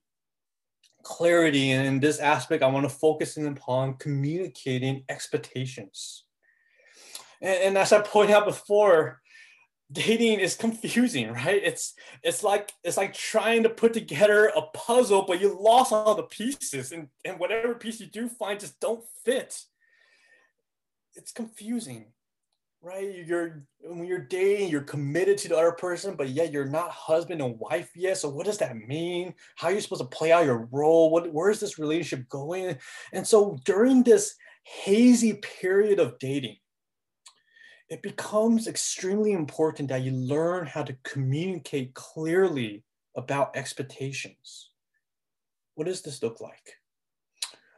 Clarity 1.04 1.72
and 1.72 1.88
in 1.88 2.02
this 2.02 2.20
aspect 2.20 2.64
i 2.64 2.68
want 2.68 2.84
to 2.84 2.94
focus 2.94 3.38
in 3.38 3.48
upon 3.48 3.94
communicating 3.94 5.06
expectations. 5.08 6.26
And, 7.42 7.58
and 7.64 7.78
as 7.78 7.94
i 7.94 8.02
pointed 8.02 8.36
out 8.36 8.46
before 8.46 9.23
dating 9.94 10.40
is 10.40 10.56
confusing 10.56 11.32
right? 11.32 11.62
It's 11.64 11.94
it's 12.24 12.44
like 12.44 12.74
it's 12.84 12.98
like 12.98 13.14
trying 13.14 13.64
to 13.64 13.70
put 13.70 13.94
together 13.94 14.52
a 14.56 14.64
puzzle 14.74 15.24
but 15.24 15.40
you 15.40 15.58
lost 15.60 15.94
all 15.94 16.16
the 16.16 16.24
pieces 16.24 16.92
and 16.92 17.08
and 17.24 17.40
whatever 17.40 17.76
piece 17.76 18.00
you 18.00 18.08
do 18.08 18.28
find 18.28 18.60
just 18.60 18.80
don't 18.80 19.04
fit. 19.24 19.62
It's 21.16 21.32
confusing 21.32 22.08
right? 22.82 23.26
You're 23.26 23.66
when 23.82 24.06
you're 24.06 24.20
dating 24.20 24.70
you're 24.70 24.82
committed 24.82 25.38
to 25.40 25.50
the 25.50 25.58
other 25.58 25.72
person 25.72 26.16
but 26.16 26.30
yet 26.30 26.52
you're 26.52 26.66
not 26.66 26.92
husband 26.92 27.42
and 27.42 27.58
wife 27.60 27.92
yet. 27.96 28.18
So 28.18 28.30
what 28.30 28.46
does 28.46 28.58
that 28.58 28.76
mean? 28.76 29.34
How 29.56 29.70
are 29.70 29.74
you 29.74 29.82
supposed 29.82 30.02
to 30.02 30.08
play 30.08 30.32
out 30.32 30.46
your 30.46 30.68
role? 30.72 31.10
What 31.12 31.32
where 31.32 31.50
is 31.50 31.60
this 31.60 31.80
relationship 31.80 32.28
going? 32.28 32.78
And 33.14 33.26
so 33.26 33.58
during 33.64 34.04
this 34.04 34.36
hazy 34.64 35.34
period 35.34 36.00
of 36.00 36.20
dating 36.20 36.58
it 37.94 38.02
becomes 38.02 38.68
extremely 38.68 39.34
important 39.34 39.88
that 39.90 40.02
you 40.02 40.12
learn 40.12 40.66
how 40.66 40.82
to 40.82 40.98
communicate 41.04 41.94
clearly 41.94 42.84
about 43.16 43.56
expectations. 43.56 44.72
What 45.76 45.86
does 45.86 46.02
this 46.02 46.24
look 46.24 46.42
like? 46.42 46.74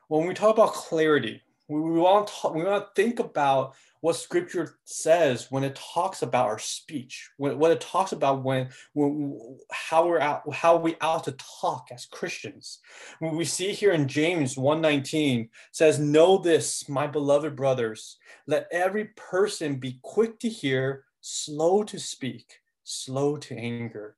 When 0.07 0.25
we 0.25 0.33
talk 0.33 0.55
about 0.55 0.71
clarity, 0.71 1.41
we, 1.67 1.81
we 1.81 1.99
want 1.99 2.27
to 2.27 2.47
we 2.47 2.63
want 2.63 2.85
to 2.85 3.01
think 3.01 3.19
about 3.19 3.75
what 4.05 4.15
scripture 4.15 4.77
says 4.83 5.47
when 5.49 5.63
it 5.63 5.73
talks 5.73 6.21
about 6.21 6.45
our 6.45 6.59
speech 6.59 7.31
when, 7.37 7.57
when 7.57 7.71
it 7.71 7.81
talks 7.81 8.11
about 8.11 8.43
when, 8.43 8.69
when 8.93 9.57
how 9.71 10.05
we're 10.05 10.19
out 10.19 10.43
how 10.53 10.77
we 10.77 10.95
out 11.01 11.23
to 11.23 11.35
talk 11.59 11.87
as 11.91 12.05
christians. 12.05 12.81
When 13.17 13.35
we 13.35 13.45
see 13.45 13.71
here 13.71 13.93
in 13.93 14.07
james 14.07 14.59
119 14.59 15.49
says 15.71 15.97
know 15.97 16.37
this 16.37 16.87
my 16.87 17.07
beloved 17.07 17.55
brothers 17.55 18.19
let 18.45 18.67
every 18.71 19.05
person 19.15 19.77
be 19.77 19.97
quick 20.03 20.37
to 20.41 20.49
hear 20.49 21.05
slow 21.21 21.81
to 21.85 21.97
speak 21.99 22.45
slow 22.83 23.37
to 23.37 23.57
anger. 23.57 24.17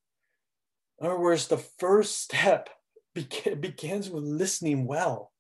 In 0.99 1.07
other 1.07 1.17
words 1.17 1.47
the 1.47 1.63
first 1.79 2.21
step 2.21 2.69
begins 3.13 4.09
with 4.09 4.25
listening 4.25 4.85
well. 4.85 5.31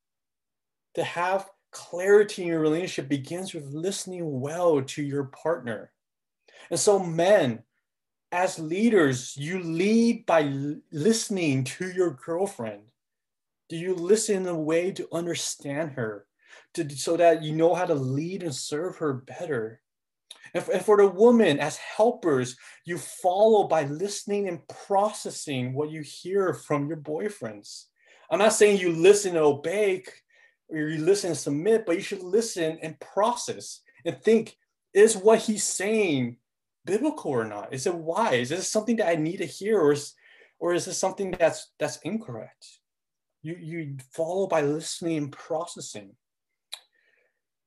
To 0.95 1.03
have 1.03 1.49
clarity 1.71 2.43
in 2.43 2.47
your 2.49 2.59
relationship 2.59 3.09
begins 3.09 3.53
with 3.53 3.65
listening 3.65 4.39
well 4.39 4.81
to 4.81 5.03
your 5.03 5.25
partner. 5.25 5.91
And 6.69 6.79
so, 6.79 6.99
men, 6.99 7.63
as 8.31 8.59
leaders, 8.59 9.35
you 9.37 9.61
lead 9.61 10.25
by 10.25 10.51
listening 10.91 11.63
to 11.63 11.89
your 11.91 12.11
girlfriend. 12.11 12.81
Do 13.69 13.77
you 13.77 13.95
listen 13.95 14.37
in 14.37 14.47
a 14.47 14.55
way 14.55 14.91
to 14.91 15.07
understand 15.11 15.91
her, 15.91 16.25
to, 16.73 16.89
so 16.89 17.17
that 17.17 17.43
you 17.43 17.53
know 17.53 17.73
how 17.73 17.85
to 17.85 17.95
lead 17.95 18.43
and 18.43 18.53
serve 18.55 18.97
her 18.97 19.13
better? 19.13 19.81
And 20.53 20.63
for, 20.63 20.71
and 20.71 20.85
for 20.85 20.97
the 20.97 21.07
woman, 21.07 21.59
as 21.59 21.77
helpers, 21.77 22.57
you 22.85 22.97
follow 22.97 23.67
by 23.67 23.83
listening 23.85 24.47
and 24.47 24.65
processing 24.67 25.73
what 25.73 25.91
you 25.91 26.01
hear 26.01 26.53
from 26.53 26.87
your 26.87 26.97
boyfriends. 26.97 27.85
I'm 28.29 28.39
not 28.39 28.53
saying 28.53 28.79
you 28.79 28.91
listen 28.91 29.35
and 29.35 29.45
obey 29.45 30.03
or 30.69 30.77
you 30.77 31.03
listen 31.03 31.29
and 31.29 31.37
submit, 31.37 31.85
but 31.85 31.95
you 31.95 32.01
should 32.01 32.23
listen 32.23 32.77
and 32.81 32.99
process 32.99 33.81
and 34.05 34.21
think, 34.21 34.57
is 34.93 35.15
what 35.15 35.39
he's 35.39 35.63
saying 35.63 36.37
biblical 36.85 37.31
or 37.31 37.45
not? 37.45 37.73
Is 37.73 37.87
it 37.87 37.95
wise? 37.95 38.51
Is 38.51 38.59
it 38.59 38.63
something 38.63 38.97
that 38.97 39.09
I 39.09 39.15
need 39.15 39.37
to 39.37 39.45
hear, 39.45 39.79
or 39.79 39.93
is, 39.93 40.13
or 40.59 40.73
is 40.73 40.85
this 40.85 40.97
something 40.97 41.31
that's 41.31 41.71
that's 41.79 41.97
incorrect? 41.97 42.65
You 43.43 43.55
you 43.59 43.97
follow 44.11 44.47
by 44.47 44.61
listening 44.61 45.17
and 45.17 45.31
processing. 45.31 46.15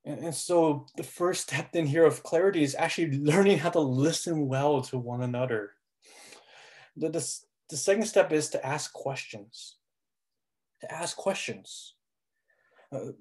And, 0.04 0.18
and 0.20 0.34
so 0.34 0.86
the 0.96 1.02
first 1.02 1.42
step 1.42 1.76
in 1.76 1.86
here 1.86 2.04
of 2.04 2.22
clarity 2.22 2.62
is 2.62 2.74
actually 2.74 3.18
learning 3.18 3.58
how 3.58 3.70
to 3.70 3.80
listen 3.80 4.48
well 4.48 4.80
to 4.82 4.98
one 4.98 5.22
another. 5.22 5.72
The, 6.96 7.10
the, 7.10 7.34
the 7.68 7.76
second 7.76 8.06
step 8.06 8.32
is 8.32 8.48
to 8.50 8.66
ask 8.66 8.92
questions. 8.92 9.76
To 10.80 10.90
ask 10.90 11.16
questions 11.16 11.94
uh, 12.92 13.12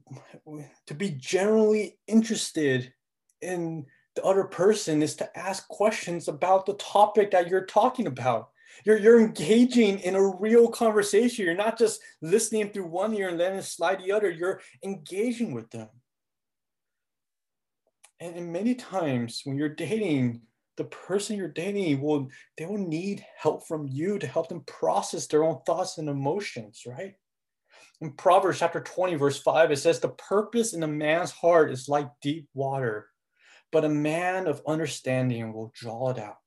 to 0.88 0.94
be 0.94 1.12
generally 1.12 1.98
interested 2.08 2.94
in 3.42 3.86
the 4.16 4.24
other 4.24 4.46
person 4.46 5.02
is 5.02 5.16
to 5.16 5.38
ask 5.38 5.68
questions 5.68 6.28
about 6.28 6.66
the 6.66 6.74
topic 6.74 7.32
that 7.32 7.48
you're 7.48 7.66
talking 7.66 8.08
about. 8.08 8.50
You're, 8.86 8.98
you're 8.98 9.20
engaging 9.20 10.00
in 10.00 10.16
a 10.16 10.28
real 10.38 10.68
conversation. 10.70 11.46
You're 11.46 11.56
not 11.56 11.78
just 11.78 12.02
listening 12.22 12.70
through 12.70 12.88
one 12.88 13.14
ear 13.14 13.30
and 13.30 13.40
then 13.40 13.62
slide 13.62 14.00
the 14.00 14.12
other. 14.12 14.30
You're 14.30 14.62
engaging 14.84 15.54
with 15.54 15.70
them. 15.70 15.90
And, 18.20 18.36
and 18.36 18.52
many 18.52 18.76
times 18.76 19.42
when 19.44 19.58
you're 19.58 19.70
dating, 19.70 20.42
the 20.78 20.86
person 20.86 21.36
you're 21.36 21.50
dating 21.50 22.02
will 22.02 22.30
they 22.58 22.66
will 22.66 22.78
need 22.78 23.26
help 23.38 23.68
from 23.68 23.88
you 23.88 24.18
to 24.18 24.26
help 24.28 24.48
them 24.48 24.62
process 24.62 25.28
their 25.28 25.44
own 25.44 25.60
thoughts 25.66 25.98
and 25.98 26.08
emotions, 26.08 26.84
right? 26.88 27.16
In 28.02 28.14
Proverbs 28.14 28.60
chapter 28.60 28.80
20, 28.80 29.16
verse 29.16 29.42
5, 29.42 29.72
it 29.72 29.78
says, 29.78 30.00
The 30.00 30.10
purpose 30.10 30.74
in 30.74 30.84
a 30.84 30.88
man's 30.88 31.32
heart 31.32 31.72
is 31.72 31.90
like 31.90 32.08
deep 32.22 32.48
water, 32.54 33.10
but 33.72 33.84
a 33.84 33.90
man 33.90 34.48
of 34.48 34.62
understanding 34.66 35.52
will 35.52 35.74
draw 35.76 36.12
it 36.12 36.20
out. 36.20 36.38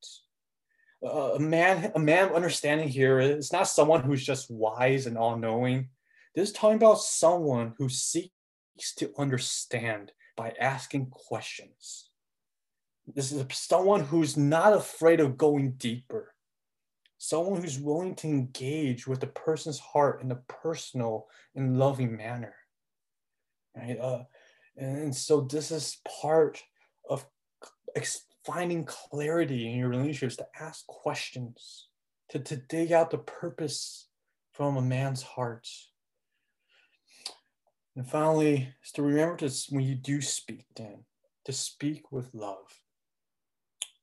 Uh, 1.04 1.34
a 1.34 1.38
man, 1.38 1.92
a 1.94 1.98
man 1.98 2.28
of 2.28 2.34
understanding 2.34 2.88
here 2.88 3.18
is 3.18 3.52
not 3.52 3.68
someone 3.68 4.02
who's 4.02 4.24
just 4.24 4.50
wise 4.50 5.06
and 5.06 5.18
all-knowing. 5.18 5.90
This 6.34 6.48
is 6.48 6.54
talking 6.54 6.76
about 6.76 7.00
someone 7.00 7.74
who 7.76 7.88
seeks 7.90 8.30
to 8.96 9.12
understand 9.18 10.12
by 10.36 10.54
asking 10.58 11.10
questions. 11.10 12.08
This 13.06 13.30
is 13.30 13.44
someone 13.52 14.00
who's 14.00 14.36
not 14.38 14.72
afraid 14.72 15.20
of 15.20 15.36
going 15.36 15.72
deeper 15.72 16.31
someone 17.24 17.60
who's 17.60 17.78
willing 17.78 18.16
to 18.16 18.26
engage 18.26 19.06
with 19.06 19.20
the 19.20 19.26
person's 19.28 19.78
heart 19.78 20.22
in 20.22 20.32
a 20.32 20.42
personal 20.48 21.28
and 21.54 21.78
loving 21.78 22.16
manner 22.16 22.54
right? 23.76 23.98
Uh, 23.98 24.22
and 24.76 25.14
so 25.14 25.42
this 25.42 25.70
is 25.70 25.98
part 26.22 26.62
of 27.08 27.26
finding 28.44 28.84
clarity 28.84 29.70
in 29.70 29.78
your 29.78 29.88
relationships 29.88 30.36
to 30.36 30.46
ask 30.60 30.86
questions 30.86 31.88
to, 32.30 32.38
to 32.38 32.56
dig 32.56 32.92
out 32.92 33.10
the 33.10 33.18
purpose 33.18 34.08
from 34.52 34.76
a 34.76 34.82
man's 34.82 35.22
heart. 35.22 35.68
And 37.94 38.08
finally 38.08 38.72
is 38.84 38.92
to 38.92 39.02
remember 39.02 39.36
to 39.36 39.50
when 39.68 39.84
you 39.84 39.94
do 39.94 40.20
speak 40.20 40.64
then 40.74 41.04
to 41.44 41.52
speak 41.52 42.10
with 42.10 42.30
love 42.32 42.81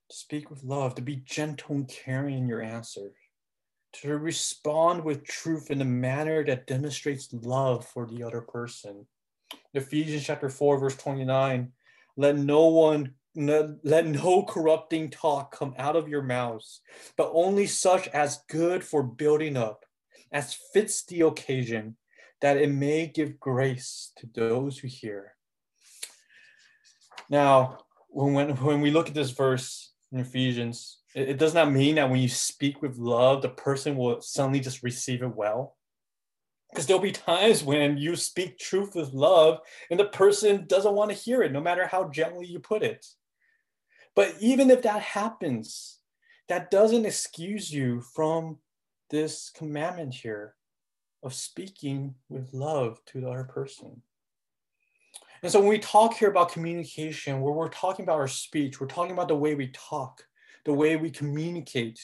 to 0.10 0.16
speak 0.16 0.50
with 0.50 0.64
love, 0.64 0.96
to 0.96 1.02
be 1.02 1.18
gentle 1.18 1.76
and 1.76 1.88
caring 1.88 2.38
in 2.38 2.48
your 2.48 2.62
answer, 2.62 3.12
to 3.94 4.18
respond 4.18 5.04
with 5.04 5.24
truth 5.24 5.72
in 5.72 5.82
a 5.82 5.86
manner 5.86 6.44
that 6.46 6.68
demonstrates 6.68 7.30
love 7.34 7.86
for 7.86 8.06
the 8.06 8.24
other 8.24 8.42
person. 8.42 9.06
Ephesians 9.74 10.26
chapter 10.26 10.50
4, 10.50 10.80
verse 10.80 10.96
29 10.98 11.72
let 12.18 12.36
no 12.36 12.68
one 12.68 13.14
no, 13.36 13.78
let 13.84 14.06
no 14.06 14.44
corrupting 14.44 15.10
talk 15.10 15.56
come 15.56 15.74
out 15.78 15.96
of 15.96 16.10
your 16.10 16.22
mouths, 16.22 16.82
but 17.16 17.32
only 17.34 17.68
such 17.68 18.08
as 18.10 18.44
good 18.50 18.84
for 18.84 19.04
building 19.04 19.56
up, 19.56 19.86
as 20.32 20.58
fits 20.74 21.06
the 21.06 21.22
occasion, 21.22 21.96
that 22.42 22.58
it 22.58 22.72
may 22.72 23.08
give 23.08 23.40
grace 23.40 24.12
to 24.18 24.28
those 24.34 24.80
who 24.80 24.88
hear. 24.88 25.36
Now, 27.30 27.80
when, 28.10 28.56
when 28.58 28.82
we 28.82 28.92
look 28.92 29.08
at 29.08 29.14
this 29.14 29.32
verse, 29.32 29.89
in 30.12 30.20
Ephesians, 30.20 31.00
It, 31.16 31.30
it 31.30 31.38
does 31.38 31.54
not 31.54 31.72
mean 31.72 31.96
that 31.96 32.10
when 32.10 32.20
you 32.20 32.30
speak 32.30 32.82
with 32.82 32.98
love, 32.98 33.42
the 33.42 33.50
person 33.50 33.96
will 33.96 34.22
suddenly 34.22 34.60
just 34.60 34.84
receive 34.84 35.22
it 35.22 35.36
well. 35.36 35.76
Because 36.70 36.86
there'll 36.86 37.02
be 37.02 37.12
times 37.12 37.64
when 37.64 37.98
you 37.98 38.16
speak 38.16 38.60
truth 38.60 38.96
with 38.96 39.14
love 39.14 39.60
and 39.90 40.00
the 40.00 40.06
person 40.06 40.66
doesn't 40.68 40.94
want 40.94 41.10
to 41.10 41.18
hear 41.18 41.42
it, 41.42 41.52
no 41.52 41.62
matter 41.62 41.88
how 41.88 42.10
gently 42.10 42.46
you 42.46 42.60
put 42.60 42.84
it. 42.84 43.06
But 44.16 44.36
even 44.40 44.70
if 44.70 44.84
that 44.84 45.02
happens, 45.02 46.00
that 46.48 46.70
doesn't 46.70 47.06
excuse 47.06 47.72
you 47.72 48.02
from 48.02 48.60
this 49.10 49.50
commandment 49.50 50.14
here 50.14 50.56
of 51.24 51.34
speaking 51.34 52.16
with 52.30 52.54
love 52.54 53.00
to 53.08 53.22
the 53.22 53.30
other 53.30 53.44
person. 53.44 54.02
And 55.42 55.52
so 55.52 55.60
when 55.60 55.70
we 55.70 55.80
talk 55.80 56.16
here 56.16 56.30
about 56.30 56.52
communication, 56.52 57.42
where 57.42 57.54
we're 57.54 57.70
talking 57.70 58.04
about 58.04 58.20
our 58.20 58.28
speech, 58.28 58.80
we're 58.80 58.88
talking 58.88 59.14
about 59.14 59.28
the 59.28 59.36
way 59.36 59.56
we 59.56 59.68
talk, 59.68 60.24
the 60.66 60.74
way 60.74 60.96
we 60.96 61.10
communicate. 61.10 62.00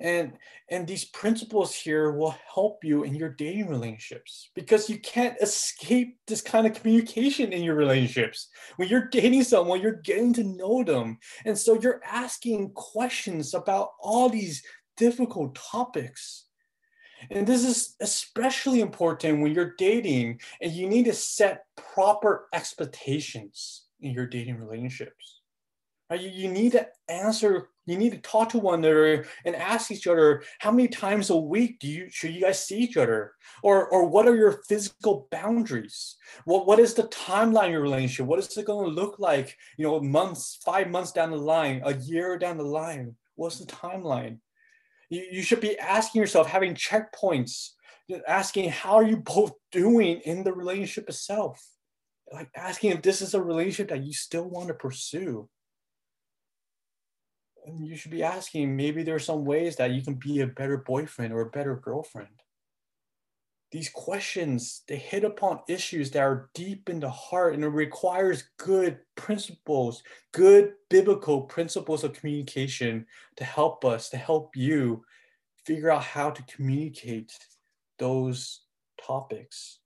And, 0.00 0.32
and 0.68 0.86
these 0.86 1.04
principles 1.04 1.74
here 1.74 2.12
will 2.12 2.34
help 2.54 2.82
you 2.84 3.04
in 3.04 3.14
your 3.14 3.28
dating 3.28 3.68
relationships 3.68 4.50
because 4.54 4.88
you 4.88 4.98
can't 4.98 5.36
escape 5.40 6.18
this 6.26 6.40
kind 6.40 6.66
of 6.66 6.74
communication 6.74 7.52
in 7.52 7.62
your 7.62 7.74
relationships. 7.74 8.48
When 8.76 8.88
you're 8.88 9.08
dating 9.08 9.44
someone, 9.44 9.80
you're 9.80 9.92
getting 9.92 10.32
to 10.34 10.44
know 10.44 10.82
them. 10.82 11.18
And 11.44 11.56
so 11.56 11.78
you're 11.80 12.00
asking 12.04 12.70
questions 12.72 13.54
about 13.54 13.90
all 14.00 14.28
these 14.28 14.62
difficult 14.96 15.54
topics. 15.54 16.46
And 17.30 17.46
this 17.46 17.64
is 17.64 17.96
especially 18.00 18.80
important 18.80 19.42
when 19.42 19.52
you're 19.52 19.74
dating 19.76 20.40
and 20.60 20.72
you 20.72 20.88
need 20.88 21.04
to 21.06 21.12
set 21.12 21.64
proper 21.76 22.48
expectations 22.52 23.84
in 24.00 24.12
your 24.12 24.26
dating 24.26 24.56
relationships. 24.56 25.40
Right? 26.08 26.20
You, 26.20 26.30
you 26.30 26.50
need 26.50 26.72
to 26.72 26.88
answer, 27.08 27.68
you 27.86 27.96
need 27.96 28.12
to 28.12 28.18
talk 28.18 28.48
to 28.50 28.58
one 28.58 28.80
another 28.80 29.26
and 29.44 29.54
ask 29.54 29.90
each 29.90 30.06
other 30.06 30.42
how 30.58 30.72
many 30.72 30.88
times 30.88 31.30
a 31.30 31.36
week 31.36 31.78
do 31.78 31.86
you 31.86 32.08
should 32.10 32.34
you 32.34 32.40
guys 32.40 32.64
see 32.64 32.78
each 32.78 32.96
other? 32.96 33.32
Or, 33.62 33.86
or 33.88 34.08
what 34.08 34.26
are 34.26 34.34
your 34.34 34.62
physical 34.68 35.28
boundaries? 35.30 36.16
What, 36.46 36.66
what 36.66 36.80
is 36.80 36.94
the 36.94 37.04
timeline 37.04 37.66
of 37.66 37.72
your 37.72 37.82
relationship? 37.82 38.26
What 38.26 38.40
is 38.40 38.56
it 38.56 38.66
going 38.66 38.88
to 38.88 39.00
look 39.00 39.18
like, 39.18 39.56
you 39.76 39.86
know, 39.86 40.00
months, 40.00 40.58
five 40.64 40.90
months 40.90 41.12
down 41.12 41.30
the 41.30 41.36
line, 41.36 41.82
a 41.84 41.94
year 41.94 42.36
down 42.38 42.58
the 42.58 42.64
line? 42.64 43.14
What's 43.36 43.58
the 43.58 43.66
timeline? 43.66 44.38
You, 45.10 45.26
you 45.30 45.42
should 45.42 45.60
be 45.60 45.78
asking 45.78 46.20
yourself, 46.20 46.48
having 46.48 46.74
checkpoints, 46.74 47.70
asking 48.26 48.70
how 48.70 48.94
are 48.94 49.06
you 49.06 49.18
both 49.18 49.52
doing 49.70 50.20
in 50.24 50.42
the 50.42 50.52
relationship 50.52 51.08
itself? 51.08 51.62
Like 52.32 52.48
asking 52.56 52.92
if 52.92 53.02
this 53.02 53.20
is 53.20 53.34
a 53.34 53.42
relationship 53.42 53.88
that 53.88 54.04
you 54.04 54.12
still 54.12 54.48
want 54.48 54.68
to 54.68 54.74
pursue. 54.74 55.48
And 57.66 57.86
you 57.86 57.96
should 57.96 58.12
be 58.12 58.22
asking 58.22 58.74
maybe 58.74 59.02
there 59.02 59.16
are 59.16 59.18
some 59.18 59.44
ways 59.44 59.76
that 59.76 59.90
you 59.90 60.02
can 60.02 60.14
be 60.14 60.40
a 60.40 60.46
better 60.46 60.78
boyfriend 60.78 61.34
or 61.34 61.42
a 61.42 61.50
better 61.50 61.76
girlfriend 61.76 62.40
these 63.70 63.88
questions 63.88 64.82
they 64.88 64.96
hit 64.96 65.22
upon 65.22 65.60
issues 65.68 66.10
that 66.10 66.22
are 66.22 66.50
deep 66.54 66.88
in 66.88 66.98
the 66.98 67.10
heart 67.10 67.54
and 67.54 67.62
it 67.62 67.68
requires 67.68 68.50
good 68.56 68.98
principles 69.14 70.02
good 70.32 70.72
biblical 70.88 71.42
principles 71.42 72.02
of 72.02 72.12
communication 72.12 73.06
to 73.36 73.44
help 73.44 73.84
us 73.84 74.08
to 74.08 74.16
help 74.16 74.56
you 74.56 75.04
figure 75.64 75.90
out 75.90 76.02
how 76.02 76.30
to 76.30 76.42
communicate 76.44 77.32
those 77.98 78.62
topics. 79.00 79.78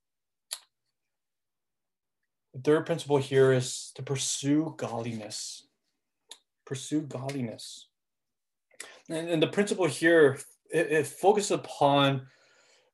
The 2.54 2.60
third 2.60 2.86
principle 2.86 3.18
here 3.18 3.52
is 3.52 3.90
to 3.96 4.02
pursue 4.02 4.74
godliness. 4.76 5.66
Pursue 6.64 7.02
godliness. 7.02 7.88
And, 9.08 9.28
and 9.28 9.42
the 9.42 9.48
principle 9.48 9.86
here 9.86 10.38
it, 10.70 10.90
it 10.90 11.06
focuses 11.06 11.50
upon 11.50 12.26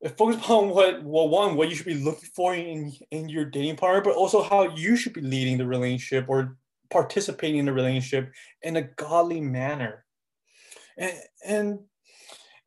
focus 0.09 0.37
upon 0.37 0.71
what 0.71 1.03
well 1.05 1.29
one 1.29 1.57
what 1.57 1.69
you 1.69 1.75
should 1.75 1.87
be 1.87 1.95
looking 1.95 2.29
for 2.35 2.55
in 2.55 2.91
in 3.11 3.29
your 3.29 3.45
dating 3.45 3.77
partner 3.77 4.01
but 4.01 4.17
also 4.17 4.43
how 4.43 4.75
you 4.75 4.97
should 4.97 5.13
be 5.13 5.21
leading 5.21 5.59
the 5.59 5.67
relationship 5.67 6.25
or 6.29 6.57
participating 6.91 7.59
in 7.59 7.67
the 7.67 7.73
relationship 7.73 8.33
in 8.63 8.77
a 8.77 8.83
godly 8.83 9.41
manner. 9.41 10.05
And 10.99 11.15
and 11.45 11.79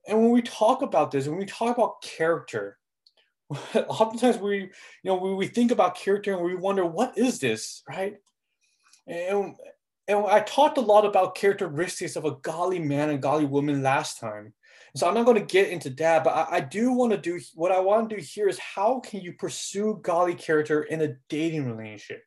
and 0.08 0.22
when 0.22 0.32
we 0.32 0.42
talk 0.42 0.82
about 0.82 1.12
this 1.12 1.28
when 1.28 1.38
we 1.38 1.46
talk 1.46 1.76
about 1.78 2.02
character 2.02 2.78
oftentimes 3.76 4.38
we 4.38 4.58
you 4.58 4.70
know 5.04 5.16
we, 5.16 5.34
we 5.34 5.48
think 5.48 5.72
about 5.72 5.96
character 5.96 6.34
and 6.34 6.44
we 6.44 6.56
wonder 6.56 6.86
what 6.86 7.18
is 7.18 7.40
this 7.40 7.84
right? 7.88 8.16
And 9.08 9.56
and 10.08 10.26
i 10.26 10.42
talked 10.42 10.78
a 10.78 10.82
lot 10.82 11.06
about 11.06 11.36
characteristics 11.36 12.16
of 12.16 12.26
a 12.26 12.36
godly 12.42 12.80
man 12.80 13.10
and 13.10 13.22
godly 13.22 13.46
woman 13.46 13.84
last 13.84 14.20
time 14.20 14.54
so 14.96 15.08
I'm 15.08 15.16
not 15.16 15.26
going 15.26 15.40
to 15.40 15.54
get 15.54 15.70
into 15.70 15.90
that, 15.92 16.24
but 16.24 16.32
I, 16.32 16.58
I 16.58 16.60
do 16.60 16.92
want 16.92 17.12
to 17.14 17.18
do 17.18 17.40
what 17.56 17.72
I 17.72 17.80
want 17.80 18.10
to 18.10 18.16
do 18.16 18.22
here 18.22 18.48
is 18.48 18.60
how 18.60 19.00
can 19.00 19.22
you 19.22 19.34
pursue 19.34 20.00
godly 20.04 20.36
character 20.36 20.84
in 20.84 21.02
a 21.02 21.16
dating 21.30 21.66
relationship, 21.66 22.24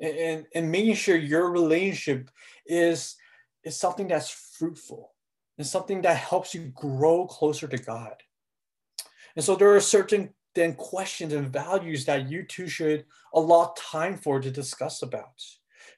and, 0.00 0.16
and, 0.16 0.46
and 0.54 0.70
making 0.70 0.94
sure 0.94 1.16
your 1.16 1.50
relationship 1.50 2.30
is 2.66 3.16
is 3.64 3.76
something 3.76 4.08
that's 4.08 4.30
fruitful 4.30 5.12
and 5.58 5.66
something 5.66 6.02
that 6.02 6.16
helps 6.16 6.54
you 6.54 6.72
grow 6.74 7.26
closer 7.26 7.66
to 7.66 7.76
God. 7.76 8.14
And 9.36 9.44
so 9.44 9.56
there 9.56 9.74
are 9.74 9.80
certain 9.80 10.30
then 10.54 10.74
questions 10.74 11.32
and 11.32 11.52
values 11.52 12.04
that 12.06 12.30
you 12.30 12.44
two 12.44 12.68
should 12.68 13.04
allot 13.34 13.76
time 13.76 14.16
for 14.16 14.40
to 14.40 14.50
discuss 14.50 15.02
about, 15.02 15.42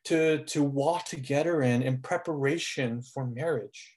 to, 0.04 0.44
to 0.44 0.62
walk 0.62 1.04
together 1.04 1.62
in 1.62 1.82
in 1.82 1.98
preparation 1.98 3.02
for 3.02 3.26
marriage. 3.26 3.96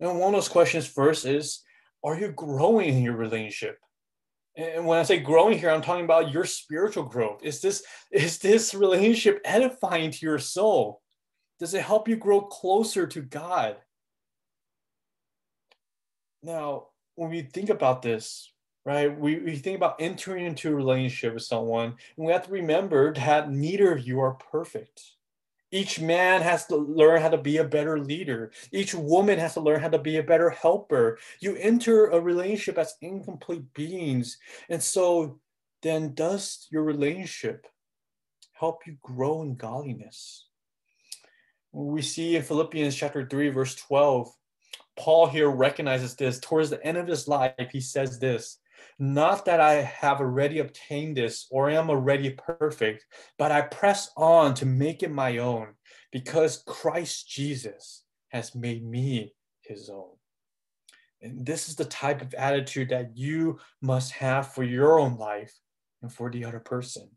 And 0.00 0.18
one 0.18 0.34
of 0.34 0.38
those 0.38 0.48
questions 0.48 0.86
first 0.86 1.24
is, 1.24 1.62
are 2.04 2.18
you 2.18 2.32
growing 2.32 2.88
in 2.90 3.02
your 3.02 3.16
relationship? 3.16 3.78
And 4.56 4.86
when 4.86 4.98
I 4.98 5.04
say 5.04 5.18
growing 5.18 5.58
here, 5.58 5.70
I'm 5.70 5.82
talking 5.82 6.04
about 6.04 6.32
your 6.32 6.44
spiritual 6.44 7.04
growth. 7.04 7.40
Is 7.42 7.60
this 7.60 7.84
is 8.10 8.38
this 8.38 8.74
relationship 8.74 9.40
edifying 9.44 10.10
to 10.10 10.26
your 10.26 10.38
soul? 10.38 11.00
Does 11.60 11.74
it 11.74 11.82
help 11.82 12.08
you 12.08 12.16
grow 12.16 12.40
closer 12.40 13.06
to 13.06 13.20
God? 13.20 13.76
Now, 16.42 16.88
when 17.14 17.30
we 17.30 17.42
think 17.42 17.68
about 17.68 18.02
this, 18.02 18.52
right, 18.84 19.16
we, 19.16 19.40
we 19.40 19.56
think 19.56 19.76
about 19.76 19.96
entering 20.00 20.46
into 20.46 20.70
a 20.70 20.74
relationship 20.74 21.34
with 21.34 21.42
someone, 21.42 21.94
and 22.16 22.26
we 22.26 22.32
have 22.32 22.46
to 22.46 22.52
remember 22.52 23.12
that 23.14 23.50
neither 23.50 23.92
of 23.92 24.06
you 24.06 24.20
are 24.20 24.34
perfect. 24.34 25.02
Each 25.70 26.00
man 26.00 26.40
has 26.40 26.66
to 26.66 26.76
learn 26.76 27.20
how 27.20 27.28
to 27.28 27.36
be 27.36 27.58
a 27.58 27.64
better 27.64 27.98
leader. 27.98 28.52
Each 28.72 28.94
woman 28.94 29.38
has 29.38 29.54
to 29.54 29.60
learn 29.60 29.80
how 29.80 29.90
to 29.90 29.98
be 29.98 30.16
a 30.16 30.22
better 30.22 30.48
helper. 30.48 31.18
You 31.40 31.56
enter 31.56 32.06
a 32.06 32.20
relationship 32.20 32.78
as 32.78 32.96
incomplete 33.02 33.74
beings. 33.74 34.38
And 34.70 34.82
so 34.82 35.40
then 35.82 36.14
does 36.14 36.66
your 36.70 36.84
relationship 36.84 37.66
help 38.52 38.86
you 38.86 38.96
grow 39.02 39.42
in 39.42 39.56
godliness? 39.56 40.46
We 41.72 42.00
see 42.00 42.36
in 42.36 42.42
Philippians 42.42 42.96
chapter 42.96 43.26
3, 43.26 43.50
verse 43.50 43.74
12, 43.74 44.32
Paul 44.96 45.26
here 45.26 45.50
recognizes 45.50 46.14
this. 46.16 46.40
Towards 46.40 46.70
the 46.70 46.84
end 46.84 46.96
of 46.96 47.06
his 47.06 47.28
life, 47.28 47.54
he 47.70 47.80
says 47.80 48.18
this 48.18 48.58
not 48.98 49.44
that 49.44 49.60
I 49.60 49.74
have 49.74 50.20
already 50.20 50.58
obtained 50.58 51.16
this 51.16 51.46
or 51.50 51.70
am 51.70 51.90
already 51.90 52.30
perfect, 52.30 53.04
but 53.38 53.52
I 53.52 53.62
press 53.62 54.10
on 54.16 54.54
to 54.54 54.66
make 54.66 55.02
it 55.02 55.10
my 55.10 55.38
own 55.38 55.74
because 56.12 56.62
Christ 56.66 57.28
Jesus 57.28 58.04
has 58.28 58.54
made 58.54 58.84
me 58.84 59.34
his 59.62 59.88
own. 59.88 60.10
And 61.20 61.44
this 61.44 61.68
is 61.68 61.76
the 61.76 61.84
type 61.84 62.22
of 62.22 62.34
attitude 62.34 62.90
that 62.90 63.16
you 63.16 63.58
must 63.80 64.12
have 64.12 64.52
for 64.52 64.62
your 64.62 64.98
own 64.98 65.16
life 65.16 65.52
and 66.02 66.12
for 66.12 66.30
the 66.30 66.44
other 66.44 66.60
person. 66.60 67.08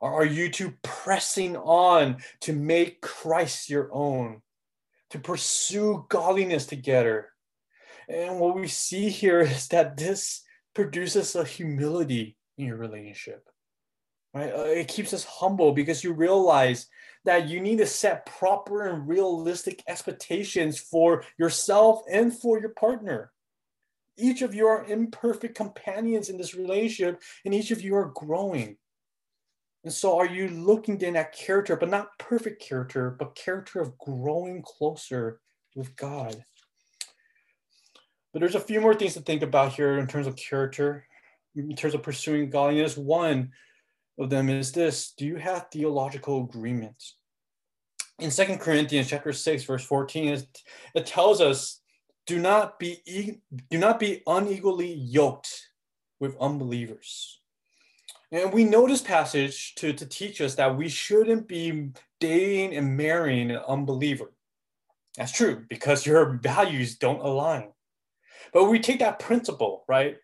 Are 0.00 0.24
you 0.24 0.50
two 0.50 0.74
pressing 0.82 1.56
on 1.56 2.18
to 2.42 2.52
make 2.52 3.00
Christ 3.00 3.70
your 3.70 3.88
own, 3.92 4.42
to 5.10 5.18
pursue 5.18 6.04
godliness 6.10 6.66
together? 6.66 7.30
And 8.08 8.38
what 8.38 8.56
we 8.56 8.68
see 8.68 9.08
here 9.08 9.40
is 9.40 9.68
that 9.68 9.96
this 9.96 10.43
produces 10.74 11.34
a 11.36 11.44
humility 11.44 12.36
in 12.58 12.66
your 12.66 12.76
relationship 12.76 13.48
right? 14.34 14.52
Uh, 14.52 14.64
it 14.64 14.88
keeps 14.88 15.14
us 15.14 15.24
humble 15.24 15.72
because 15.72 16.04
you 16.04 16.12
realize 16.12 16.88
that 17.24 17.48
you 17.48 17.60
need 17.60 17.78
to 17.78 17.86
set 17.86 18.26
proper 18.26 18.88
and 18.88 19.08
realistic 19.08 19.82
expectations 19.88 20.78
for 20.78 21.24
yourself 21.38 22.02
and 22.10 22.36
for 22.36 22.60
your 22.60 22.70
partner. 22.70 23.30
Each 24.18 24.42
of 24.42 24.54
you 24.54 24.66
are 24.66 24.84
imperfect 24.84 25.56
companions 25.56 26.28
in 26.28 26.36
this 26.36 26.54
relationship 26.54 27.22
and 27.44 27.54
each 27.54 27.70
of 27.70 27.80
you 27.80 27.94
are 27.96 28.12
growing. 28.14 28.76
And 29.84 29.92
so 29.92 30.18
are 30.18 30.26
you 30.26 30.48
looking 30.48 30.98
then 30.98 31.16
at 31.16 31.32
character 31.32 31.76
but 31.76 31.90
not 31.90 32.18
perfect 32.18 32.62
character 32.62 33.10
but 33.10 33.34
character 33.34 33.80
of 33.80 33.98
growing 33.98 34.62
closer 34.62 35.40
with 35.76 35.94
god 35.96 36.44
but 38.34 38.40
there's 38.40 38.54
a 38.54 38.60
few 38.60 38.82
more 38.82 38.94
things 38.94 39.14
to 39.14 39.20
think 39.20 39.42
about 39.42 39.72
here 39.72 39.98
in 39.98 40.06
terms 40.06 40.26
of 40.26 40.36
character, 40.36 41.06
in 41.56 41.74
terms 41.74 41.94
of 41.94 42.02
pursuing 42.02 42.50
godliness. 42.50 42.98
One 42.98 43.52
of 44.18 44.28
them 44.28 44.50
is 44.50 44.72
this 44.72 45.12
Do 45.16 45.24
you 45.24 45.36
have 45.36 45.68
theological 45.72 46.44
agreement? 46.44 47.02
in 48.18 48.30
Second 48.30 48.60
Corinthians 48.60 49.08
chapter 49.08 49.32
6, 49.32 49.64
verse 49.64 49.84
14, 49.84 50.28
it, 50.28 50.62
it 50.94 51.06
tells 51.06 51.40
us, 51.40 51.80
do 52.26 52.38
not 52.38 52.78
be 52.78 53.40
do 53.70 53.78
not 53.78 54.00
be 54.00 54.22
unequally 54.26 54.94
yoked 54.94 55.68
with 56.20 56.34
unbelievers. 56.40 57.40
And 58.32 58.50
we 58.50 58.64
know 58.64 58.88
this 58.88 59.02
passage 59.02 59.74
to, 59.74 59.92
to 59.92 60.06
teach 60.06 60.40
us 60.40 60.54
that 60.54 60.74
we 60.74 60.88
shouldn't 60.88 61.46
be 61.46 61.90
dating 62.20 62.76
and 62.76 62.96
marrying 62.96 63.50
an 63.50 63.60
unbeliever. 63.68 64.32
That's 65.18 65.32
true 65.32 65.66
because 65.68 66.06
your 66.06 66.38
values 66.42 66.96
don't 66.96 67.20
align. 67.20 67.73
But 68.54 68.70
we 68.70 68.78
take 68.78 69.00
that 69.00 69.18
principle, 69.18 69.84
right? 69.88 70.16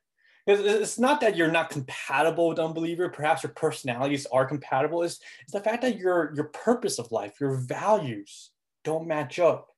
It's 0.46 0.98
not 0.98 1.20
that 1.20 1.36
you're 1.36 1.50
not 1.50 1.68
compatible 1.68 2.48
with 2.48 2.58
unbeliever. 2.58 3.08
Perhaps 3.10 3.42
your 3.42 3.52
personalities 3.52 4.26
are 4.32 4.46
compatible. 4.46 5.02
It's, 5.02 5.20
it's 5.42 5.52
the 5.52 5.60
fact 5.60 5.82
that 5.82 5.98
your 5.98 6.32
your 6.34 6.46
purpose 6.46 6.98
of 6.98 7.12
life, 7.12 7.38
your 7.40 7.56
values 7.56 8.50
don't 8.82 9.06
match 9.06 9.38
up. 9.38 9.68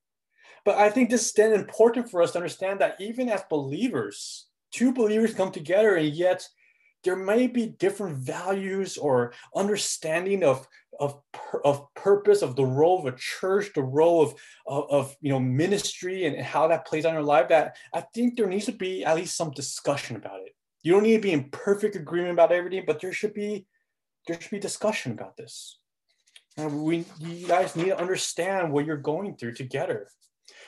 But 0.65 0.77
I 0.79 0.89
think 0.89 1.11
this 1.11 1.27
is 1.27 1.33
then 1.33 1.53
important 1.53 2.11
for 2.11 2.23
us 2.23 2.33
to 2.33 2.39
understand 2.39 2.81
that 2.81 2.97
even 3.01 3.29
as 3.29 3.43
believers, 3.51 4.47
two 4.71 4.93
believers 4.93 5.35
come 5.35 5.51
together 5.51 5.97
and 5.97 6.15
yet 6.15 6.47
there 7.05 7.17
may 7.17 7.47
be 7.47 7.67
different 7.67 8.19
values 8.19 8.97
or 8.97 9.33
understanding 9.55 10.45
of 10.45 10.67
of, 11.01 11.21
of 11.65 11.93
purpose 11.95 12.43
of 12.43 12.55
the 12.55 12.65
role 12.65 12.99
of 12.99 13.13
a 13.13 13.17
church 13.17 13.71
the 13.75 13.83
role 13.83 14.23
of, 14.23 14.35
of, 14.67 14.91
of 14.91 15.17
you 15.21 15.31
know 15.31 15.41
ministry 15.41 16.27
and 16.27 16.41
how 16.41 16.69
that 16.69 16.87
plays 16.87 17.05
on 17.05 17.15
your 17.15 17.23
life 17.23 17.49
that 17.49 17.77
i 17.95 18.01
think 18.15 18.37
there 18.37 18.47
needs 18.47 18.67
to 18.67 18.73
be 18.73 19.05
at 19.05 19.17
least 19.17 19.37
some 19.37 19.51
discussion 19.51 20.17
about 20.17 20.41
it. 20.41 20.55
You 20.83 20.93
don't 20.93 21.05
need 21.05 21.17
to 21.17 21.23
be 21.23 21.33
in 21.33 21.51
perfect 21.51 21.97
agreement 21.97 22.33
about 22.33 22.53
everything 22.53 22.85
but 22.87 23.01
there 23.01 23.13
should 23.13 23.35
be 23.35 23.67
there 24.27 24.41
should 24.41 24.51
be 24.51 24.61
discussion 24.61 25.13
about 25.13 25.37
this. 25.37 25.79
And 26.57 26.85
we 26.85 27.05
you 27.19 27.49
guys 27.49 27.75
need 27.75 27.87
to 27.87 27.99
understand 27.99 28.71
what 28.71 28.85
you're 28.85 28.97
going 28.97 29.37
through 29.37 29.55
together. 29.55 30.09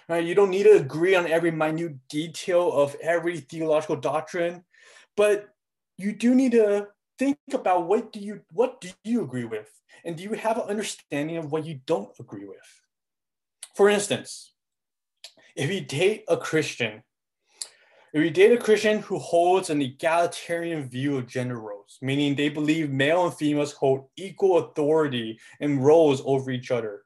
Right 0.09 0.25
you 0.25 0.35
don't 0.35 0.51
need 0.51 0.65
to 0.65 0.77
agree 0.77 1.15
on 1.15 1.27
every 1.27 1.51
minute 1.51 1.97
detail 2.09 2.73
of 2.73 2.97
every 3.03 3.41
theological 3.41 3.97
doctrine 3.97 4.65
but 5.17 5.54
you 5.99 6.13
do 6.13 6.35
need 6.35 6.53
to 6.53 6.89
think 7.19 7.39
about 7.53 7.87
what 7.87 8.13
do 8.13 8.21
you 8.21 8.41
what 8.51 8.81
do 8.81 8.91
you 9.05 9.23
agree 9.23 9.45
with? 9.45 9.71
And 10.05 10.17
do 10.17 10.23
you 10.23 10.33
have 10.33 10.59
an 10.59 10.69
understanding 10.69 11.37
of 11.37 11.53
what 11.53 11.65
you 11.65 11.81
don't 11.87 12.11
agree 12.19 12.47
with? 12.47 12.81
For 13.75 13.89
instance 13.89 14.55
if 15.57 15.71
you 15.71 15.81
date 15.81 16.25
a 16.29 16.37
christian 16.37 17.03
if 18.13 18.23
you 18.23 18.31
date 18.31 18.53
a 18.53 18.57
christian 18.57 18.99
who 19.01 19.19
holds 19.19 19.71
an 19.71 19.81
egalitarian 19.81 20.89
view 20.89 21.17
of 21.17 21.27
gender 21.27 21.61
roles 21.61 21.99
meaning 22.03 22.35
they 22.35 22.49
believe 22.49 22.91
male 22.91 23.25
and 23.27 23.35
females 23.35 23.73
hold 23.73 24.09
equal 24.17 24.59
authority 24.59 25.39
and 25.61 25.85
roles 25.85 26.23
over 26.25 26.51
each 26.51 26.71
other 26.71 27.03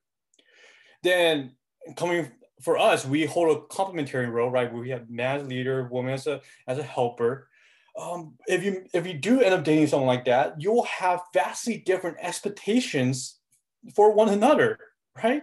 then 1.02 1.52
coming 1.96 2.30
for 2.60 2.78
us 2.78 3.04
we 3.04 3.24
hold 3.24 3.56
a 3.56 3.60
complementary 3.74 4.26
role 4.26 4.50
right? 4.50 4.72
We 4.72 4.90
have 4.90 5.08
man 5.08 5.40
as 5.40 5.46
leader 5.46 5.88
woman 5.90 6.12
as 6.12 6.26
a 6.26 6.40
as 6.66 6.78
a 6.78 6.82
helper 6.82 7.47
um, 7.98 8.34
if 8.46 8.62
you 8.62 8.84
if 8.94 9.06
you 9.06 9.14
do 9.14 9.40
end 9.40 9.54
up 9.54 9.64
dating 9.64 9.88
someone 9.88 10.06
like 10.06 10.24
that, 10.26 10.54
you'll 10.58 10.84
have 10.84 11.20
vastly 11.34 11.78
different 11.78 12.16
expectations 12.20 13.38
for 13.94 14.12
one 14.12 14.28
another, 14.28 14.78
right? 15.22 15.42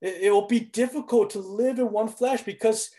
It, 0.00 0.22
it 0.22 0.30
will 0.30 0.46
be 0.46 0.60
difficult 0.60 1.30
to 1.30 1.38
live 1.38 1.78
in 1.78 1.92
one 1.92 2.08
flesh 2.08 2.42
because 2.42 2.90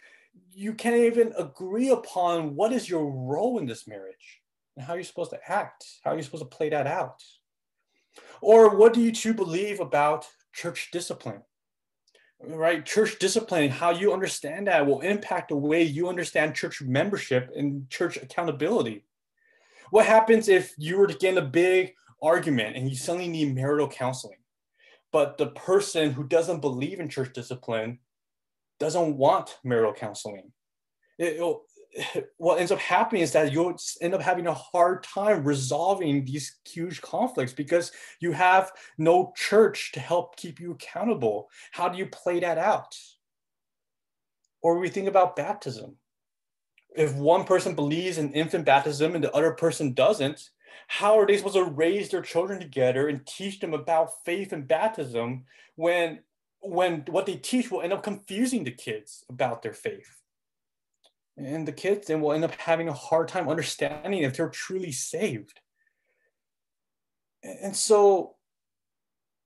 you 0.54 0.74
can't 0.74 0.96
even 0.96 1.34
agree 1.38 1.90
upon 1.90 2.56
what 2.56 2.72
is 2.72 2.90
your 2.90 3.06
role 3.06 3.60
in 3.60 3.66
this 3.66 3.88
marriage 3.88 4.42
and 4.78 4.86
how 4.86 4.94
you're 4.94 5.04
supposed 5.04 5.32
to 5.32 5.40
act, 5.52 5.86
how 6.04 6.14
you're 6.14 6.24
supposed 6.24 6.44
to 6.44 6.58
play 6.58 6.70
that 6.70 6.88
out. 6.88 7.22
Or 8.42 8.76
what 8.76 8.94
do 8.94 9.02
you 9.02 9.12
two 9.12 9.34
believe 9.34 9.80
about 9.80 10.26
church 10.54 10.90
discipline? 10.92 11.42
Right 12.48 12.86
church 12.86 13.20
discipline 13.20 13.70
how 13.70 13.92
you 13.92 14.14
understand 14.14 14.68
that 14.68 14.86
will 14.86 15.02
impact 15.02 15.50
the 15.50 15.56
way 15.56 15.84
you 15.84 16.08
understand 16.08 16.56
church 16.56 16.82
membership 16.82 17.52
and 17.56 17.90
church 17.90 18.18
accountability. 18.18 19.06
What 19.92 20.06
happens 20.06 20.48
if 20.48 20.74
you 20.78 20.98
were 20.98 21.08
to 21.08 21.18
get 21.18 21.34
in 21.34 21.38
a 21.40 21.48
big 21.48 21.94
argument 22.22 22.76
and 22.76 22.90
you 22.90 22.96
suddenly 22.96 23.28
need 23.28 23.56
marital 23.56 23.88
counseling 23.88 24.38
but 25.12 25.38
the 25.38 25.48
person 25.48 26.12
who 26.12 26.24
doesn't 26.24 26.62
believe 26.62 27.00
in 27.00 27.10
church 27.10 27.34
discipline 27.34 28.00
doesn't 28.80 29.18
want 29.18 29.58
marital 29.64 29.94
counseling? 29.94 30.52
It, 31.18 31.42
what 32.38 32.60
ends 32.60 32.72
up 32.72 32.80
happening 32.80 33.22
is 33.22 33.32
that 33.32 33.52
you'll 33.52 33.76
end 34.02 34.14
up 34.14 34.22
having 34.22 34.48
a 34.48 34.54
hard 34.54 35.04
time 35.04 35.44
resolving 35.44 36.24
these 36.24 36.58
huge 36.68 37.02
conflicts 37.02 37.54
because 37.54 37.92
you 38.20 38.32
have 38.32 38.72
no 38.98 39.34
church 39.36 39.92
to 39.94 40.00
help 40.00 40.36
keep 40.36 40.60
you 40.60 40.72
accountable. 40.72 41.50
How 41.72 41.90
do 41.90 41.98
you 41.98 42.06
play 42.06 42.40
that 42.42 42.58
out? 42.58 42.96
Or 44.62 44.78
we 44.78 44.90
think 44.90 45.08
about 45.08 45.36
baptism. 45.36 45.96
If 46.96 47.16
one 47.16 47.46
person 47.46 47.76
believes 47.76 48.18
in 48.18 48.34
infant 48.34 48.66
baptism 48.66 49.16
and 49.16 49.24
the 49.24 49.34
other 49.34 49.52
person 49.52 49.94
doesn't, 49.94 50.50
how 50.88 51.20
are 51.20 51.26
they 51.26 51.38
supposed 51.38 51.56
to 51.56 51.64
raise 51.64 52.10
their 52.10 52.22
children 52.22 52.60
together 52.60 53.08
and 53.08 53.26
teach 53.26 53.60
them 53.60 53.74
about 53.74 54.24
faith 54.26 54.54
and 54.54 54.68
baptism 54.68 55.46
when 55.76 56.20
when 56.62 57.06
what 57.08 57.26
they 57.26 57.38
teach 57.38 57.72
will 57.72 57.82
end 57.82 57.94
up 57.94 58.04
confusing 58.04 58.64
the 58.64 58.72
kids 58.72 59.24
about 59.30 59.62
their 59.62 59.74
faith? 59.74 60.19
And 61.40 61.68
the 61.68 61.72
kids 61.72 62.08
then 62.08 62.22
will 62.22 62.34
end 62.34 62.44
up 62.44 62.54
having 62.56 62.90
a 62.90 62.94
hard 62.94 63.28
time 63.28 63.48
understanding 63.48 64.24
if 64.24 64.36
they're 64.36 64.50
truly 64.50 64.92
saved. 64.92 65.60
And 67.44 67.76
so 67.76 68.36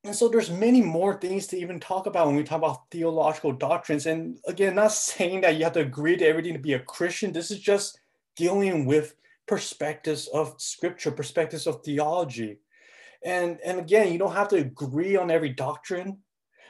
and 0.06 0.14
so 0.14 0.28
there's 0.28 0.52
many 0.52 0.82
more 0.82 1.18
things 1.18 1.48
to 1.48 1.58
even 1.58 1.80
talk 1.80 2.08
about 2.08 2.28
when 2.28 2.36
we 2.36 2.44
talk 2.44 2.58
about 2.58 2.92
theological 2.92 3.54
doctrines. 3.54 4.06
And 4.06 4.40
again 4.48 4.76
not 4.76 4.92
saying 4.92 5.42
that 5.42 5.56
you 5.58 5.64
have 5.64 5.74
to 5.74 5.82
agree 5.82 6.18
to 6.18 6.26
everything 6.26 6.54
to 6.54 6.60
be 6.60 6.74
a 6.74 6.80
christian. 6.80 7.32
This 7.32 7.52
is 7.52 7.60
just 7.60 8.00
dealing 8.36 8.86
with 8.86 9.16
perspectives 9.48 10.28
of 10.28 10.56
scripture 10.58 11.12
perspectives 11.12 11.68
of 11.68 11.84
theology. 11.84 12.60
And 13.24 13.60
and 13.64 13.80
again 13.80 14.12
you 14.12 14.18
don't 14.18 14.34
have 14.34 14.50
to 14.50 14.58
agree 14.58 15.16
on 15.16 15.30
every 15.30 15.50
doctrine 15.50 16.18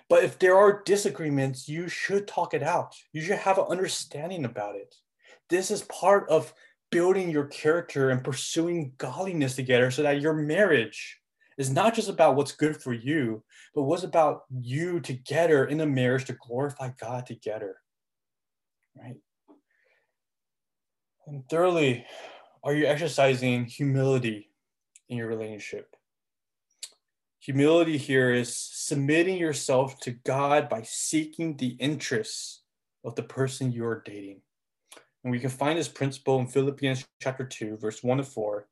but 0.10 0.26
if 0.26 0.38
there 0.38 0.58
are 0.58 0.84
disagreements 0.84 1.70
you 1.70 1.88
should 1.88 2.28
talk 2.28 2.54
it 2.54 2.62
out. 2.62 2.94
You 3.14 3.22
should 3.22 3.38
have 3.38 3.58
an 3.58 3.66
understanding 3.70 4.44
about 4.44 4.76
it 4.76 4.94
this 5.50 5.72
is 5.72 5.84
part 5.84 6.30
of 6.30 6.54
building 6.92 7.30
your 7.30 7.46
character 7.46 8.12
and 8.12 8.24
pursuing 8.24 8.94
godliness 8.98 9.56
together 9.56 9.90
so 9.90 10.04
that 10.04 10.22
your 10.22 10.34
marriage 10.34 11.20
is 11.58 11.70
not 11.70 11.94
just 11.94 12.10
about 12.10 12.36
what's 12.36 12.52
good 12.52 12.78
for 12.78 12.94
you, 12.94 13.44
but 13.76 13.84
what's 13.84 14.04
about 14.04 14.44
you 14.52 15.00
together 15.00 15.66
in 15.66 15.82
a 15.82 15.86
marriage 15.86 16.26
to 16.26 16.34
glorify 16.34 16.90
God 17.00 17.26
together. 17.26 17.78
Right? 18.96 19.18
And 21.26 21.48
thirdly, 21.50 22.06
are 22.64 22.74
you 22.74 22.86
exercising 22.86 23.66
humility 23.66 24.50
in 25.10 25.18
your 25.18 25.28
relationship? 25.28 25.96
Humility 27.40 27.98
here 27.98 28.32
is 28.32 28.56
submitting 28.56 29.38
yourself 29.38 30.00
to 30.02 30.12
God 30.12 30.70
by 30.70 30.84
seeking 30.84 31.58
the 31.58 31.76
interests 31.80 32.62
of 33.04 33.16
the 33.16 33.24
person 33.24 33.72
you 33.72 33.86
are 33.86 34.02
dating. 34.06 34.42
And 35.24 35.32
we 35.32 35.40
can 35.40 35.50
find 35.50 35.80
this 35.80 35.88
principle 35.88 36.40
in 36.40 36.48
Philippians 36.48 37.06
chapter 37.22 37.46
2, 37.46 37.78
verse 37.78 38.04
1 38.04 38.18
to 38.18 38.24
4. 38.24 38.68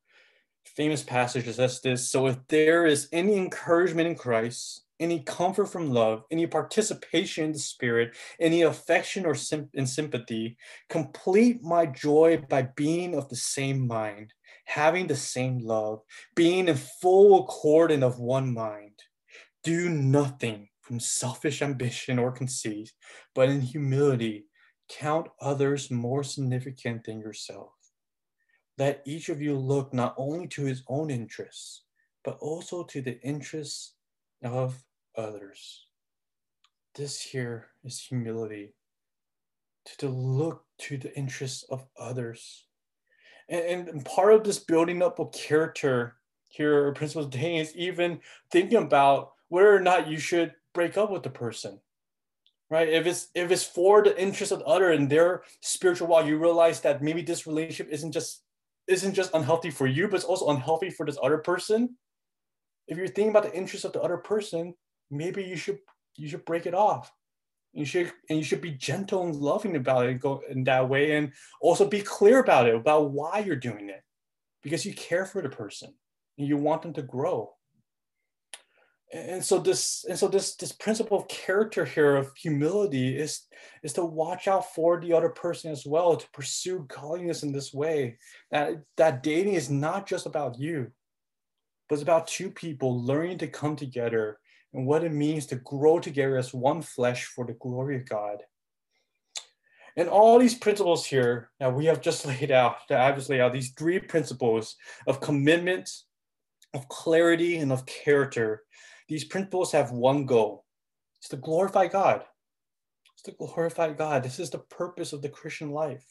Famous 0.64 1.02
passage 1.02 1.52
says 1.52 1.80
this 1.80 2.10
So 2.10 2.26
if 2.26 2.36
there 2.48 2.86
is 2.86 3.08
any 3.12 3.36
encouragement 3.36 4.08
in 4.08 4.14
Christ, 4.14 4.84
any 5.00 5.20
comfort 5.20 5.66
from 5.66 5.90
love, 5.90 6.24
any 6.30 6.46
participation 6.46 7.46
in 7.46 7.52
the 7.52 7.58
Spirit, 7.58 8.16
any 8.38 8.62
affection 8.62 9.26
or 9.26 9.34
sim- 9.34 9.70
and 9.74 9.88
sympathy, 9.88 10.56
complete 10.88 11.62
my 11.62 11.86
joy 11.86 12.42
by 12.48 12.62
being 12.76 13.14
of 13.14 13.28
the 13.28 13.36
same 13.36 13.86
mind, 13.86 14.32
having 14.64 15.08
the 15.08 15.16
same 15.16 15.58
love, 15.58 16.00
being 16.36 16.68
in 16.68 16.76
full 16.76 17.44
accord 17.44 17.90
and 17.90 18.04
of 18.04 18.20
one 18.20 18.54
mind. 18.54 19.02
Do 19.64 19.88
nothing 19.88 20.68
from 20.80 21.00
selfish 21.00 21.62
ambition 21.62 22.18
or 22.18 22.30
conceit, 22.30 22.92
but 23.34 23.48
in 23.48 23.60
humility 23.60 24.46
Count 24.98 25.28
others 25.40 25.90
more 25.90 26.22
significant 26.22 27.04
than 27.04 27.20
yourself. 27.20 27.72
Let 28.78 29.02
each 29.04 29.28
of 29.28 29.40
you 29.40 29.56
look 29.56 29.94
not 29.94 30.14
only 30.18 30.46
to 30.48 30.64
his 30.64 30.82
own 30.88 31.10
interests, 31.10 31.84
but 32.24 32.36
also 32.40 32.84
to 32.84 33.00
the 33.00 33.20
interests 33.22 33.94
of 34.42 34.82
others. 35.16 35.86
This 36.94 37.20
here 37.20 37.68
is 37.84 38.00
humility, 38.00 38.74
to, 39.86 39.96
to 39.98 40.08
look 40.08 40.64
to 40.80 40.98
the 40.98 41.16
interests 41.16 41.64
of 41.70 41.86
others. 41.98 42.66
And, 43.48 43.88
and 43.88 44.04
part 44.04 44.34
of 44.34 44.44
this 44.44 44.58
building 44.58 45.02
up 45.02 45.18
of 45.18 45.32
character 45.32 46.16
here, 46.48 46.92
Principles 46.92 47.28
Day, 47.28 47.56
is 47.56 47.74
even 47.76 48.20
thinking 48.50 48.78
about 48.78 49.32
whether 49.48 49.74
or 49.74 49.80
not 49.80 50.08
you 50.08 50.18
should 50.18 50.52
break 50.74 50.98
up 50.98 51.10
with 51.10 51.22
the 51.22 51.30
person 51.30 51.80
right? 52.72 52.88
If 52.88 53.06
it's 53.06 53.28
if 53.34 53.50
it's 53.50 53.64
for 53.64 54.02
the 54.02 54.18
interest 54.20 54.50
of 54.50 54.60
the 54.60 54.64
other 54.64 54.92
and 54.92 55.08
their 55.08 55.42
spiritual 55.60 56.08
walk 56.08 56.24
you 56.24 56.38
realize 56.38 56.80
that 56.80 57.02
maybe 57.02 57.20
this 57.20 57.46
relationship 57.46 57.88
isn't 57.92 58.12
just 58.12 58.42
isn't 58.88 59.12
just 59.12 59.34
unhealthy 59.34 59.70
for 59.70 59.86
you 59.86 60.08
but 60.08 60.16
it's 60.16 60.24
also 60.24 60.48
unhealthy 60.48 60.88
for 60.88 61.04
this 61.04 61.18
other 61.22 61.38
person. 61.38 61.96
If 62.88 62.96
you're 62.96 63.06
thinking 63.06 63.28
about 63.28 63.44
the 63.44 63.54
interest 63.54 63.84
of 63.84 63.92
the 63.92 64.00
other 64.00 64.16
person 64.16 64.74
maybe 65.10 65.44
you 65.44 65.56
should 65.56 65.80
you 66.16 66.28
should 66.28 66.46
break 66.46 66.64
it 66.64 66.74
off. 66.74 67.12
You 67.74 67.84
should 67.84 68.10
and 68.30 68.38
you 68.38 68.44
should 68.44 68.62
be 68.62 68.72
gentle 68.72 69.22
and 69.24 69.36
loving 69.36 69.76
about 69.76 70.06
it 70.06 70.12
and 70.12 70.20
go 70.20 70.42
in 70.48 70.64
that 70.64 70.88
way 70.88 71.16
and 71.16 71.32
also 71.60 71.86
be 71.86 72.00
clear 72.00 72.38
about 72.38 72.66
it 72.66 72.74
about 72.74 73.10
why 73.10 73.40
you're 73.40 73.54
doing 73.56 73.90
it. 73.90 74.02
Because 74.62 74.86
you 74.86 74.94
care 74.94 75.26
for 75.26 75.42
the 75.42 75.50
person 75.50 75.92
and 76.38 76.48
you 76.48 76.56
want 76.56 76.80
them 76.80 76.94
to 76.94 77.02
grow 77.02 77.52
and 79.12 79.44
so 79.44 79.58
this 79.58 80.04
and 80.08 80.18
so 80.18 80.26
this 80.26 80.56
this 80.56 80.72
principle 80.72 81.18
of 81.18 81.28
character 81.28 81.84
here 81.84 82.16
of 82.16 82.32
humility 82.36 83.16
is 83.16 83.46
is 83.82 83.92
to 83.92 84.04
watch 84.04 84.48
out 84.48 84.74
for 84.74 85.00
the 85.00 85.12
other 85.12 85.28
person 85.28 85.70
as 85.70 85.84
well 85.84 86.16
to 86.16 86.30
pursue 86.30 86.86
godliness 86.88 87.42
in 87.42 87.52
this 87.52 87.74
way. 87.74 88.18
That 88.50 88.82
that 88.96 89.22
dating 89.22 89.54
is 89.54 89.70
not 89.70 90.06
just 90.06 90.26
about 90.26 90.58
you 90.58 90.92
but 91.92 91.96
it's 91.96 92.02
about 92.02 92.26
two 92.26 92.50
people 92.50 93.04
learning 93.04 93.36
to 93.36 93.46
come 93.46 93.76
together 93.76 94.38
and 94.72 94.86
what 94.86 95.04
it 95.04 95.12
means 95.12 95.44
to 95.44 95.56
grow 95.56 95.98
together 95.98 96.38
as 96.38 96.54
one 96.54 96.80
flesh 96.80 97.26
for 97.26 97.44
the 97.44 97.52
glory 97.52 97.96
of 97.96 98.08
god. 98.08 98.38
And 99.98 100.08
all 100.08 100.38
these 100.38 100.54
principles 100.54 101.04
here 101.04 101.50
that 101.60 101.74
we 101.74 101.84
have 101.84 102.00
just 102.00 102.24
laid 102.40 102.50
out 102.50 102.76
that 102.88 102.98
i've 102.98 103.16
just 103.16 103.28
laid 103.28 103.40
out 103.40 103.52
these 103.52 103.72
three 103.72 103.98
principles 103.98 104.76
of 105.06 105.20
commitment 105.20 105.90
of 106.72 106.88
clarity 106.88 107.58
and 107.58 107.70
of 107.70 107.84
character 107.84 108.62
these 109.08 109.24
principles 109.24 109.72
have 109.72 109.90
one 109.90 110.26
goal 110.26 110.64
it's 111.22 111.28
to 111.28 111.36
glorify 111.36 111.86
God. 111.86 112.24
It's 113.14 113.22
to 113.22 113.30
glorify 113.30 113.92
God. 113.92 114.24
This 114.24 114.40
is 114.40 114.50
the 114.50 114.58
purpose 114.58 115.12
of 115.12 115.22
the 115.22 115.28
Christian 115.28 115.70
life, 115.70 116.04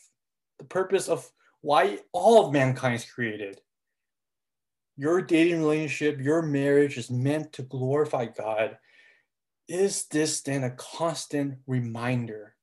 the 0.57 0.63
purpose 0.63 1.09
of 1.09 1.29
why 1.59 1.99
all 2.13 2.45
of 2.45 2.53
mankind 2.53 2.95
is 2.95 3.03
created. 3.03 3.59
Your 4.95 5.21
dating 5.21 5.59
relationship, 5.59 6.21
your 6.21 6.41
marriage 6.41 6.97
is 6.97 7.11
meant 7.11 7.51
to 7.53 7.63
glorify 7.63 8.27
God. 8.27 8.77
Is 9.67 10.05
this 10.05 10.39
then 10.39 10.63
a 10.63 10.71
constant 10.71 11.55
reminder 11.67 12.55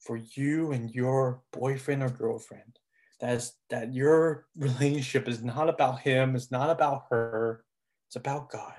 for 0.00 0.16
you 0.16 0.72
and 0.72 0.92
your 0.92 1.42
boyfriend 1.52 2.02
or 2.02 2.08
girlfriend 2.08 2.80
that 3.20 3.34
is 3.34 3.52
that 3.70 3.94
your 3.94 4.46
relationship 4.56 5.28
is 5.28 5.44
not 5.44 5.68
about 5.68 6.00
him, 6.00 6.34
it's 6.34 6.50
not 6.50 6.70
about 6.70 7.04
her, 7.10 7.64
it's 8.08 8.16
about 8.16 8.50
God. 8.50 8.74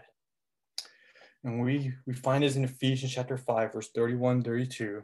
And 1.44 1.62
we, 1.62 1.94
we 2.06 2.14
find 2.14 2.44
this 2.44 2.56
in 2.56 2.64
Ephesians 2.64 3.14
chapter 3.14 3.38
5, 3.38 3.74
verse 3.74 3.90
31, 3.94 4.44
32. 4.44 5.04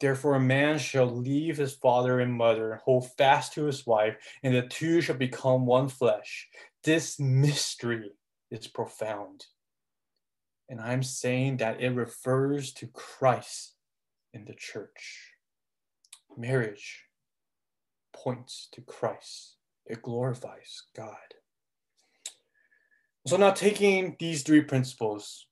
Therefore, 0.00 0.36
a 0.36 0.40
man 0.40 0.78
shall 0.78 1.06
leave 1.06 1.58
his 1.58 1.74
father 1.74 2.20
and 2.20 2.32
mother 2.32 2.72
and 2.72 2.80
hold 2.80 3.12
fast 3.16 3.52
to 3.54 3.64
his 3.64 3.86
wife, 3.86 4.16
and 4.42 4.54
the 4.54 4.62
two 4.62 5.00
shall 5.00 5.16
become 5.16 5.66
one 5.66 5.88
flesh. 5.88 6.48
This 6.84 7.20
mystery 7.20 8.12
is 8.50 8.66
profound. 8.66 9.44
And 10.70 10.80
I'm 10.80 11.02
saying 11.02 11.58
that 11.58 11.82
it 11.82 11.90
refers 11.90 12.72
to 12.74 12.86
Christ 12.86 13.74
in 14.32 14.44
the 14.44 14.54
church. 14.54 15.34
Marriage 16.36 17.04
points 18.12 18.68
to 18.72 18.80
Christ, 18.80 19.56
it 19.84 20.02
glorifies 20.02 20.82
God. 20.96 21.16
So, 23.26 23.36
now 23.36 23.50
taking 23.50 24.16
these 24.18 24.42
three 24.42 24.62
principles, 24.62 25.46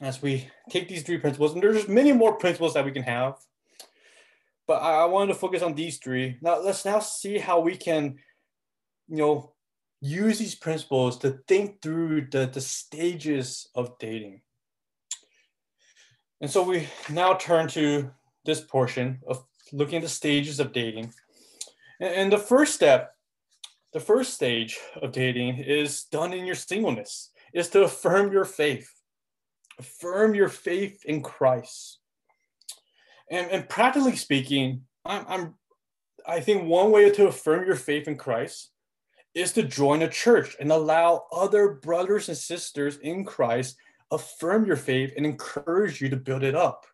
as 0.00 0.20
we 0.20 0.48
take 0.70 0.88
these 0.88 1.02
three 1.02 1.18
principles, 1.18 1.54
and 1.54 1.62
there's 1.62 1.88
many 1.88 2.12
more 2.12 2.36
principles 2.36 2.74
that 2.74 2.84
we 2.84 2.92
can 2.92 3.02
have, 3.02 3.34
but 4.66 4.82
I, 4.82 5.02
I 5.02 5.04
wanted 5.06 5.32
to 5.32 5.38
focus 5.38 5.62
on 5.62 5.74
these 5.74 5.98
three. 5.98 6.36
Now 6.42 6.60
let's 6.60 6.84
now 6.84 6.98
see 6.98 7.38
how 7.38 7.60
we 7.60 7.76
can, 7.76 8.16
you 9.08 9.16
know, 9.16 9.52
use 10.00 10.38
these 10.38 10.54
principles 10.54 11.18
to 11.18 11.38
think 11.48 11.80
through 11.80 12.28
the, 12.30 12.46
the 12.46 12.60
stages 12.60 13.68
of 13.74 13.98
dating. 13.98 14.42
And 16.40 16.50
so 16.50 16.62
we 16.62 16.88
now 17.08 17.34
turn 17.34 17.68
to 17.68 18.10
this 18.44 18.60
portion 18.60 19.20
of 19.26 19.44
looking 19.72 19.96
at 19.96 20.02
the 20.02 20.08
stages 20.08 20.60
of 20.60 20.72
dating. 20.72 21.12
And, 22.00 22.14
and 22.14 22.32
the 22.32 22.38
first 22.38 22.74
step, 22.74 23.14
the 23.94 24.00
first 24.00 24.34
stage 24.34 24.78
of 25.00 25.12
dating 25.12 25.58
is 25.58 26.04
done 26.04 26.34
in 26.34 26.44
your 26.44 26.54
singleness, 26.54 27.30
is 27.54 27.70
to 27.70 27.84
affirm 27.84 28.30
your 28.30 28.44
faith 28.44 28.90
affirm 29.78 30.34
your 30.34 30.48
faith 30.48 31.04
in 31.04 31.22
Christ. 31.22 32.00
And, 33.30 33.50
and 33.50 33.68
practically 33.68 34.16
speaking, 34.16 34.82
I'm, 35.04 35.24
I'm 35.28 35.54
I 36.26 36.40
think 36.40 36.64
one 36.64 36.90
way 36.90 37.10
to 37.10 37.28
affirm 37.28 37.66
your 37.66 37.76
faith 37.76 38.08
in 38.08 38.16
Christ 38.16 38.70
is 39.34 39.52
to 39.52 39.62
join 39.62 40.02
a 40.02 40.08
church 40.08 40.56
and 40.58 40.72
allow 40.72 41.26
other 41.30 41.74
brothers 41.74 42.28
and 42.28 42.36
sisters 42.36 42.96
in 42.98 43.24
Christ 43.24 43.76
affirm 44.10 44.66
your 44.66 44.76
faith 44.76 45.12
and 45.16 45.26
encourage 45.26 46.00
you 46.00 46.08
to 46.08 46.16
build 46.16 46.42
it 46.42 46.54
up. 46.54 46.86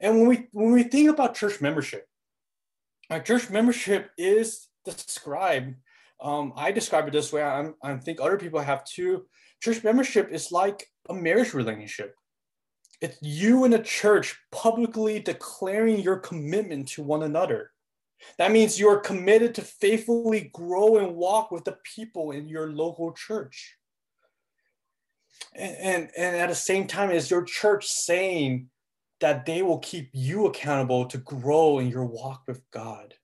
And 0.00 0.18
when 0.18 0.28
we 0.28 0.48
when 0.52 0.72
we 0.72 0.82
think 0.82 1.08
about 1.08 1.36
church 1.36 1.60
membership, 1.60 2.06
our 3.10 3.20
church 3.20 3.48
membership 3.48 4.10
is 4.18 4.68
described. 4.84 5.76
Um, 6.20 6.52
I 6.56 6.72
describe 6.72 7.06
it 7.08 7.12
this 7.12 7.32
way. 7.32 7.42
I'm, 7.42 7.74
I 7.82 7.96
think 7.96 8.20
other 8.20 8.36
people 8.36 8.60
have 8.60 8.84
too. 8.84 9.26
Church 9.62 9.84
membership 9.84 10.30
is 10.32 10.50
like 10.50 10.90
a 11.08 11.14
marriage 11.14 11.54
relationship. 11.54 12.16
It's 13.00 13.16
you 13.22 13.64
and 13.64 13.74
a 13.74 13.82
church 13.82 14.36
publicly 14.50 15.20
declaring 15.20 16.00
your 16.00 16.16
commitment 16.16 16.88
to 16.88 17.02
one 17.02 17.22
another. 17.22 17.70
That 18.38 18.50
means 18.50 18.78
you 18.78 18.88
are 18.88 18.98
committed 18.98 19.54
to 19.54 19.62
faithfully 19.62 20.50
grow 20.52 20.96
and 20.96 21.14
walk 21.14 21.52
with 21.52 21.64
the 21.64 21.78
people 21.84 22.32
in 22.32 22.48
your 22.48 22.72
local 22.72 23.12
church. 23.12 23.76
And, 25.54 25.76
and, 25.76 26.10
and 26.16 26.36
at 26.36 26.48
the 26.48 26.54
same 26.54 26.88
time, 26.88 27.10
is 27.10 27.30
your 27.30 27.44
church 27.44 27.86
saying 27.86 28.68
that 29.20 29.46
they 29.46 29.62
will 29.62 29.78
keep 29.78 30.10
you 30.12 30.46
accountable 30.46 31.06
to 31.06 31.18
grow 31.18 31.78
in 31.78 31.88
your 31.88 32.04
walk 32.04 32.42
with 32.48 32.60
God? 32.72 33.14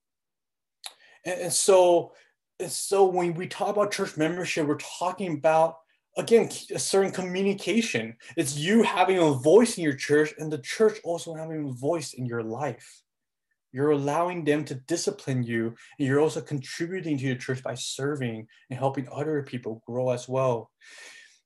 And, 1.25 1.41
and 1.41 1.53
so, 1.53 2.13
and 2.61 2.71
so 2.71 3.07
when 3.07 3.35
we 3.35 3.49
talk 3.49 3.71
about 3.71 3.93
church 3.93 4.17
membership, 4.17 4.67
we're 4.67 4.77
talking 4.77 5.35
about 5.35 5.79
again 6.19 6.51
a 6.75 6.79
certain 6.79 7.13
communication. 7.13 8.17
It's 8.37 8.59
you 8.59 8.83
having 8.83 9.19
a 9.19 9.31
voice 9.31 9.79
in 9.79 9.85
your 9.85 9.95
church 9.95 10.35
and 10.39 10.53
the 10.53 10.59
church 10.59 10.99
also 11.05 11.35
having 11.35 11.69
a 11.69 11.73
voice 11.73 12.13
in 12.13 12.27
your 12.27 12.43
life. 12.43 13.03
You're 13.73 13.93
allowing 13.93 14.45
them 14.45 14.65
to 14.65 14.75
discipline 14.75 15.43
you 15.43 15.75
and 15.99 16.09
you're 16.09 16.21
also 16.21 16.41
contributing 16.41 17.17
to 17.19 17.25
your 17.25 17.37
church 17.37 17.63
by 17.63 17.75
serving 17.75 18.47
and 18.69 18.79
helping 18.79 19.09
other 19.13 19.43
people 19.43 19.83
grow 19.87 20.11
as 20.11 20.29
well. 20.29 20.71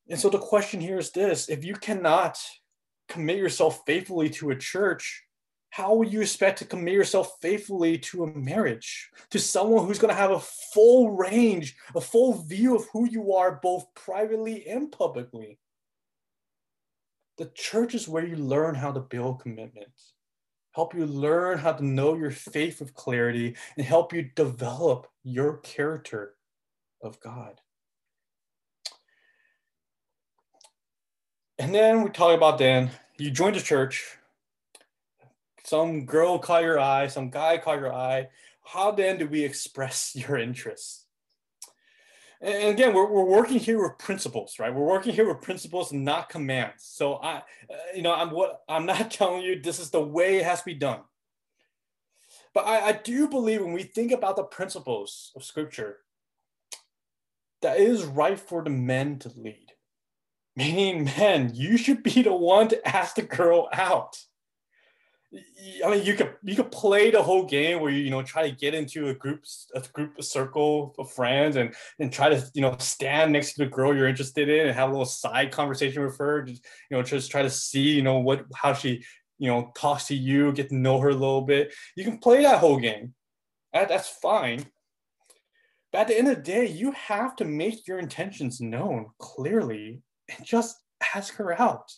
And 0.09 0.18
so 0.18 0.31
the 0.31 0.39
question 0.39 0.81
here 0.81 0.99
is 0.99 1.11
this. 1.11 1.49
If 1.49 1.64
you 1.64 1.75
cannot 1.75 2.39
commit 3.09 3.37
yourself 3.37 3.83
faithfully 3.87 4.31
to 4.31 4.51
a 4.51 4.57
church 4.57 5.25
how 5.73 5.95
will 5.95 6.07
you 6.07 6.20
expect 6.20 6.59
to 6.59 6.66
commit 6.66 6.93
yourself 6.93 7.39
faithfully 7.41 7.97
to 7.97 8.25
a 8.25 8.35
marriage, 8.35 9.11
to 9.31 9.39
someone 9.39 9.87
who's 9.87 9.99
going 9.99 10.12
to 10.12 10.20
have 10.20 10.31
a 10.31 10.39
full 10.39 11.12
range, 11.12 11.75
a 11.97 12.01
full 12.01 12.35
view 12.35 12.77
of 12.77 12.85
who 12.93 13.09
you 13.09 13.33
are, 13.33 13.59
both 13.62 13.87
privately 13.95 14.66
and 14.68 14.93
publicly? 14.93 15.59
The 17.39 17.51
church 17.55 17.95
is 17.95 18.07
where 18.07 18.27
you 18.27 18.37
learn 18.37 18.75
how 18.75 18.93
to 18.93 19.01
build 19.01 19.41
commitments, 19.41 20.12
help 20.73 20.95
you 20.95 21.07
learn 21.07 21.57
how 21.57 21.73
to 21.73 21.83
know 21.83 22.16
your 22.16 22.31
faith 22.31 22.81
with 22.81 22.93
clarity, 22.93 23.57
and 23.79 23.87
help 23.87 24.12
you 24.12 24.29
develop 24.37 25.07
your 25.25 25.57
character 25.57 26.35
of 27.03 27.18
God. 27.18 27.62
And 31.59 31.75
then 31.75 32.03
we 32.03 32.11
talk 32.11 32.37
about 32.37 32.59
then 32.59 32.91
you 33.16 33.31
join 33.31 33.55
the 33.55 33.61
church, 33.61 34.18
some 35.73 36.05
girl 36.05 36.39
caught 36.39 36.64
your 36.64 36.79
eye, 36.79 37.07
some 37.07 37.31
guy 37.31 37.57
caught 37.57 37.79
your 37.79 37.95
eye. 37.95 38.29
How 38.62 38.91
then 38.91 39.16
do 39.16 39.27
we 39.27 39.43
express 39.43 40.12
your 40.14 40.37
interests? 40.37 41.07
And 42.43 42.68
again, 42.68 42.93
we're, 42.93 43.11
we're 43.11 43.25
working 43.25 43.59
here 43.59 43.83
with 43.83 43.97
principles, 43.97 44.57
right? 44.59 44.75
We're 44.75 44.85
working 44.85 45.14
here 45.14 45.27
with 45.27 45.41
principles, 45.41 45.91
not 45.91 46.29
commands. 46.29 46.85
So 46.85 47.14
I, 47.14 47.37
uh, 47.37 47.43
you 47.95 48.03
know, 48.03 48.12
I'm 48.12 48.33
what 48.33 48.61
I'm 48.68 48.85
not 48.85 49.11
telling 49.18 49.41
you 49.41 49.62
this 49.62 49.79
is 49.79 49.89
the 49.89 50.03
way 50.03 50.37
it 50.37 50.45
has 50.45 50.59
to 50.59 50.66
be 50.66 50.75
done. 50.75 51.01
But 52.53 52.66
I, 52.66 52.89
I 52.89 52.93
do 52.93 53.27
believe 53.27 53.62
when 53.62 53.73
we 53.73 53.85
think 53.85 54.12
about 54.12 54.37
the 54.37 54.45
principles 54.45 55.33
of 55.35 55.43
Scripture, 55.43 56.01
that 57.62 57.81
it 57.81 57.89
is 57.89 58.05
right 58.05 58.39
for 58.39 58.62
the 58.62 58.68
men 58.68 59.20
to 59.20 59.33
lead. 59.37 59.68
Meaning, 60.57 61.05
men, 61.05 61.53
you 61.55 61.79
should 61.79 62.03
be 62.03 62.20
the 62.20 62.35
one 62.35 62.68
to 62.68 62.87
ask 62.87 63.14
the 63.14 63.23
girl 63.23 63.70
out. 63.73 64.18
I 65.85 65.91
mean, 65.91 66.05
you 66.05 66.14
could 66.14 66.35
you 66.43 66.55
could 66.57 66.70
play 66.70 67.11
the 67.11 67.22
whole 67.22 67.45
game 67.45 67.80
where 67.80 67.91
you 67.91 68.05
you 68.05 68.11
know 68.11 68.22
try 68.22 68.49
to 68.49 68.55
get 68.55 68.74
into 68.74 69.09
a 69.09 69.14
group 69.14 69.45
a 69.74 69.80
group 69.93 70.18
a 70.18 70.22
circle 70.22 70.95
of 70.99 71.11
friends 71.11 71.57
and 71.57 71.74
and 71.99 72.12
try 72.12 72.28
to 72.28 72.45
you 72.55 72.61
know 72.61 72.76
stand 72.78 73.33
next 73.33 73.55
to 73.55 73.64
the 73.64 73.70
girl 73.70 73.97
you're 73.97 74.09
interested 74.09 74.49
in 74.51 74.66
and 74.66 74.76
have 74.76 74.91
a 74.91 74.93
little 74.93 75.07
side 75.07 75.51
conversation 75.51 76.05
with 76.05 76.18
her. 76.18 76.43
Just 76.43 76.64
you 76.91 76.97
know 76.97 77.03
just 77.03 77.30
try 77.30 77.43
to 77.43 77.51
see 77.51 77.93
you 77.93 78.03
know 78.03 78.18
what 78.18 78.45
how 78.55 78.74
she 78.74 79.05
you 79.39 79.49
know 79.49 79.72
talks 79.74 80.07
to 80.09 80.14
you, 80.14 80.53
get 80.53 80.68
to 80.68 80.76
know 80.76 81.01
her 81.01 81.09
a 81.09 81.14
little 81.14 81.43
bit. 81.43 81.72
You 81.97 82.05
can 82.05 82.18
play 82.18 82.43
that 82.43 82.59
whole 82.59 82.78
game. 82.78 83.14
That, 83.72 83.89
that's 83.89 84.09
fine. 84.09 84.66
But 85.93 86.03
at 86.03 86.09
the 86.09 86.18
end 86.18 86.28
of 86.28 86.37
the 86.37 86.43
day, 86.43 86.66
you 86.66 86.93
have 86.93 87.37
to 87.37 87.45
make 87.45 87.87
your 87.87 87.99
intentions 87.99 88.61
known 88.61 89.07
clearly 89.18 90.03
and 90.28 90.47
just 90.47 90.76
ask 91.14 91.35
her 91.37 91.59
out 91.59 91.91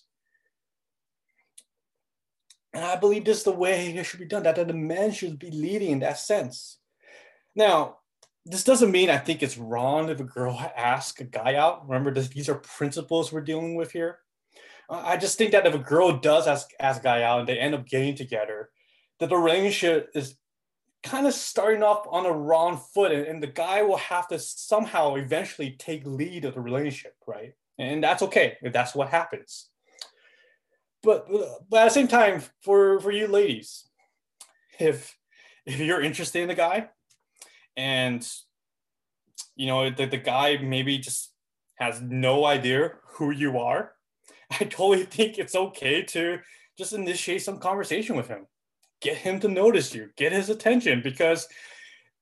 And 2.75 2.85
I 2.85 2.97
believe 2.97 3.25
this 3.25 3.39
is 3.39 3.45
the 3.45 3.53
way 3.53 3.95
it 3.95 4.05
should 4.05 4.19
be 4.19 4.27
done, 4.27 4.43
that 4.43 4.57
the 4.57 4.75
man 4.75 5.13
should 5.13 5.39
be 5.39 5.51
leading 5.51 5.93
in 5.93 5.99
that 6.01 6.19
sense. 6.19 6.79
Now, 7.55 7.99
this 8.45 8.65
doesn't 8.65 8.91
mean 8.91 9.09
I 9.09 9.19
think 9.19 9.43
it's 9.43 9.57
wrong 9.57 10.09
if 10.09 10.21
a 10.21 10.25
girl 10.25 10.61
asks 10.77 11.21
a 11.21 11.25
guy 11.25 11.55
out. 11.55 11.89
Remember, 11.89 12.13
this, 12.13 12.29
these 12.29 12.49
are 12.49 12.57
principles 12.57 13.33
we're 13.33 13.41
dealing 13.41 13.77
with 13.77 13.93
here. 13.93 14.19
Uh, 14.91 15.03
I 15.05 15.17
just 15.17 15.39
think 15.39 15.53
that 15.53 15.67
if 15.67 15.75
a 15.75 15.79
girl 15.79 16.19
does 16.19 16.47
ask, 16.47 16.69
ask 16.81 17.01
a 17.01 17.05
guy 17.05 17.23
out 17.23 17.41
and 17.41 17.49
they 17.49 17.59
end 17.59 17.75
up 17.75 17.87
getting 17.87 18.17
together, 18.17 18.71
that 19.21 19.31
the 19.31 19.37
relationship 19.37 20.11
is 20.15 20.35
kind 21.05 21.27
of 21.27 21.33
starting 21.33 21.83
off 21.83 22.07
on 22.11 22.27
a 22.27 22.33
wrong 22.33 22.81
foot 22.93 23.13
and, 23.13 23.27
and 23.27 23.43
the 23.43 23.47
guy 23.47 23.83
will 23.83 23.99
have 23.99 24.27
to 24.29 24.39
somehow 24.39 25.15
eventually 25.15 25.77
take 25.79 26.05
lead 26.05 26.45
of 26.45 26.55
the 26.55 26.61
relationship, 26.61 27.15
right? 27.27 27.55
And 27.79 28.03
that's 28.03 28.23
okay 28.23 28.57
if 28.63 28.73
that's 28.73 28.95
what 28.95 29.09
happens. 29.09 29.69
But, 31.05 31.29
but 31.69 31.83
at 31.83 31.85
the 31.85 31.89
same 31.91 32.09
time, 32.09 32.43
for, 32.63 32.99
for 33.01 33.11
you 33.11 33.27
ladies, 33.27 33.87
if 34.79 35.17
if 35.67 35.79
you're 35.79 36.03
interested 36.03 36.43
in 36.43 36.49
the 36.49 36.55
guy 36.55 36.89
and 37.77 38.27
you 39.57 39.67
know 39.67 39.91
the, 39.91 40.07
the 40.07 40.19
guy 40.19 40.59
maybe 40.59 40.99
just 40.99 41.31
has 41.77 42.01
no 42.01 42.45
idea 42.45 42.93
who 43.15 43.31
you 43.31 43.59
are 43.59 43.93
i 44.51 44.65
totally 44.65 45.05
think 45.05 45.39
it's 45.39 45.55
okay 45.55 46.03
to 46.03 46.39
just 46.77 46.93
initiate 46.93 47.43
some 47.43 47.59
conversation 47.59 48.17
with 48.17 48.29
him. 48.29 48.47
Get 49.01 49.19
him 49.19 49.39
to 49.41 49.49
notice 49.49 49.95
you 49.95 50.11
get 50.17 50.33
his 50.33 50.49
attention 50.49 51.03
because 51.03 51.47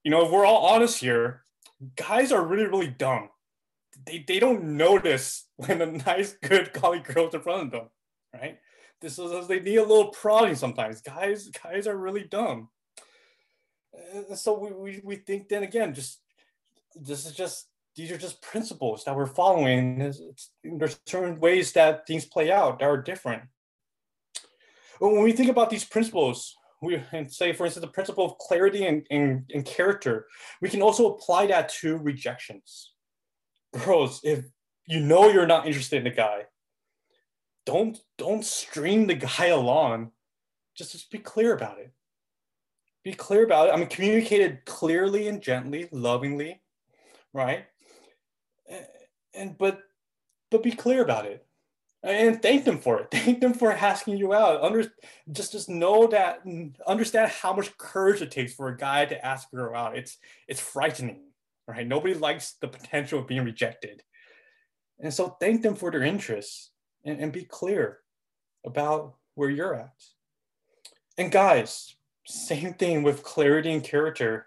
you 0.04 0.10
know 0.10 0.24
if 0.24 0.32
we're 0.32 0.44
all 0.44 0.66
honest 0.66 0.98
here 0.98 1.44
guys 1.96 2.32
are 2.32 2.44
really 2.44 2.66
really 2.66 2.88
dumb. 2.88 3.28
They, 4.06 4.24
they 4.26 4.40
don't 4.40 4.76
notice 4.76 5.46
when 5.56 5.80
a 5.80 5.86
nice 6.06 6.34
good 6.42 6.72
colleague 6.72 7.04
girl's 7.04 7.34
in 7.34 7.40
front 7.40 7.66
of 7.66 7.70
them 7.70 7.90
right 8.34 8.58
this 9.02 9.18
is 9.18 9.48
they 9.48 9.60
need 9.60 9.76
a 9.76 9.82
little 9.82 10.08
prodding 10.08 10.54
sometimes 10.54 11.02
guys 11.02 11.48
guys 11.48 11.86
are 11.86 11.96
really 11.96 12.24
dumb 12.24 12.68
and 14.14 14.38
so 14.38 14.58
we, 14.58 14.72
we, 14.72 15.00
we 15.04 15.16
think 15.16 15.48
then 15.48 15.62
again, 15.62 15.94
just 15.94 16.20
this 16.94 17.26
is 17.26 17.32
just 17.32 17.68
these 17.96 18.10
are 18.10 18.18
just 18.18 18.40
principles 18.40 19.04
that 19.04 19.14
we're 19.14 19.26
following. 19.26 20.00
It's, 20.00 20.50
there's 20.64 20.98
certain 21.06 21.40
ways 21.40 21.72
that 21.72 22.06
things 22.06 22.24
play 22.24 22.50
out 22.50 22.78
that 22.78 22.86
are 22.86 23.00
different. 23.00 23.42
But 24.98 25.10
when 25.10 25.22
we 25.22 25.32
think 25.32 25.50
about 25.50 25.68
these 25.68 25.84
principles, 25.84 26.54
we 26.80 27.02
and 27.12 27.30
say, 27.30 27.52
for 27.52 27.66
instance, 27.66 27.84
the 27.84 27.92
principle 27.92 28.24
of 28.24 28.38
clarity 28.38 28.86
and, 28.86 29.06
and, 29.10 29.44
and 29.52 29.64
character, 29.64 30.26
we 30.60 30.68
can 30.68 30.82
also 30.82 31.14
apply 31.14 31.46
that 31.48 31.68
to 31.80 31.98
rejections. 31.98 32.92
Bros, 33.72 34.20
if 34.24 34.44
you 34.86 35.00
know 35.00 35.28
you're 35.28 35.46
not 35.46 35.66
interested 35.66 35.98
in 35.98 36.04
the 36.04 36.10
guy, 36.10 36.44
don't 37.66 37.98
don't 38.18 38.44
stream 38.44 39.06
the 39.06 39.14
guy 39.14 39.46
along. 39.46 40.12
Just, 40.74 40.92
just 40.92 41.10
be 41.10 41.18
clear 41.18 41.54
about 41.54 41.78
it 41.78 41.92
be 43.04 43.12
clear 43.12 43.44
about 43.44 43.68
it. 43.68 43.72
I 43.72 43.76
mean, 43.76 43.88
communicate 43.88 44.40
it 44.40 44.64
clearly 44.64 45.28
and 45.28 45.42
gently, 45.42 45.88
lovingly, 45.90 46.62
right? 47.32 47.66
And 49.34 49.56
but 49.58 49.80
but 50.50 50.62
be 50.62 50.72
clear 50.72 51.02
about 51.02 51.26
it 51.26 51.44
and 52.02 52.42
thank 52.42 52.64
them 52.64 52.78
for 52.78 53.00
it. 53.00 53.08
Thank 53.12 53.40
them 53.40 53.54
for 53.54 53.72
asking 53.72 54.18
you 54.18 54.34
out. 54.34 54.62
Under, 54.62 54.92
just 55.30 55.52
just 55.52 55.68
know 55.68 56.06
that 56.08 56.42
understand 56.86 57.30
how 57.30 57.52
much 57.54 57.76
courage 57.78 58.20
it 58.22 58.30
takes 58.30 58.54
for 58.54 58.68
a 58.68 58.76
guy 58.76 59.04
to 59.06 59.24
ask 59.24 59.48
a 59.52 59.56
girl 59.56 59.74
out. 59.74 59.96
It's 59.96 60.18
it's 60.48 60.60
frightening, 60.60 61.22
right? 61.66 61.86
Nobody 61.86 62.14
likes 62.14 62.54
the 62.60 62.68
potential 62.68 63.20
of 63.20 63.28
being 63.28 63.44
rejected, 63.44 64.02
and 65.00 65.14
so 65.14 65.36
thank 65.40 65.62
them 65.62 65.74
for 65.74 65.90
their 65.90 66.02
interest 66.02 66.71
and, 67.04 67.20
and 67.20 67.32
be 67.32 67.44
clear 67.44 67.98
about 68.64 69.14
where 69.34 69.50
you're 69.50 69.74
at. 69.74 69.94
And 71.18 71.30
guys, 71.30 71.94
same 72.26 72.74
thing 72.74 73.02
with 73.02 73.22
clarity 73.22 73.72
and 73.72 73.82
character. 73.82 74.46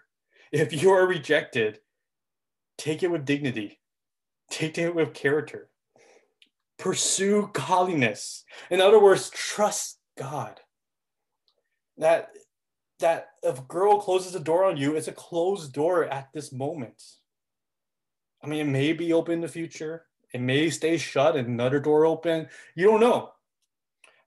If 0.52 0.82
you 0.82 0.90
are 0.90 1.06
rejected, 1.06 1.80
take 2.78 3.02
it 3.02 3.10
with 3.10 3.24
dignity, 3.24 3.80
take 4.50 4.78
it 4.78 4.94
with 4.94 5.14
character. 5.14 5.68
Pursue 6.78 7.50
godliness. 7.52 8.44
In 8.70 8.80
other 8.80 9.00
words, 9.00 9.30
trust 9.30 9.98
God. 10.18 10.60
That 11.96 12.30
that 13.00 13.28
if 13.42 13.58
a 13.58 13.62
girl 13.62 14.00
closes 14.00 14.32
the 14.32 14.40
door 14.40 14.64
on 14.64 14.76
you, 14.76 14.96
it's 14.96 15.08
a 15.08 15.12
closed 15.12 15.72
door 15.72 16.04
at 16.04 16.32
this 16.32 16.52
moment. 16.52 17.02
I 18.42 18.46
mean, 18.46 18.60
it 18.60 18.70
may 18.70 18.92
be 18.92 19.12
open 19.12 19.34
in 19.34 19.40
the 19.40 19.48
future. 19.48 20.05
It 20.32 20.40
may 20.40 20.70
stay 20.70 20.96
shut 20.96 21.36
and 21.36 21.48
another 21.48 21.80
door 21.80 22.04
open. 22.04 22.48
You 22.74 22.86
don't 22.86 23.00
know. 23.00 23.32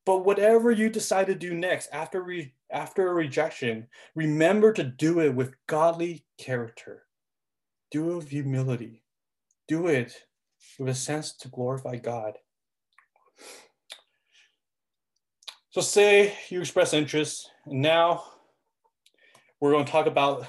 But 0.06 0.26
whatever 0.26 0.72
you 0.72 0.90
decide 0.90 1.28
to 1.28 1.36
do 1.36 1.54
next 1.54 1.90
after 1.92 2.22
re- 2.22 2.54
after 2.72 3.10
a 3.10 3.14
rejection, 3.14 3.88
remember 4.16 4.74
to 4.74 4.84
do 4.84 5.20
it 5.20 5.36
with 5.36 5.56
godly 5.68 6.26
character. 6.38 7.04
Do 7.92 8.12
it 8.12 8.16
with 8.16 8.30
humility. 8.30 9.04
Do 9.68 9.88
it 9.88 10.16
with 10.78 10.90
a 10.90 10.96
sense 10.96 11.34
to 11.38 11.48
glorify 11.48 11.98
God. 11.98 12.34
So, 15.72 15.82
say 15.82 16.34
you 16.50 16.62
express 16.62 16.94
interest, 16.94 17.52
and 17.66 17.82
now 17.82 18.24
we're 19.60 19.72
going 19.72 19.86
to 19.86 19.92
talk 19.92 20.08
about 20.08 20.48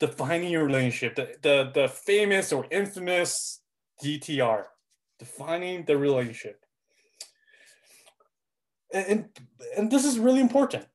defining 0.00 0.50
your 0.50 0.64
relationship, 0.64 1.14
the, 1.14 1.36
the, 1.42 1.70
the 1.74 1.88
famous 1.88 2.52
or 2.52 2.66
infamous 2.70 3.60
DTR, 4.02 4.64
defining 5.18 5.84
the 5.84 5.96
relationship 5.96 6.66
and 8.92 9.28
and 9.76 9.90
this 9.90 10.04
is 10.04 10.18
really 10.18 10.40
important. 10.40 10.86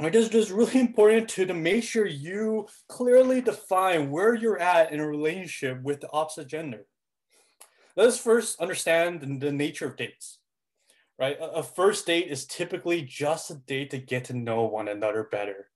It 0.00 0.14
is 0.14 0.28
just 0.28 0.50
really 0.50 0.80
important 0.88 1.28
to, 1.30 1.46
to 1.46 1.54
make 1.54 1.84
sure 1.84 2.06
you 2.06 2.66
clearly 2.88 3.40
define 3.40 4.10
where 4.10 4.34
you're 4.34 4.58
at 4.58 4.92
in 4.92 5.00
a 5.00 5.06
relationship 5.06 5.82
with 5.82 6.00
the 6.00 6.10
opposite 6.12 6.48
gender. 6.48 6.86
Let 7.96 8.08
us 8.08 8.18
first 8.18 8.60
understand 8.60 9.20
the, 9.20 9.38
the 9.38 9.52
nature 9.52 9.86
of 9.86 9.96
dates, 9.96 10.40
right? 11.18 11.38
A, 11.40 11.44
a, 11.44 11.62
first 11.62 12.06
date 12.06 12.26
is 12.26 12.44
typically 12.44 13.02
just 13.02 13.52
a 13.52 13.54
date 13.54 13.90
to 13.90 13.98
get 13.98 14.24
to 14.24 14.32
know 14.36 14.64
one 14.64 14.88
another 14.88 15.28
better. 15.30 15.70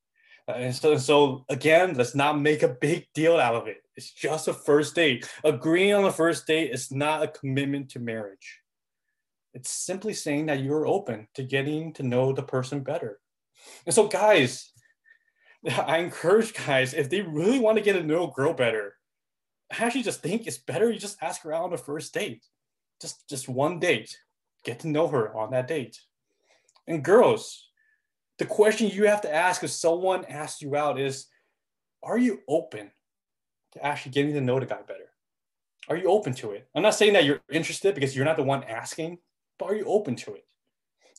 Uh, 0.49 0.53
and 0.53 0.74
so, 0.74 0.97
so 0.97 1.45
again, 1.49 1.95
let's 1.95 2.16
not 2.16 2.41
make 2.41 2.64
a 2.64 2.76
big 2.80 3.07
deal 3.14 3.36
out 3.36 3.55
of 3.55 3.68
it. 3.68 3.76
It's 3.99 4.12
just 4.12 4.46
a 4.46 4.53
first 4.53 4.94
date. 4.94 5.28
Agreeing 5.42 5.92
on 5.92 6.05
a 6.05 6.12
first 6.12 6.46
date 6.46 6.70
is 6.70 6.92
not 6.92 7.24
a 7.24 7.26
commitment 7.26 7.88
to 7.90 7.99
marriage. 7.99 8.61
It's 9.55 9.72
simply 9.72 10.14
saying 10.14 10.46
that 10.46 10.62
you're 10.62 10.86
open 10.86 11.26
to 11.34 11.42
getting 11.42 11.92
to 11.94 12.05
know 12.05 12.32
the 12.32 12.44
person 12.44 12.84
better. 12.84 13.18
And 13.86 13.92
so, 13.92 14.07
guys, 14.07 14.70
I 15.68 15.99
encourage 15.99 16.55
guys, 16.55 16.94
if 16.94 17.11
they 17.11 17.22
really 17.22 17.59
want 17.59 17.76
to 17.76 17.82
get 17.82 17.94
to 17.94 18.05
know 18.05 18.28
a 18.28 18.32
girl 18.32 18.55
better, 18.55 18.94
I 19.72 19.84
actually 19.84 20.05
just 20.05 20.22
think 20.22 20.46
it's 20.46 20.59
better 20.59 20.88
you 20.92 21.01
just 21.01 21.20
ask 21.20 21.42
her 21.42 21.53
out 21.53 21.64
on 21.64 21.72
a 21.72 21.76
first 21.76 22.14
date. 22.14 22.44
Just, 23.03 23.28
just 23.28 23.49
one 23.49 23.80
date. 23.80 24.16
Get 24.64 24.78
to 24.80 24.88
know 24.88 25.09
her 25.09 25.36
on 25.36 25.51
that 25.51 25.66
date. 25.66 25.99
And 26.86 27.05
girls, 27.05 27.68
the 28.38 28.46
question 28.46 28.90
you 28.90 29.09
have 29.09 29.22
to 29.22 29.34
ask 29.34 29.64
if 29.64 29.70
someone 29.70 30.24
asks 30.26 30.62
you 30.62 30.76
out 30.76 31.01
is, 31.01 31.26
are 32.01 32.16
you 32.16 32.42
open 32.46 32.92
to 33.72 33.84
actually 33.84 34.12
getting 34.12 34.34
to 34.34 34.40
know 34.40 34.58
the 34.58 34.66
guy 34.66 34.80
better? 34.86 35.10
Are 35.88 35.96
you 35.96 36.10
open 36.10 36.34
to 36.34 36.52
it? 36.52 36.68
I'm 36.74 36.82
not 36.82 36.94
saying 36.94 37.14
that 37.14 37.24
you're 37.24 37.40
interested 37.50 37.94
because 37.94 38.14
you're 38.14 38.24
not 38.24 38.36
the 38.36 38.42
one 38.42 38.64
asking, 38.64 39.18
but 39.58 39.66
are 39.66 39.74
you 39.74 39.84
open 39.86 40.16
to 40.16 40.34
it? 40.34 40.44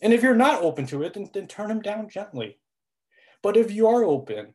And 0.02 0.14
if 0.14 0.24
you're 0.24 0.36
not 0.36 0.62
open 0.62 0.86
to 0.88 1.04
it, 1.04 1.14
then, 1.14 1.30
then 1.34 1.48
turn 1.48 1.72
him 1.72 1.82
down 1.82 2.10
gently. 2.10 2.60
But 3.42 3.58
if 3.58 3.72
you 3.72 3.88
are 3.88 4.04
open, 4.04 4.54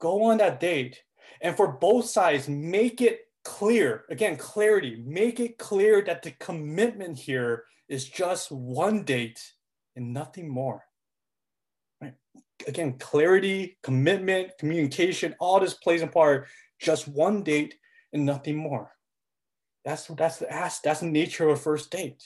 go 0.00 0.24
on 0.24 0.38
that 0.38 0.60
date. 0.60 1.02
And 1.40 1.56
for 1.56 1.72
both 1.72 2.06
sides, 2.06 2.48
make 2.48 3.00
it 3.00 3.20
clear 3.44 4.04
again, 4.10 4.36
clarity, 4.36 5.02
make 5.06 5.38
it 5.38 5.58
clear 5.58 6.02
that 6.02 6.22
the 6.22 6.30
commitment 6.32 7.18
here 7.18 7.64
is 7.88 8.08
just 8.08 8.50
one 8.50 9.04
date 9.04 9.40
and 9.96 10.12
nothing 10.12 10.48
more. 10.48 10.82
Right? 12.00 12.14
Again, 12.66 12.94
clarity, 12.98 13.78
commitment, 13.82 14.52
communication, 14.58 15.34
all 15.38 15.60
this 15.60 15.74
plays 15.74 16.02
a 16.02 16.06
part, 16.06 16.48
just 16.84 17.08
one 17.08 17.42
date 17.42 17.76
and 18.12 18.26
nothing 18.26 18.56
more. 18.56 18.92
That's 19.84 20.06
that's 20.06 20.38
the 20.38 20.52
ask, 20.52 20.82
that's 20.82 21.00
the 21.00 21.06
nature 21.06 21.48
of 21.48 21.58
a 21.58 21.60
first 21.60 21.90
date. 21.90 22.22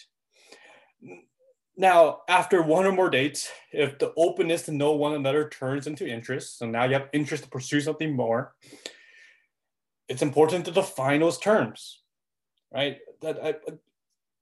Now, 1.76 2.22
after 2.28 2.60
one 2.60 2.86
or 2.86 2.92
more 2.92 3.08
dates, 3.08 3.48
if 3.72 3.98
the 3.98 4.12
openness 4.16 4.62
to 4.62 4.72
know 4.72 4.92
one 4.92 5.14
another 5.14 5.48
turns 5.48 5.86
into 5.86 6.08
interest, 6.08 6.58
so 6.58 6.66
now 6.66 6.84
you 6.84 6.94
have 6.94 7.08
interest 7.12 7.44
to 7.44 7.50
pursue 7.50 7.80
something 7.80 8.14
more, 8.14 8.54
it's 10.08 10.22
important 10.22 10.64
to 10.64 10.72
define 10.72 11.20
those 11.20 11.38
terms, 11.38 12.00
right? 12.72 12.98
That 13.22 13.38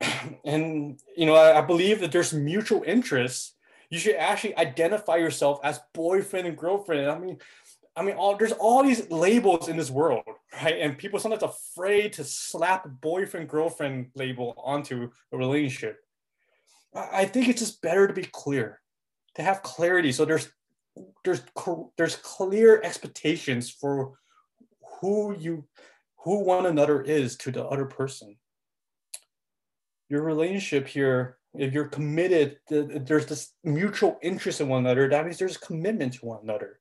I, 0.01 0.09
and 0.45 0.99
you 1.15 1.27
know, 1.27 1.35
I, 1.35 1.59
I 1.59 1.61
believe 1.61 2.01
that 2.01 2.13
there's 2.13 2.33
mutual 2.33 2.83
interest. 2.87 3.55
You 3.91 3.99
should 3.99 4.17
actually 4.17 4.57
identify 4.57 5.17
yourself 5.17 5.61
as 5.63 5.81
boyfriend 5.95 6.47
and 6.47 6.57
girlfriend. 6.57 7.11
I 7.11 7.19
mean, 7.19 7.39
I 7.97 8.03
mean, 8.03 8.17
all 8.17 8.37
there's 8.37 8.53
all 8.53 8.83
these 8.83 9.11
labels 9.11 9.69
in 9.69 9.77
this 9.77 9.91
world, 9.91 10.25
right? 10.63 10.79
And 10.81 10.99
people 10.99 11.19
sometimes 11.19 11.43
afraid 11.43 12.13
to 12.15 12.25
slap 12.25 12.87
boyfriend 13.01 13.49
girlfriend 13.49 14.11
label 14.15 14.55
onto 14.59 15.11
a 15.33 15.37
relationship 15.37 15.99
I 16.97 17.27
think 17.27 17.49
it's 17.49 17.61
just 17.61 17.83
better 17.83 18.07
to 18.07 18.15
be 18.15 18.25
clear 18.25 18.81
to 19.35 19.43
have 19.43 19.63
clarity. 19.63 20.13
So 20.13 20.25
there's 20.25 20.49
there's 21.25 21.43
there's 21.97 22.17
clear 22.17 22.81
expectations 22.83 23.71
for 23.71 24.15
who 25.01 25.37
you 25.39 25.65
who 26.25 26.43
one 26.43 26.67
another 26.67 27.03
is 27.03 27.37
to 27.39 27.51
the 27.51 27.65
other 27.65 27.85
person. 27.85 28.37
Your 30.09 30.23
relationship 30.23 30.89
here, 30.89 31.39
if 31.55 31.73
you're 31.73 31.89
committed, 31.89 32.59
there's 32.69 33.27
this 33.27 33.53
mutual 33.65 34.19
interest 34.23 34.61
in 34.61 34.69
one 34.69 34.87
another. 34.87 35.09
That 35.09 35.25
means 35.25 35.39
there's 35.39 35.57
commitment 35.57 36.15
to 36.15 36.27
one 36.27 36.41
another. 36.43 36.79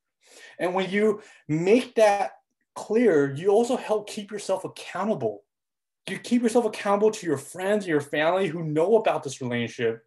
And 0.60 0.74
when 0.74 0.90
you 0.90 1.22
make 1.48 1.96
that 1.96 2.32
clear, 2.76 3.34
you 3.34 3.50
also 3.50 3.78
help 3.78 4.10
keep 4.10 4.32
yourself 4.32 4.64
accountable. 4.64 5.44
You 6.10 6.20
keep 6.20 6.44
yourself 6.44 6.66
accountable 6.66 7.12
to 7.12 7.26
your 7.26 7.38
friends 7.38 7.86
and 7.86 7.90
your 7.90 8.02
family 8.02 8.48
who 8.48 8.64
know 8.64 8.96
about 8.98 9.24
this 9.24 9.42
relationship. 9.42 10.04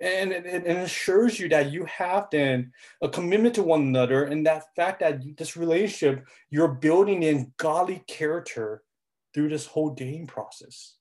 And 0.00 0.32
it, 0.32 0.66
assures 0.66 1.40
you 1.40 1.48
that 1.50 1.72
you 1.72 1.86
have 1.86 2.28
then 2.30 2.72
a 3.00 3.08
commitment 3.08 3.54
to 3.54 3.62
one 3.62 3.80
another 3.80 4.24
and 4.24 4.44
that 4.46 4.64
fact 4.74 5.00
that 5.00 5.22
this 5.38 5.56
relationship 5.56 6.26
you're 6.50 6.68
building 6.68 7.22
in 7.22 7.52
godly 7.56 8.04
character 8.06 8.82
through 9.32 9.48
this 9.48 9.64
whole 9.64 9.90
dating 9.90 10.26
process 10.26 10.96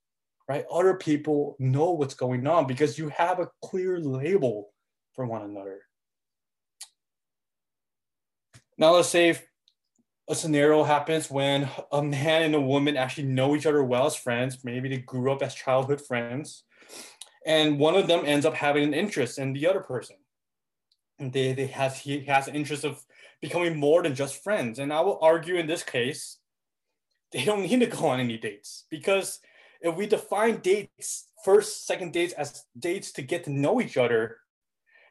right? 0.47 0.65
Other 0.71 0.95
people 0.95 1.55
know 1.59 1.91
what's 1.91 2.13
going 2.13 2.45
on 2.47 2.67
because 2.67 2.97
you 2.97 3.09
have 3.09 3.39
a 3.39 3.49
clear 3.63 3.99
label 3.99 4.71
for 5.13 5.25
one 5.25 5.43
another 5.43 5.81
now 8.77 8.93
let's 8.93 9.09
say 9.09 9.39
a 10.27 10.35
scenario 10.35 10.83
happens 10.83 11.29
when 11.29 11.69
a 11.91 12.01
man 12.01 12.43
and 12.43 12.55
a 12.55 12.61
woman 12.61 12.97
actually 12.97 13.27
know 13.27 13.55
each 13.55 13.65
other 13.65 13.83
well 13.83 14.07
as 14.07 14.15
friends 14.15 14.63
maybe 14.63 14.89
they 14.89 14.97
grew 14.97 15.31
up 15.31 15.41
as 15.41 15.53
childhood 15.53 16.01
friends 16.01 16.63
and 17.45 17.77
one 17.77 17.95
of 17.95 18.07
them 18.07 18.23
ends 18.25 18.45
up 18.45 18.55
having 18.55 18.83
an 18.83 18.93
interest 18.93 19.37
in 19.37 19.53
the 19.53 19.67
other 19.67 19.79
person. 19.79 20.15
And 21.19 21.31
they, 21.31 21.53
they 21.53 21.67
has 21.67 21.99
he 21.99 22.25
has 22.25 22.47
an 22.47 22.55
interest 22.55 22.83
of 22.83 23.05
becoming 23.41 23.77
more 23.77 24.01
than 24.03 24.15
just 24.15 24.43
friends. 24.43 24.79
And 24.79 24.91
i 24.91 24.99
will 25.01 25.19
argue 25.21 25.55
in 25.55 25.67
this 25.67 25.83
case 25.83 26.39
they 27.31 27.45
don't 27.45 27.61
need 27.61 27.79
to 27.79 27.85
go 27.85 28.07
on 28.07 28.19
any 28.19 28.37
dates 28.37 28.85
because 28.89 29.39
if 29.81 29.95
we 29.95 30.07
define 30.07 30.57
dates 30.57 31.27
first 31.43 31.85
second 31.85 32.11
dates 32.11 32.33
as 32.33 32.65
dates 32.77 33.11
to 33.13 33.21
get 33.21 33.43
to 33.43 33.51
know 33.51 33.79
each 33.79 33.97
other 33.97 34.37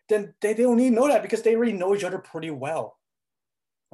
then 0.08 0.34
they, 0.40 0.52
they 0.52 0.62
don't 0.62 0.76
need 0.76 0.90
to 0.90 0.94
know 0.94 1.08
that 1.08 1.22
because 1.22 1.42
they 1.42 1.54
already 1.54 1.72
know 1.72 1.94
each 1.94 2.04
other 2.04 2.18
pretty 2.18 2.50
well 2.50 2.98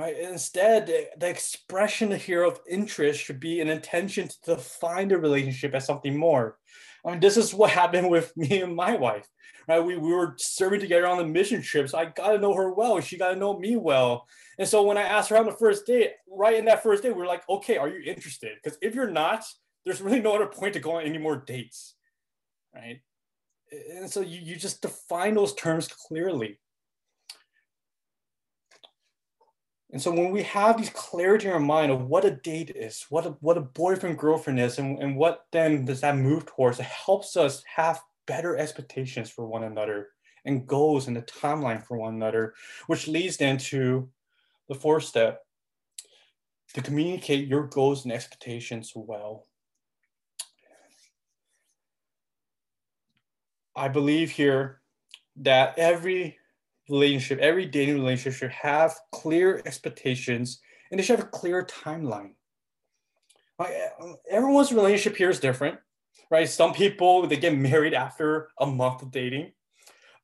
right 0.00 0.18
instead 0.18 0.86
the, 1.18 1.28
expression 1.28 2.10
here 2.10 2.42
of 2.42 2.60
interest 2.68 3.20
should 3.20 3.40
be 3.40 3.60
an 3.60 3.68
intention 3.68 4.26
to 4.28 4.54
define 4.54 5.08
the 5.08 5.18
relationship 5.18 5.74
as 5.74 5.84
something 5.84 6.16
more 6.16 6.56
I 7.04 7.10
mean, 7.10 7.20
this 7.20 7.36
is 7.36 7.54
what 7.54 7.70
happened 7.70 8.10
with 8.10 8.32
me 8.36 8.62
and 8.62 8.74
my 8.74 8.96
wife. 8.96 9.26
Right? 9.68 9.84
We, 9.84 9.96
we 9.96 10.12
were 10.12 10.34
serving 10.38 10.80
together 10.80 11.06
on 11.06 11.18
the 11.18 11.26
mission 11.26 11.62
trips. 11.62 11.94
I 11.94 12.06
got 12.06 12.32
to 12.32 12.38
know 12.38 12.54
her 12.54 12.72
well. 12.72 13.00
She 13.00 13.18
got 13.18 13.30
to 13.30 13.36
know 13.36 13.58
me 13.58 13.76
well. 13.76 14.26
And 14.58 14.66
so 14.66 14.82
when 14.82 14.98
I 14.98 15.02
asked 15.02 15.30
her 15.30 15.38
on 15.38 15.46
the 15.46 15.52
first 15.52 15.86
date, 15.86 16.12
right 16.28 16.56
in 16.56 16.64
that 16.64 16.82
first 16.82 17.02
date, 17.02 17.14
we 17.14 17.22
are 17.22 17.26
like, 17.26 17.48
okay, 17.48 17.76
are 17.76 17.88
you 17.88 18.02
interested? 18.02 18.56
Because 18.62 18.78
if 18.82 18.94
you're 18.94 19.10
not, 19.10 19.44
there's 19.84 20.00
really 20.00 20.20
no 20.20 20.34
other 20.34 20.46
point 20.46 20.74
to 20.74 20.80
go 20.80 20.96
on 20.96 21.04
any 21.04 21.18
more 21.18 21.36
dates. 21.36 21.94
Right. 22.74 23.00
And 23.94 24.10
so 24.10 24.20
you, 24.20 24.40
you 24.40 24.56
just 24.56 24.82
define 24.82 25.34
those 25.34 25.54
terms 25.54 25.88
clearly. 25.88 26.58
And 29.92 30.00
so 30.00 30.12
when 30.12 30.30
we 30.30 30.42
have 30.44 30.78
these 30.78 30.90
clarity 30.90 31.48
in 31.48 31.52
our 31.52 31.58
mind 31.60 31.90
of 31.90 32.06
what 32.06 32.24
a 32.24 32.30
date 32.30 32.70
is, 32.76 33.06
what 33.10 33.26
a, 33.26 33.30
what 33.40 33.58
a 33.58 33.62
boyfriend 33.62 34.18
girlfriend 34.18 34.60
is, 34.60 34.78
and, 34.78 35.02
and 35.02 35.16
what 35.16 35.46
then 35.50 35.84
does 35.84 36.00
that 36.02 36.16
move 36.16 36.46
towards, 36.46 36.78
it 36.78 36.86
helps 36.86 37.36
us 37.36 37.62
have 37.74 38.00
better 38.26 38.56
expectations 38.56 39.30
for 39.30 39.46
one 39.46 39.64
another 39.64 40.10
and 40.44 40.66
goals 40.66 41.08
and 41.08 41.16
the 41.16 41.22
timeline 41.22 41.84
for 41.84 41.96
one 41.96 42.14
another, 42.14 42.54
which 42.86 43.08
leads 43.08 43.36
then 43.36 43.58
to 43.58 44.08
the 44.68 44.74
fourth 44.74 45.04
step 45.04 45.44
to 46.74 46.80
communicate 46.80 47.48
your 47.48 47.66
goals 47.66 48.04
and 48.04 48.12
expectations 48.12 48.92
well. 48.94 49.46
I 53.74 53.88
believe 53.88 54.30
here 54.30 54.80
that 55.36 55.74
every 55.78 56.38
relationship, 56.90 57.38
every 57.38 57.66
dating 57.66 57.94
relationship 57.96 58.38
should 58.38 58.50
have 58.50 58.98
clear 59.12 59.62
expectations 59.64 60.60
and 60.90 60.98
they 60.98 61.04
should 61.04 61.18
have 61.18 61.26
a 61.26 61.30
clear 61.30 61.64
timeline. 61.64 62.32
Like, 63.58 63.70
eh, 63.70 64.12
everyone's 64.30 64.72
relationship 64.72 65.16
here 65.16 65.30
is 65.30 65.40
different, 65.40 65.78
right? 66.30 66.48
Some 66.48 66.72
people 66.72 67.26
they 67.26 67.36
get 67.36 67.56
married 67.56 67.94
after 67.94 68.48
a 68.58 68.66
month 68.66 69.02
of 69.02 69.10
dating. 69.10 69.52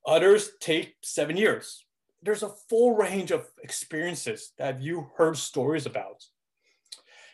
Others 0.05 0.51
take 0.59 0.95
seven 1.01 1.37
years. 1.37 1.85
There's 2.21 2.43
a 2.43 2.53
full 2.69 2.95
range 2.95 3.31
of 3.31 3.47
experiences 3.63 4.53
that 4.57 4.81
you 4.81 5.09
heard 5.17 5.37
stories 5.37 5.85
about. 5.85 6.25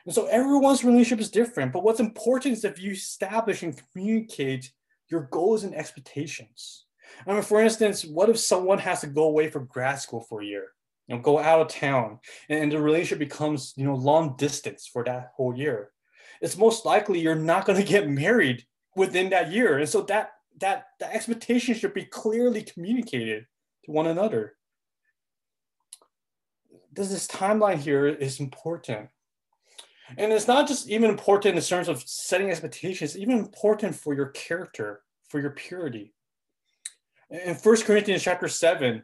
And 0.06 0.14
so 0.14 0.26
everyone's 0.26 0.84
relationship 0.84 1.22
is 1.22 1.32
different, 1.32 1.72
but 1.72 1.84
what's 1.84 2.02
important 2.02 2.58
is 2.58 2.66
if 2.66 2.82
you 2.82 2.92
establish 2.92 3.64
and 3.64 3.82
communicate 3.94 4.72
your 5.10 5.30
goals 5.32 5.64
and 5.64 5.74
expectations. 5.74 6.86
I 7.26 7.34
mean, 7.34 7.42
for 7.42 7.62
instance, 7.62 8.04
what 8.04 8.30
if 8.30 8.38
someone 8.38 8.80
has 8.80 9.02
to 9.02 9.08
go 9.08 9.24
away 9.24 9.50
for 9.50 9.62
grad 9.62 10.00
school 10.00 10.22
for 10.22 10.42
a 10.42 10.46
year, 10.46 10.68
you 11.08 11.16
know, 11.16 11.22
go 11.22 11.40
out 11.40 11.62
of 11.62 11.68
town, 11.68 12.20
and, 12.50 12.72
the 12.72 12.82
relationship 12.82 13.20
becomes, 13.20 13.74
you 13.76 13.86
know, 13.86 13.96
long 13.96 14.36
distance 14.38 14.88
for 14.88 15.04
that 15.04 15.32
whole 15.36 15.56
year? 15.56 15.92
It's 16.42 16.58
most 16.58 16.86
likely 16.86 17.20
you're 17.20 17.36
not 17.36 17.66
going 17.66 17.80
to 17.84 17.88
get 17.88 18.10
married 18.10 18.66
within 18.96 19.30
that 19.30 19.52
year, 19.52 19.80
and 19.80 19.90
so 19.90 20.02
that 20.04 20.32
that 20.60 20.86
the 21.00 21.12
expectation 21.12 21.74
should 21.74 21.94
be 21.94 22.06
clearly 22.06 22.62
communicated 22.62 23.48
to 23.86 23.92
one 23.92 24.06
another. 24.06 24.54
This, 26.92 27.10
this 27.10 27.28
timeline 27.28 27.78
here 27.78 28.06
is 28.06 28.40
important. 28.40 29.10
And 30.16 30.32
it's 30.32 30.48
not 30.48 30.68
just 30.68 30.88
even 30.90 31.10
important 31.10 31.58
in 31.58 31.64
terms 31.64 31.88
of 31.88 32.04
setting 32.06 32.52
expectations, 32.52 33.18
even 33.18 33.40
important 33.40 33.96
for 33.96 34.14
your 34.14 34.28
character, 34.28 35.02
for 35.28 35.40
your 35.40 35.50
purity 35.50 36.14
in 37.34 37.56
First 37.56 37.86
Corinthians 37.86 38.24
chapter 38.24 38.48
7, 38.48 39.04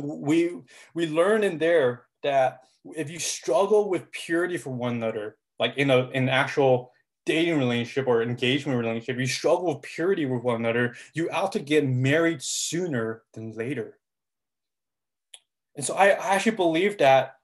we 0.00 0.56
we 0.94 1.06
learn 1.06 1.44
in 1.44 1.58
there 1.58 2.06
that 2.22 2.60
if 2.96 3.10
you 3.10 3.18
struggle 3.18 3.88
with 3.88 4.10
purity 4.10 4.56
for 4.56 4.70
one 4.70 4.94
another, 4.94 5.36
like 5.58 5.76
in 5.76 5.90
a 5.90 6.08
in 6.10 6.28
actual 6.28 6.90
dating 7.26 7.58
relationship 7.58 8.06
or 8.06 8.22
engagement 8.22 8.78
relationship, 8.78 9.18
you 9.18 9.26
struggle 9.26 9.74
with 9.74 9.82
purity 9.82 10.26
with 10.26 10.42
one 10.42 10.56
another, 10.56 10.94
you 11.14 11.30
ought 11.30 11.52
to 11.52 11.60
get 11.60 11.86
married 11.86 12.42
sooner 12.42 13.22
than 13.34 13.52
later. 13.52 13.98
And 15.76 15.84
so 15.84 15.94
I, 15.94 16.08
I 16.08 16.34
actually 16.34 16.56
believe 16.56 16.98
that 16.98 17.36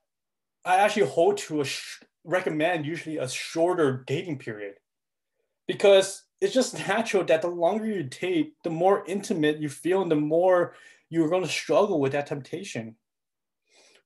I 0.65 0.77
actually 0.77 1.07
hold 1.07 1.37
to 1.37 1.61
a 1.61 1.65
sh- 1.65 1.99
recommend 2.23 2.85
usually 2.85 3.17
a 3.17 3.27
shorter 3.27 4.03
dating 4.05 4.37
period 4.37 4.75
because 5.67 6.23
it's 6.41 6.55
just 6.55 6.87
natural 6.87 7.23
that 7.25 7.43
the 7.43 7.47
longer 7.47 7.85
you 7.85 8.03
date, 8.03 8.55
the 8.63 8.71
more 8.71 9.05
intimate 9.07 9.59
you 9.59 9.69
feel, 9.69 10.01
and 10.01 10.11
the 10.11 10.15
more 10.15 10.73
you're 11.09 11.29
going 11.29 11.43
to 11.43 11.49
struggle 11.49 12.01
with 12.01 12.13
that 12.13 12.25
temptation. 12.25 12.95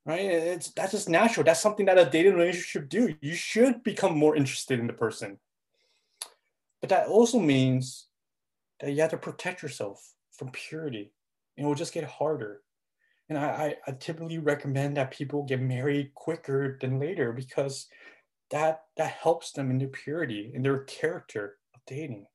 Right? 0.04 0.20
It's 0.20 0.70
that's 0.70 0.92
just 0.92 1.08
natural. 1.08 1.44
That's 1.44 1.60
something 1.60 1.86
that 1.86 1.98
a 1.98 2.04
dating 2.04 2.34
relationship 2.34 2.88
do. 2.88 3.16
You 3.20 3.34
should 3.34 3.82
become 3.82 4.16
more 4.16 4.36
interested 4.36 4.78
in 4.78 4.86
the 4.86 4.92
person. 4.92 5.38
But 6.80 6.90
that 6.90 7.08
also 7.08 7.40
means 7.40 8.06
that 8.80 8.92
you 8.92 9.00
have 9.00 9.10
to 9.10 9.16
protect 9.16 9.62
yourself 9.62 10.12
from 10.30 10.50
purity. 10.50 11.10
And 11.56 11.64
it 11.64 11.68
will 11.68 11.74
just 11.74 11.94
get 11.94 12.04
harder. 12.04 12.60
And 13.28 13.36
I, 13.36 13.76
I, 13.86 13.90
I 13.90 13.92
typically 13.92 14.38
recommend 14.38 14.96
that 14.96 15.10
people 15.10 15.42
get 15.42 15.60
married 15.60 16.14
quicker 16.14 16.78
than 16.80 17.00
later 17.00 17.32
because 17.32 17.88
that 18.50 18.82
that 18.96 19.10
helps 19.10 19.50
them 19.50 19.70
in 19.70 19.78
their 19.78 19.88
purity, 19.88 20.52
in 20.54 20.62
their 20.62 20.84
character 20.84 21.56
dating. 21.86 22.26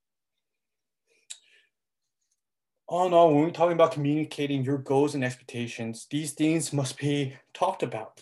In 2.89 3.13
all, 3.13 3.33
when 3.33 3.45
we're 3.45 3.51
talking 3.51 3.73
about 3.73 3.93
communicating 3.93 4.65
your 4.65 4.77
goals 4.77 5.15
and 5.15 5.23
expectations, 5.23 6.07
these 6.09 6.33
things 6.33 6.73
must 6.73 6.99
be 6.99 7.33
talked 7.53 7.83
about. 7.83 8.21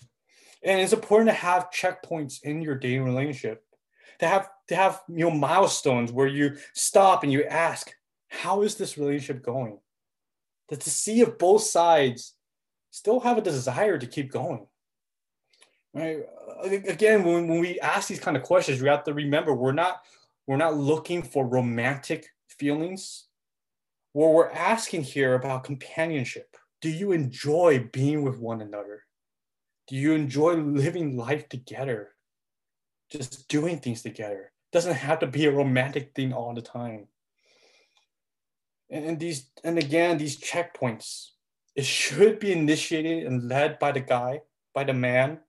And 0.64 0.80
it's 0.80 0.94
important 0.94 1.30
to 1.30 1.36
have 1.36 1.72
checkpoints 1.72 2.44
in 2.44 2.62
your 2.62 2.76
dating 2.76 3.04
relationship, 3.04 3.64
to 4.20 4.28
have 4.28 4.50
to 4.68 4.76
have 4.76 5.02
you 5.08 5.26
know 5.26 5.32
milestones 5.32 6.12
where 6.12 6.28
you 6.28 6.58
stop 6.74 7.24
and 7.24 7.32
you 7.32 7.46
ask, 7.46 7.92
how 8.28 8.62
is 8.62 8.76
this 8.76 8.98
relationship 8.98 9.44
going? 9.44 9.80
To, 10.70 10.78
to 10.78 10.90
see 10.90 11.22
if 11.22 11.40
both 11.40 11.64
sides 11.64 12.36
still 12.92 13.20
have 13.22 13.40
a 13.40 13.42
desire 13.42 13.98
to 13.98 14.06
keep 14.06 14.32
going. 14.32 14.68
Right? 15.96 16.20
Again, 16.64 17.24
when, 17.24 17.48
when 17.48 17.60
we 17.60 17.80
ask 17.80 18.08
these 18.08 18.20
kind 18.20 18.38
of 18.38 18.44
questions, 18.44 18.82
we 18.82 18.90
have 18.90 19.04
to 19.06 19.14
remember 19.14 19.56
we're 19.56 19.72
not 19.72 20.02
we're 20.50 20.58
not 20.58 20.76
looking 20.76 21.22
for 21.22 21.46
romantic 21.46 22.26
feelings. 22.48 23.28
What 24.14 24.34
we're 24.34 24.50
asking 24.50 25.04
here 25.04 25.36
about 25.36 25.64
companionship. 25.64 26.58
Do 26.82 26.90
you 26.90 27.12
enjoy 27.12 27.88
being 27.94 28.24
with 28.24 28.40
one 28.40 28.60
another? 28.60 29.04
Do 29.88 29.96
you 29.96 30.14
enjoy 30.14 30.56
living 30.56 31.16
life 31.16 31.48
together? 31.50 32.14
Just 33.12 33.48
doing 33.48 33.78
things 33.78 34.02
together. 34.02 34.52
Doesn't 34.72 34.96
have 34.96 35.20
to 35.20 35.28
be 35.28 35.46
a 35.46 35.52
romantic 35.52 36.16
thing 36.16 36.34
all 36.34 36.56
the 36.56 36.64
time. 36.64 37.10
And, 38.90 39.06
and 39.06 39.20
these, 39.20 39.52
and 39.64 39.78
again, 39.78 40.18
these 40.18 40.40
checkpoints, 40.40 41.28
It 41.76 41.86
should 41.86 42.40
be 42.40 42.54
initiated 42.54 43.28
and 43.28 43.48
led 43.48 43.78
by 43.78 43.92
the 43.92 44.00
guy, 44.00 44.42
by 44.74 44.84
the 44.84 44.96
man. 44.96 45.42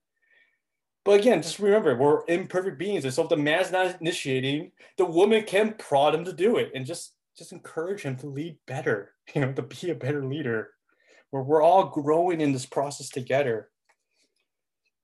But 1.04 1.20
again, 1.20 1.42
just 1.42 1.58
remember, 1.58 1.96
we're 1.96 2.24
imperfect 2.28 2.78
beings. 2.78 3.04
And 3.04 3.14
so 3.14 3.22
if 3.22 3.28
the 3.30 3.36
man's 3.36 3.72
not 3.72 4.00
initiating, 4.00 4.72
the 4.98 5.06
woman 5.06 5.44
can 5.44 5.74
prod 5.74 6.14
him 6.14 6.24
to 6.24 6.32
do 6.32 6.56
it 6.56 6.72
and 6.74 6.84
just, 6.84 7.14
just 7.36 7.52
encourage 7.52 8.02
him 8.02 8.16
to 8.16 8.26
lead 8.26 8.58
better, 8.66 9.12
you 9.34 9.40
know, 9.40 9.52
to 9.52 9.62
be 9.62 9.90
a 9.90 9.94
better 9.94 10.24
leader. 10.24 10.70
Where 11.30 11.42
we're 11.42 11.62
all 11.62 11.88
growing 11.88 12.40
in 12.40 12.52
this 12.52 12.66
process 12.66 13.08
together. 13.08 13.70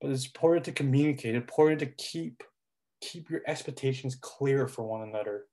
But 0.00 0.10
it's 0.10 0.26
important 0.26 0.64
to 0.64 0.72
communicate, 0.72 1.34
important 1.34 1.78
to 1.80 1.86
keep 1.86 2.42
keep 3.00 3.30
your 3.30 3.42
expectations 3.46 4.16
clear 4.20 4.66
for 4.66 4.82
one 4.82 5.08
another. 5.08 5.44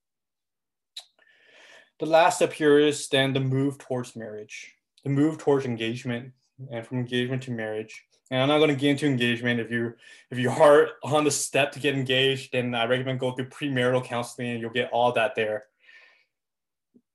The 2.00 2.06
last 2.06 2.38
step 2.38 2.54
here 2.54 2.80
is 2.80 3.08
then 3.10 3.34
the 3.34 3.40
move 3.40 3.78
towards 3.78 4.16
marriage, 4.16 4.74
the 5.04 5.10
move 5.10 5.38
towards 5.38 5.66
engagement, 5.66 6.32
and 6.72 6.86
from 6.86 7.00
engagement 7.00 7.44
to 7.44 7.52
marriage. 7.52 8.04
And 8.34 8.42
I'm 8.42 8.48
not 8.48 8.58
going 8.58 8.72
to 8.72 8.76
get 8.76 8.90
into 8.90 9.06
engagement. 9.06 9.60
If 9.60 9.70
you 9.70 9.94
if 10.32 10.40
you 10.40 10.50
are 10.50 10.88
on 11.04 11.24
the 11.24 11.30
step 11.30 11.72
to 11.74 11.80
get 11.80 11.94
engaged, 11.94 12.54
then 12.54 12.74
I 12.74 12.86
recommend 12.86 13.20
go 13.20 13.34
through 13.34 13.50
premarital 13.50 14.06
counseling, 14.06 14.50
and 14.50 14.60
you'll 14.60 14.72
get 14.72 14.90
all 14.92 15.12
that 15.12 15.36
there. 15.36 15.66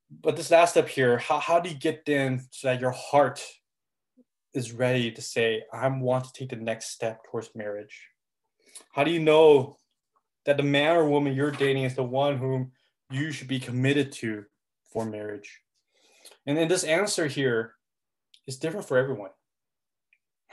But 0.09 0.37
this 0.37 0.49
last 0.49 0.71
step 0.71 0.87
here, 0.87 1.17
how, 1.17 1.39
how 1.39 1.59
do 1.59 1.67
you 1.67 1.75
get 1.75 2.07
in 2.07 2.41
so 2.51 2.69
that 2.69 2.79
your 2.79 2.91
heart 2.91 3.43
is 4.53 4.71
ready 4.71 5.11
to 5.11 5.21
say, 5.21 5.63
I 5.73 5.89
want 5.89 6.23
to 6.23 6.31
take 6.31 6.51
the 6.51 6.55
next 6.55 6.91
step 6.91 7.25
towards 7.29 7.53
marriage? 7.53 8.07
How 8.93 9.03
do 9.03 9.11
you 9.11 9.19
know 9.19 9.77
that 10.45 10.55
the 10.55 10.63
man 10.63 10.95
or 10.95 11.09
woman 11.09 11.35
you're 11.35 11.51
dating 11.51 11.83
is 11.83 11.95
the 11.95 12.03
one 12.03 12.37
whom 12.37 12.71
you 13.11 13.33
should 13.33 13.49
be 13.49 13.59
committed 13.59 14.13
to 14.13 14.45
for 14.91 15.05
marriage. 15.05 15.59
And 16.45 16.57
then 16.57 16.69
this 16.69 16.85
answer 16.85 17.27
here 17.27 17.73
is 18.47 18.57
different 18.57 18.87
for 18.87 18.97
everyone. 18.97 19.31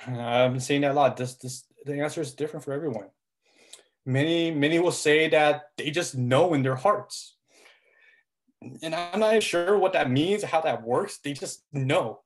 I've 0.07 0.53
been 0.53 0.61
saying 0.61 0.83
that 0.83 0.93
a 0.93 0.95
lot. 0.95 1.17
This, 1.17 1.35
this, 1.35 1.65
the 1.85 2.01
answer 2.01 2.21
is 2.21 2.35
different 2.35 2.65
for 2.65 2.73
everyone. 2.73 3.07
Many, 4.05 4.51
many 4.51 4.79
will 4.79 4.93
say 4.93 5.29
that 5.31 5.71
they 5.77 5.91
just 5.91 6.17
know 6.17 6.55
in 6.55 6.63
their 6.63 6.77
hearts. 6.77 7.37
And 8.83 8.95
I'm 8.95 9.21
not 9.21 9.43
sure 9.43 9.79
what 9.79 9.93
that 9.95 10.11
means, 10.11 10.43
how 10.43 10.61
that 10.63 10.83
works. 10.83 11.19
They 11.19 11.33
just 11.33 11.65
know. 11.73 12.21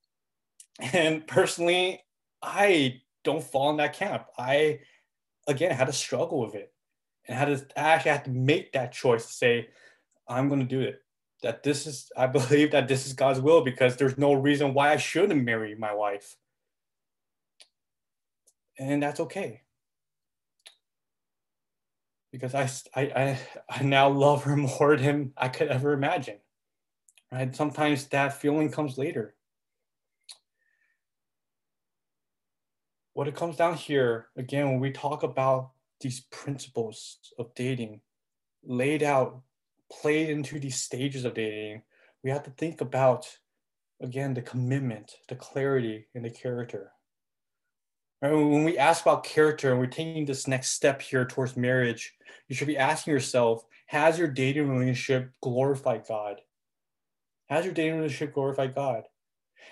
And 0.93 1.27
personally, 1.27 2.03
I 2.43 3.01
don't 3.25 3.45
fall 3.45 3.71
in 3.71 3.77
that 3.79 3.95
camp. 3.95 4.27
I, 4.39 4.81
again, 5.47 5.73
had 5.73 5.87
to 5.87 5.93
struggle 5.93 6.41
with 6.41 6.55
it 6.55 6.73
and 7.27 7.37
had 7.37 7.47
to 7.47 7.79
actually 7.79 8.11
had 8.13 8.25
to 8.25 8.31
make 8.31 8.73
that 8.73 8.93
choice 8.93 9.27
to 9.27 9.33
say, 9.33 9.69
I'm 10.29 10.49
going 10.49 10.61
to 10.61 10.67
do 10.67 10.81
it. 10.81 11.03
That 11.43 11.63
this 11.63 11.87
is, 11.87 12.11
I 12.17 12.27
believe 12.27 12.73
that 12.73 12.89
this 12.89 13.07
is 13.07 13.13
God's 13.13 13.41
will 13.41 13.63
because 13.63 13.97
there's 13.97 14.19
no 14.19 14.35
reason 14.35 14.75
why 14.75 14.93
I 14.93 14.97
shouldn't 14.97 15.45
marry 15.45 15.75
my 15.75 15.95
wife. 15.95 16.37
And 18.81 19.03
that's 19.03 19.21
okay. 19.21 19.61
Because 22.33 22.55
I, 22.55 22.71
I, 22.97 23.39
I, 23.69 23.83
now 23.83 24.09
love 24.09 24.45
her 24.45 24.57
more 24.79 24.97
than 24.97 25.33
I 25.37 25.49
could 25.49 25.69
ever 25.69 25.93
imagine. 25.93 26.39
Right? 27.31 27.55
Sometimes 27.55 28.07
that 28.07 28.41
feeling 28.41 28.73
comes 28.73 28.97
later. 28.97 29.35
What 33.13 33.29
it 33.29 33.35
comes 33.35 33.57
down 33.57 33.75
here, 33.75 34.29
again, 34.35 34.71
when 34.71 34.81
we 34.81 34.93
talk 34.93 35.25
about 35.25 35.73
these 36.01 36.21
principles 36.21 37.19
of 37.39 37.55
dating 37.55 38.01
laid 38.65 39.03
out, 39.03 39.43
played 39.93 40.31
into 40.31 40.59
these 40.59 40.81
stages 40.81 41.27
of 41.27 41.35
dating, 41.35 41.83
we 42.25 42.31
have 42.31 42.45
to 42.45 42.51
think 42.51 42.81
about, 42.81 43.27
again, 44.01 44.33
the 44.33 44.41
commitment, 44.41 45.17
the 45.29 45.35
clarity, 45.35 46.07
and 46.15 46.25
the 46.25 46.31
character. 46.31 46.93
When 48.21 48.65
we 48.65 48.77
ask 48.77 49.03
about 49.03 49.25
character 49.25 49.71
and 49.71 49.81
we're 49.81 49.87
taking 49.87 50.27
this 50.27 50.47
next 50.47 50.71
step 50.71 51.01
here 51.01 51.25
towards 51.25 51.57
marriage, 51.57 52.15
you 52.49 52.55
should 52.55 52.67
be 52.67 52.77
asking 52.77 53.13
yourself, 53.13 53.65
has 53.87 54.19
your 54.19 54.29
dating 54.29 54.69
relationship 54.69 55.33
glorified 55.43 56.05
God? 56.07 56.41
Has 57.49 57.65
your 57.65 57.75
dating 57.75 57.97
relationship 57.97 58.35
glorified 58.35 58.75
God? 58.75 59.05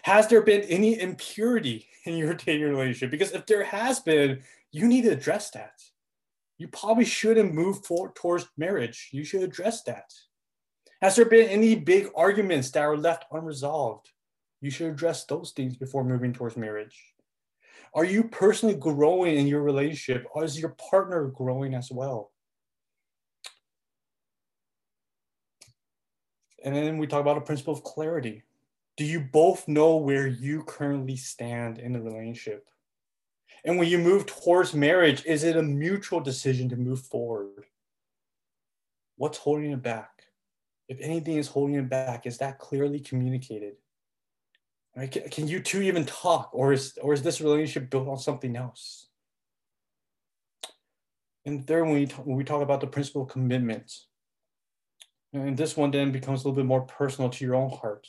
Has 0.02 0.28
there 0.28 0.42
been 0.42 0.62
any 0.62 0.98
impurity 0.98 1.88
in 2.04 2.16
your 2.16 2.34
dating 2.34 2.68
relationship? 2.68 3.10
Because 3.10 3.32
if 3.32 3.46
there 3.46 3.64
has 3.64 4.00
been, 4.00 4.40
you 4.72 4.88
need 4.88 5.02
to 5.02 5.10
address 5.10 5.50
that 5.50 5.80
you 6.58 6.66
probably 6.66 7.04
shouldn't 7.04 7.54
move 7.54 7.84
forward 7.86 8.16
towards 8.16 8.48
marriage. 8.56 9.08
You 9.12 9.24
should 9.24 9.42
address 9.42 9.82
that. 9.84 10.12
Has 11.00 11.14
there 11.14 11.24
been 11.24 11.48
any 11.48 11.76
big 11.76 12.08
arguments 12.16 12.70
that 12.72 12.82
are 12.82 12.96
left 12.96 13.26
unresolved? 13.30 14.10
You 14.60 14.70
should 14.70 14.88
address 14.88 15.24
those 15.24 15.52
things 15.52 15.76
before 15.76 16.02
moving 16.02 16.32
towards 16.32 16.56
marriage. 16.56 17.00
Are 17.94 18.04
you 18.04 18.24
personally 18.24 18.74
growing 18.74 19.36
in 19.36 19.46
your 19.46 19.62
relationship, 19.62 20.26
or 20.34 20.44
is 20.44 20.58
your 20.58 20.76
partner 20.90 21.26
growing 21.26 21.74
as 21.74 21.90
well? 21.90 22.32
And 26.64 26.74
then 26.74 26.98
we 26.98 27.06
talk 27.06 27.20
about 27.20 27.38
a 27.38 27.42
principle 27.42 27.74
of 27.74 27.84
clarity. 27.84 28.42
Do 28.96 29.04
you 29.04 29.20
both 29.20 29.68
know 29.68 29.96
where 29.96 30.26
you 30.26 30.64
currently 30.64 31.16
stand 31.16 31.78
in 31.78 31.92
the 31.92 32.00
relationship? 32.00 32.68
And 33.64 33.78
when 33.78 33.88
you 33.88 33.98
move 33.98 34.26
towards 34.26 34.74
marriage, 34.74 35.24
is 35.24 35.44
it 35.44 35.56
a 35.56 35.62
mutual 35.62 36.20
decision 36.20 36.68
to 36.68 36.76
move 36.76 37.00
forward? 37.00 37.64
What's 39.16 39.38
holding 39.38 39.70
it 39.72 39.82
back? 39.82 40.10
If 40.88 40.98
anything 41.00 41.36
is 41.36 41.48
holding 41.48 41.76
it 41.76 41.88
back, 41.88 42.26
is 42.26 42.38
that 42.38 42.58
clearly 42.58 43.00
communicated? 43.00 43.74
Right? 44.98 45.10
Can, 45.10 45.28
can 45.30 45.46
you 45.46 45.60
two 45.60 45.80
even 45.82 46.04
talk, 46.04 46.50
or 46.52 46.72
is 46.72 46.98
or 47.00 47.12
is 47.12 47.22
this 47.22 47.40
relationship 47.40 47.88
built 47.88 48.08
on 48.08 48.18
something 48.18 48.56
else? 48.56 49.08
And 51.46 51.64
third, 51.64 51.84
when 51.84 51.94
we 51.94 52.06
talk, 52.06 52.26
when 52.26 52.36
we 52.36 52.42
talk 52.42 52.62
about 52.62 52.80
the 52.80 52.88
principle 52.88 53.22
of 53.22 53.28
commitment, 53.28 53.92
and 55.32 55.56
this 55.56 55.76
one 55.76 55.92
then 55.92 56.10
becomes 56.10 56.42
a 56.42 56.48
little 56.48 56.56
bit 56.56 56.66
more 56.66 56.82
personal 56.82 57.30
to 57.30 57.44
your 57.44 57.54
own 57.54 57.70
heart 57.70 58.08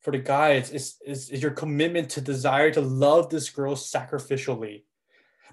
for 0.00 0.12
the 0.12 0.18
guys 0.18 0.70
it's, 0.70 0.96
is, 1.04 1.28
is 1.30 1.42
your 1.42 1.50
commitment 1.50 2.10
to 2.10 2.20
desire 2.20 2.70
to 2.70 2.80
love 2.80 3.30
this 3.30 3.50
girl 3.50 3.74
sacrificially. 3.74 4.84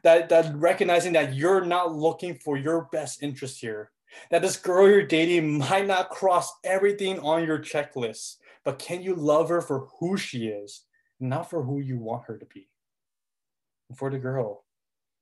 That, 0.03 0.29
that 0.29 0.55
recognizing 0.55 1.13
that 1.13 1.33
you're 1.33 1.65
not 1.65 1.95
looking 1.95 2.35
for 2.35 2.57
your 2.57 2.87
best 2.91 3.23
interest 3.23 3.59
here. 3.59 3.91
That 4.29 4.43
this 4.43 4.55
girl 4.55 4.87
you're 4.87 5.07
dating 5.07 5.57
might 5.57 5.87
not 5.87 6.11
cross 6.11 6.53
everything 6.63 7.19
on 7.19 7.43
your 7.43 7.57
checklist, 7.57 8.35
but 8.65 8.79
can 8.79 9.03
you 9.03 9.15
love 9.15 9.49
her 9.49 9.61
for 9.61 9.87
who 9.99 10.17
she 10.17 10.47
is, 10.47 10.85
not 11.19 11.49
for 11.49 11.63
who 11.63 11.79
you 11.79 11.99
want 11.99 12.25
her 12.25 12.37
to 12.37 12.45
be? 12.45 12.67
And 13.87 13.97
for 13.97 14.09
the 14.09 14.17
girl, 14.17 14.65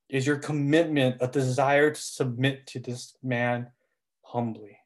is 0.09 0.25
your 0.25 0.37
commitment 0.37 1.17
a 1.19 1.27
desire 1.27 1.91
to 1.91 2.01
submit 2.01 2.65
to 2.67 2.79
this 2.79 3.15
man 3.21 3.67
humbly? 4.23 4.77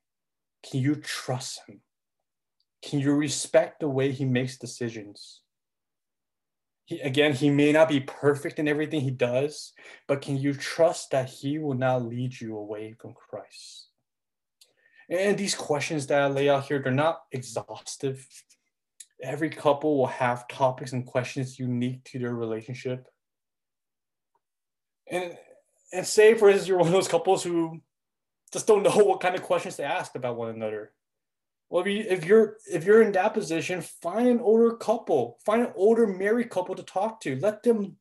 Can 0.69 0.81
you 0.81 0.95
trust 0.95 1.61
him? 1.67 1.81
Can 2.81 2.99
you 2.99 3.13
respect 3.13 3.79
the 3.79 3.89
way 3.89 4.11
he 4.11 4.25
makes 4.25 4.57
decisions? 4.57 5.41
He, 6.85 6.99
again, 7.01 7.33
he 7.33 7.49
may 7.49 7.71
not 7.71 7.89
be 7.89 7.99
perfect 7.99 8.59
in 8.59 8.67
everything 8.67 9.01
he 9.01 9.11
does, 9.11 9.73
but 10.07 10.21
can 10.21 10.37
you 10.37 10.53
trust 10.53 11.11
that 11.11 11.29
he 11.29 11.59
will 11.59 11.73
not 11.75 12.05
lead 12.05 12.39
you 12.39 12.57
away 12.57 12.95
from 12.99 13.13
Christ? 13.13 13.89
And 15.09 15.37
these 15.37 15.55
questions 15.55 16.07
that 16.07 16.21
I 16.21 16.27
lay 16.27 16.49
out 16.49 16.65
here, 16.65 16.79
they're 16.79 16.91
not 16.91 17.21
exhaustive. 17.31 18.25
Every 19.21 19.49
couple 19.49 19.97
will 19.97 20.07
have 20.07 20.47
topics 20.47 20.93
and 20.93 21.05
questions 21.05 21.57
unique 21.57 22.03
to 22.05 22.19
their 22.19 22.35
relationship. 22.35 23.07
And 25.09 25.37
and 25.93 26.05
say, 26.05 26.33
for 26.33 26.49
instance, 26.49 26.67
you're 26.67 26.77
one 26.77 26.87
of 26.87 26.93
those 26.93 27.07
couples 27.07 27.43
who 27.43 27.81
just 28.51 28.67
don't 28.67 28.83
know 28.83 28.91
what 28.95 29.21
kind 29.21 29.35
of 29.35 29.43
questions 29.43 29.77
to 29.77 29.85
ask 29.85 30.15
about 30.15 30.37
one 30.37 30.49
another. 30.49 30.91
Well, 31.69 31.81
if, 31.81 31.87
you, 31.87 32.05
if 32.07 32.25
you're 32.25 32.57
if 32.71 32.85
you're 32.85 33.01
in 33.01 33.11
that 33.13 33.33
position, 33.33 33.81
find 33.81 34.27
an 34.27 34.39
older 34.39 34.75
couple, 34.75 35.37
find 35.45 35.61
an 35.61 35.73
older 35.75 36.07
married 36.07 36.49
couple 36.49 36.75
to 36.75 36.83
talk 36.83 37.19
to. 37.21 37.37
Let 37.39 37.63
them 37.63 37.97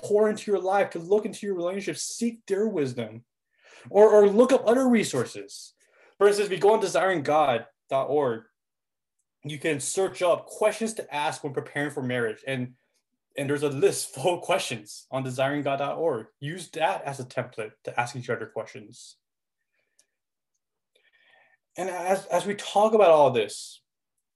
pour 0.00 0.30
into 0.30 0.50
your 0.50 0.60
life, 0.60 0.90
to 0.90 0.98
look 0.98 1.26
into 1.26 1.46
your 1.46 1.54
relationship, 1.54 1.98
seek 1.98 2.46
their 2.46 2.66
wisdom, 2.68 3.24
or 3.90 4.08
or 4.08 4.28
look 4.28 4.52
up 4.52 4.66
other 4.66 4.88
resources. 4.88 5.74
For 6.16 6.28
instance, 6.28 6.46
if 6.46 6.52
you 6.52 6.58
go 6.58 6.72
on 6.72 6.80
desiringgod.org, 6.80 8.42
you 9.44 9.58
can 9.58 9.80
search 9.80 10.22
up 10.22 10.46
questions 10.46 10.94
to 10.94 11.14
ask 11.14 11.42
when 11.42 11.52
preparing 11.52 11.90
for 11.90 12.02
marriage, 12.02 12.42
and 12.46 12.74
and 13.36 13.48
there's 13.48 13.62
a 13.62 13.68
list 13.68 14.14
full 14.14 14.34
of 14.34 14.42
questions 14.42 15.06
on 15.10 15.24
desiringgod.org. 15.24 16.26
Use 16.40 16.68
that 16.70 17.02
as 17.04 17.18
a 17.18 17.24
template 17.24 17.72
to 17.84 17.98
ask 17.98 18.14
each 18.14 18.28
other 18.28 18.46
questions 18.46 19.16
and 21.76 21.88
as, 21.88 22.26
as 22.26 22.46
we 22.46 22.54
talk 22.54 22.94
about 22.94 23.10
all 23.10 23.30
this, 23.30 23.80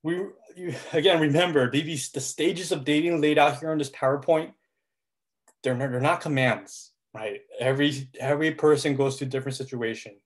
we 0.03 0.15
you, 0.57 0.75
again 0.93 1.21
remember 1.21 1.71
these 1.71 2.11
the 2.11 2.21
stages 2.21 2.73
of 2.73 2.85
dating 2.85 3.21
laid 3.21 3.39
out 3.39 3.59
here 3.59 3.71
on 3.71 3.79
this 3.79 3.91
PowerPoint. 3.91 4.53
They're 5.63 5.75
not, 5.75 5.91
they're 5.91 6.01
not 6.01 6.21
commands, 6.21 6.93
right? 7.15 7.41
Every 7.59 8.09
every 8.19 8.53
person 8.53 8.97
goes 8.97 9.19
through 9.19 9.29
different 9.29 9.57
situation. 9.57 10.17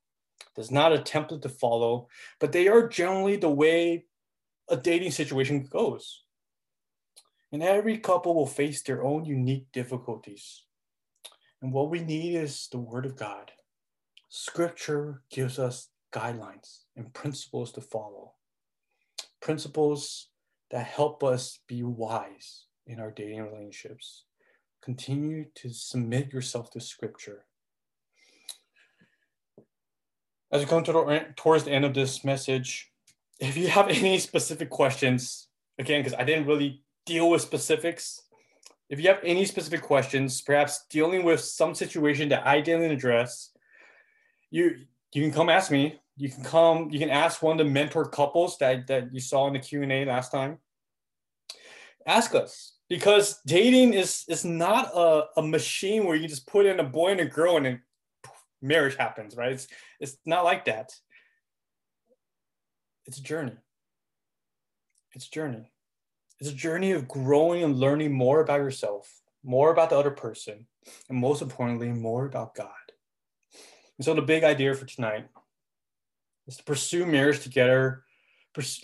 There's 0.55 0.71
not 0.71 0.93
a 0.93 0.99
template 0.99 1.43
to 1.43 1.49
follow, 1.49 2.09
but 2.39 2.53
they 2.53 2.69
are 2.69 2.89
generally 2.89 3.37
the 3.37 3.51
way 3.51 4.05
a 4.71 4.77
dating 4.77 5.11
situation 5.11 5.67
goes. 5.71 6.23
And 7.53 7.63
every 7.63 7.99
couple 7.99 8.35
will 8.35 8.47
face 8.47 8.83
their 8.83 9.03
own 9.03 9.25
unique 9.25 9.67
difficulties. 9.73 10.65
And 11.61 11.73
what 11.73 11.91
we 11.91 12.01
need 12.01 12.37
is 12.37 12.69
the 12.71 12.79
Word 12.79 13.05
of 13.05 13.17
God. 13.17 13.51
Scripture 14.29 15.23
gives 15.31 15.59
us 15.59 15.89
guidelines 16.13 16.85
and 16.97 17.13
principles 17.13 17.73
to 17.73 17.81
follow, 17.81 18.35
principles 19.43 20.29
that 20.71 20.87
help 20.87 21.25
us 21.25 21.59
be 21.67 21.83
wise 21.83 22.67
in 22.87 23.01
our 23.01 23.11
dating 23.11 23.43
relationships. 23.43 24.25
Continue 24.83 25.47
to 25.57 25.71
submit 25.71 26.33
yourself 26.33 26.71
to 26.71 26.81
Scripture. 26.81 27.45
As 30.53 30.61
we 30.63 30.67
come 30.67 30.85
to 30.85 30.93
the, 30.93 31.27
towards 31.37 31.65
the 31.65 31.73
end 31.73 31.85
of 31.85 31.95
this 31.95 32.25
message, 32.25 32.90
if 33.41 33.57
you 33.57 33.69
have 33.69 33.89
any 33.91 34.19
specific 34.19 34.71
questions, 34.71 35.49
again, 35.79 36.03
because 36.03 36.19
I 36.19 36.25
didn't 36.25 36.47
really 36.47 36.85
deal 37.07 37.31
with 37.31 37.43
specifics, 37.43 38.23
if 38.89 39.01
you 39.01 39.09
have 39.09 39.21
any 39.25 39.45
specific 39.45 39.83
questions, 39.83 40.41
perhaps 40.41 40.85
dealing 40.91 41.25
with 41.25 41.41
some 41.41 41.75
situation 41.75 42.29
that 42.31 42.47
I 42.47 42.61
didn't 42.61 42.91
address, 42.91 43.51
you 44.51 44.85
you 45.13 45.23
can 45.23 45.33
come 45.33 45.49
ask 45.49 45.71
me. 45.71 46.01
You 46.17 46.29
can 46.29 46.45
come. 46.45 46.91
You 46.91 46.99
can 46.99 47.11
ask 47.11 47.43
one 47.43 47.59
of 47.59 47.67
the 47.67 47.73
mentor 47.73 48.09
couples 48.09 48.59
that 48.59 48.89
that 48.89 49.15
you 49.15 49.21
saw 49.21 49.47
in 49.47 49.53
the 49.53 49.61
Q 49.61 49.83
and 49.83 49.93
A 49.93 50.05
last 50.05 50.33
time. 50.33 50.59
Ask 52.05 52.35
us 52.35 52.73
because 52.89 53.41
dating 53.47 53.95
is 53.95 54.25
is 54.29 54.45
not 54.45 54.91
a, 54.95 55.27
a 55.37 55.43
machine 55.43 56.05
where 56.05 56.17
you 56.17 56.27
just 56.27 56.49
put 56.49 56.67
in 56.67 56.81
a 56.81 56.85
boy 56.85 57.13
and 57.13 57.21
a 57.21 57.27
girl 57.27 57.57
and 57.57 57.67
then 57.67 57.83
marriage 58.61 58.97
happens, 58.97 59.37
right? 59.37 59.53
It's 59.53 59.69
it's 60.01 60.17
not 60.27 60.45
like 60.45 60.65
that. 60.65 60.93
It's 63.07 63.19
a 63.19 63.23
journey. 63.23 63.57
It's 65.13 65.27
a 65.27 65.31
journey. 65.31 65.73
It's 66.39 66.51
a 66.51 66.55
journey 66.55 66.93
of 66.93 67.09
growing 67.09 67.63
and 67.63 67.79
learning 67.79 68.13
more 68.13 68.41
about 68.41 68.61
yourself, 68.61 69.21
more 69.43 69.73
about 69.73 69.91
the 69.91 69.99
other 69.99 70.11
person, 70.11 70.67
and 71.09 71.19
most 71.19 71.43
importantly, 71.43 71.89
more 71.89 72.27
about 72.27 72.55
God. 72.55 72.69
And 73.99 74.05
so 74.05 74.15
the 74.15 74.23
big 74.23 74.45
idea 74.45 74.75
for 74.75 74.87
tonight 74.87 75.29
is 76.47 76.57
to 76.57 76.65
pursue 76.65 77.05
marriage 77.05 77.41
together, 77.41 78.05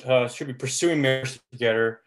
uh, 0.04 0.28
should 0.28 0.46
be 0.46 0.54
pursuing 0.54 1.00
marriage 1.00 1.38
together 1.50 2.00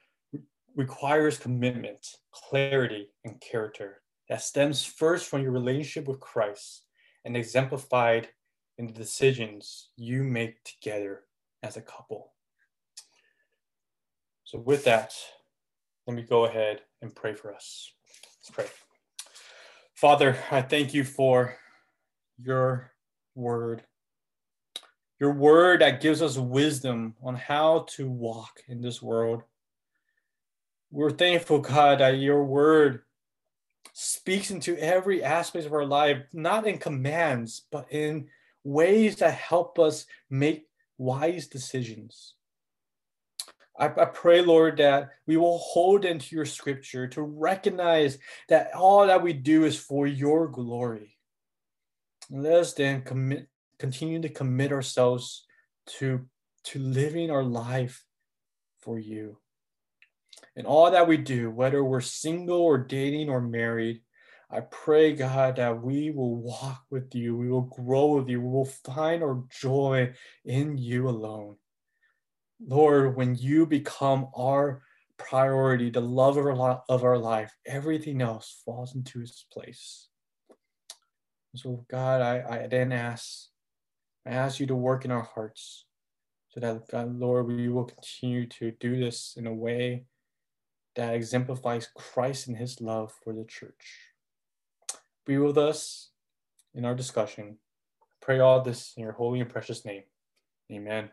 requires 0.75 1.37
commitment, 1.37 2.15
clarity, 2.31 3.09
and 3.25 3.41
character 3.41 4.01
that 4.29 4.41
stems 4.41 4.85
first 4.85 5.27
from 5.27 5.41
your 5.41 5.51
relationship 5.51 6.07
with 6.07 6.19
Christ 6.19 6.83
and 7.25 7.35
exemplified 7.35 8.29
in 8.77 8.87
the 8.87 8.93
decisions 8.93 9.89
you 9.97 10.23
make 10.23 10.63
together 10.63 11.23
as 11.63 11.77
a 11.77 11.81
couple. 11.81 12.33
So, 14.43 14.59
with 14.59 14.85
that, 14.85 15.13
let 16.07 16.15
me 16.15 16.23
go 16.23 16.45
ahead 16.45 16.81
and 17.01 17.13
pray 17.13 17.33
for 17.33 17.53
us. 17.53 17.93
Let's 18.41 18.49
pray. 18.51 18.65
Father, 19.93 20.37
I 20.49 20.61
thank 20.61 20.93
you 20.93 21.03
for 21.03 21.57
your 22.41 22.93
word. 23.35 23.83
Your 25.19 25.33
word 25.33 25.81
that 25.81 26.01
gives 26.01 26.21
us 26.21 26.37
wisdom 26.37 27.15
on 27.21 27.35
how 27.35 27.85
to 27.95 28.09
walk 28.09 28.61
in 28.67 28.81
this 28.81 29.01
world. 29.01 29.43
We're 30.89 31.11
thankful, 31.11 31.59
God, 31.59 31.99
that 31.99 32.17
your 32.17 32.43
word 32.45 33.01
speaks 33.93 34.49
into 34.49 34.77
every 34.77 35.21
aspect 35.23 35.65
of 35.65 35.73
our 35.73 35.85
life, 35.85 36.23
not 36.31 36.65
in 36.65 36.77
commands, 36.77 37.63
but 37.69 37.91
in 37.91 38.29
ways 38.63 39.17
that 39.17 39.33
help 39.33 39.77
us 39.77 40.05
make 40.29 40.68
wise 40.99 41.47
decisions. 41.47 42.35
I, 43.79 43.85
I, 43.85 44.05
pray, 44.05 44.41
Lord, 44.41 44.77
that 44.77 45.09
we 45.25 45.37
will 45.37 45.57
hold 45.57 46.03
into 46.03 46.35
your 46.35 46.45
scripture 46.45 47.07
to 47.07 47.21
recognize 47.21 48.19
that 48.49 48.75
all 48.75 49.07
that 49.07 49.23
we 49.23 49.33
do 49.33 49.63
is 49.63 49.79
for 49.79 50.05
your 50.05 50.49
glory. 50.49 51.17
Let 52.29 52.53
us 52.53 52.73
then 52.73 53.01
commit, 53.03 53.47
continue 53.79 54.21
to 54.21 54.29
commit 54.29 54.73
ourselves 54.73 55.47
to, 55.97 56.27
to 56.65 56.79
living 56.79 57.31
our 57.31 57.43
life 57.43 58.03
for 58.81 58.99
you. 58.99 59.37
And 60.55 60.67
all 60.67 60.91
that 60.91 61.07
we 61.07 61.15
do, 61.15 61.49
whether 61.49 61.81
we're 61.83 62.01
single 62.01 62.59
or 62.59 62.77
dating 62.77 63.29
or 63.29 63.39
married, 63.39 64.01
I 64.51 64.61
pray, 64.61 65.13
God, 65.13 65.57
that 65.57 65.83
we 65.83 66.09
will 66.09 66.35
walk 66.35 66.83
with 66.89 67.13
you, 67.13 67.37
we 67.37 67.49
will 67.49 67.61
grow 67.61 68.15
with 68.15 68.29
you, 68.29 68.41
we 68.41 68.49
will 68.49 68.65
find 68.65 69.21
our 69.21 69.43
joy 69.51 70.13
in 70.43 70.77
you 70.77 71.07
alone. 71.07 71.57
Lord, 72.65 73.15
when 73.15 73.35
you 73.35 73.67
become 73.67 74.29
our 74.35 74.81
priority, 75.17 75.91
the 75.91 76.01
love 76.01 76.37
of 76.37 77.03
our, 77.03 77.17
life, 77.17 77.55
everything 77.67 78.21
else 78.21 78.61
falls 78.65 78.95
into 78.95 79.21
its 79.21 79.45
place. 79.53 80.07
So, 81.55 81.85
God, 81.89 82.21
I, 82.21 82.63
I 82.63 82.67
then 82.67 82.91
ask, 82.91 83.49
I 84.25 84.31
ask 84.31 84.59
you 84.59 84.65
to 84.67 84.75
work 84.75 85.05
in 85.05 85.11
our 85.11 85.23
hearts 85.23 85.85
so 86.49 86.59
that, 86.59 86.87
God, 86.89 87.19
Lord, 87.19 87.47
we 87.47 87.69
will 87.69 87.85
continue 87.85 88.47
to 88.47 88.71
do 88.79 88.99
this 88.99 89.35
in 89.37 89.45
a 89.45 89.53
way 89.53 90.05
that 90.95 91.13
exemplifies 91.13 91.87
Christ 91.95 92.47
and 92.47 92.57
his 92.57 92.81
love 92.81 93.13
for 93.23 93.33
the 93.33 93.45
church. 93.45 94.08
Be 95.29 95.37
with 95.37 95.59
us 95.59 96.09
in 96.73 96.85
our 96.85 96.95
discussion. 96.95 97.59
Pray 98.19 98.39
all 98.39 98.63
this 98.63 98.93
in 98.97 99.03
your 99.03 99.11
holy 99.11 99.41
and 99.41 99.47
precious 99.47 99.85
name. 99.85 100.01
Amen. 100.71 101.11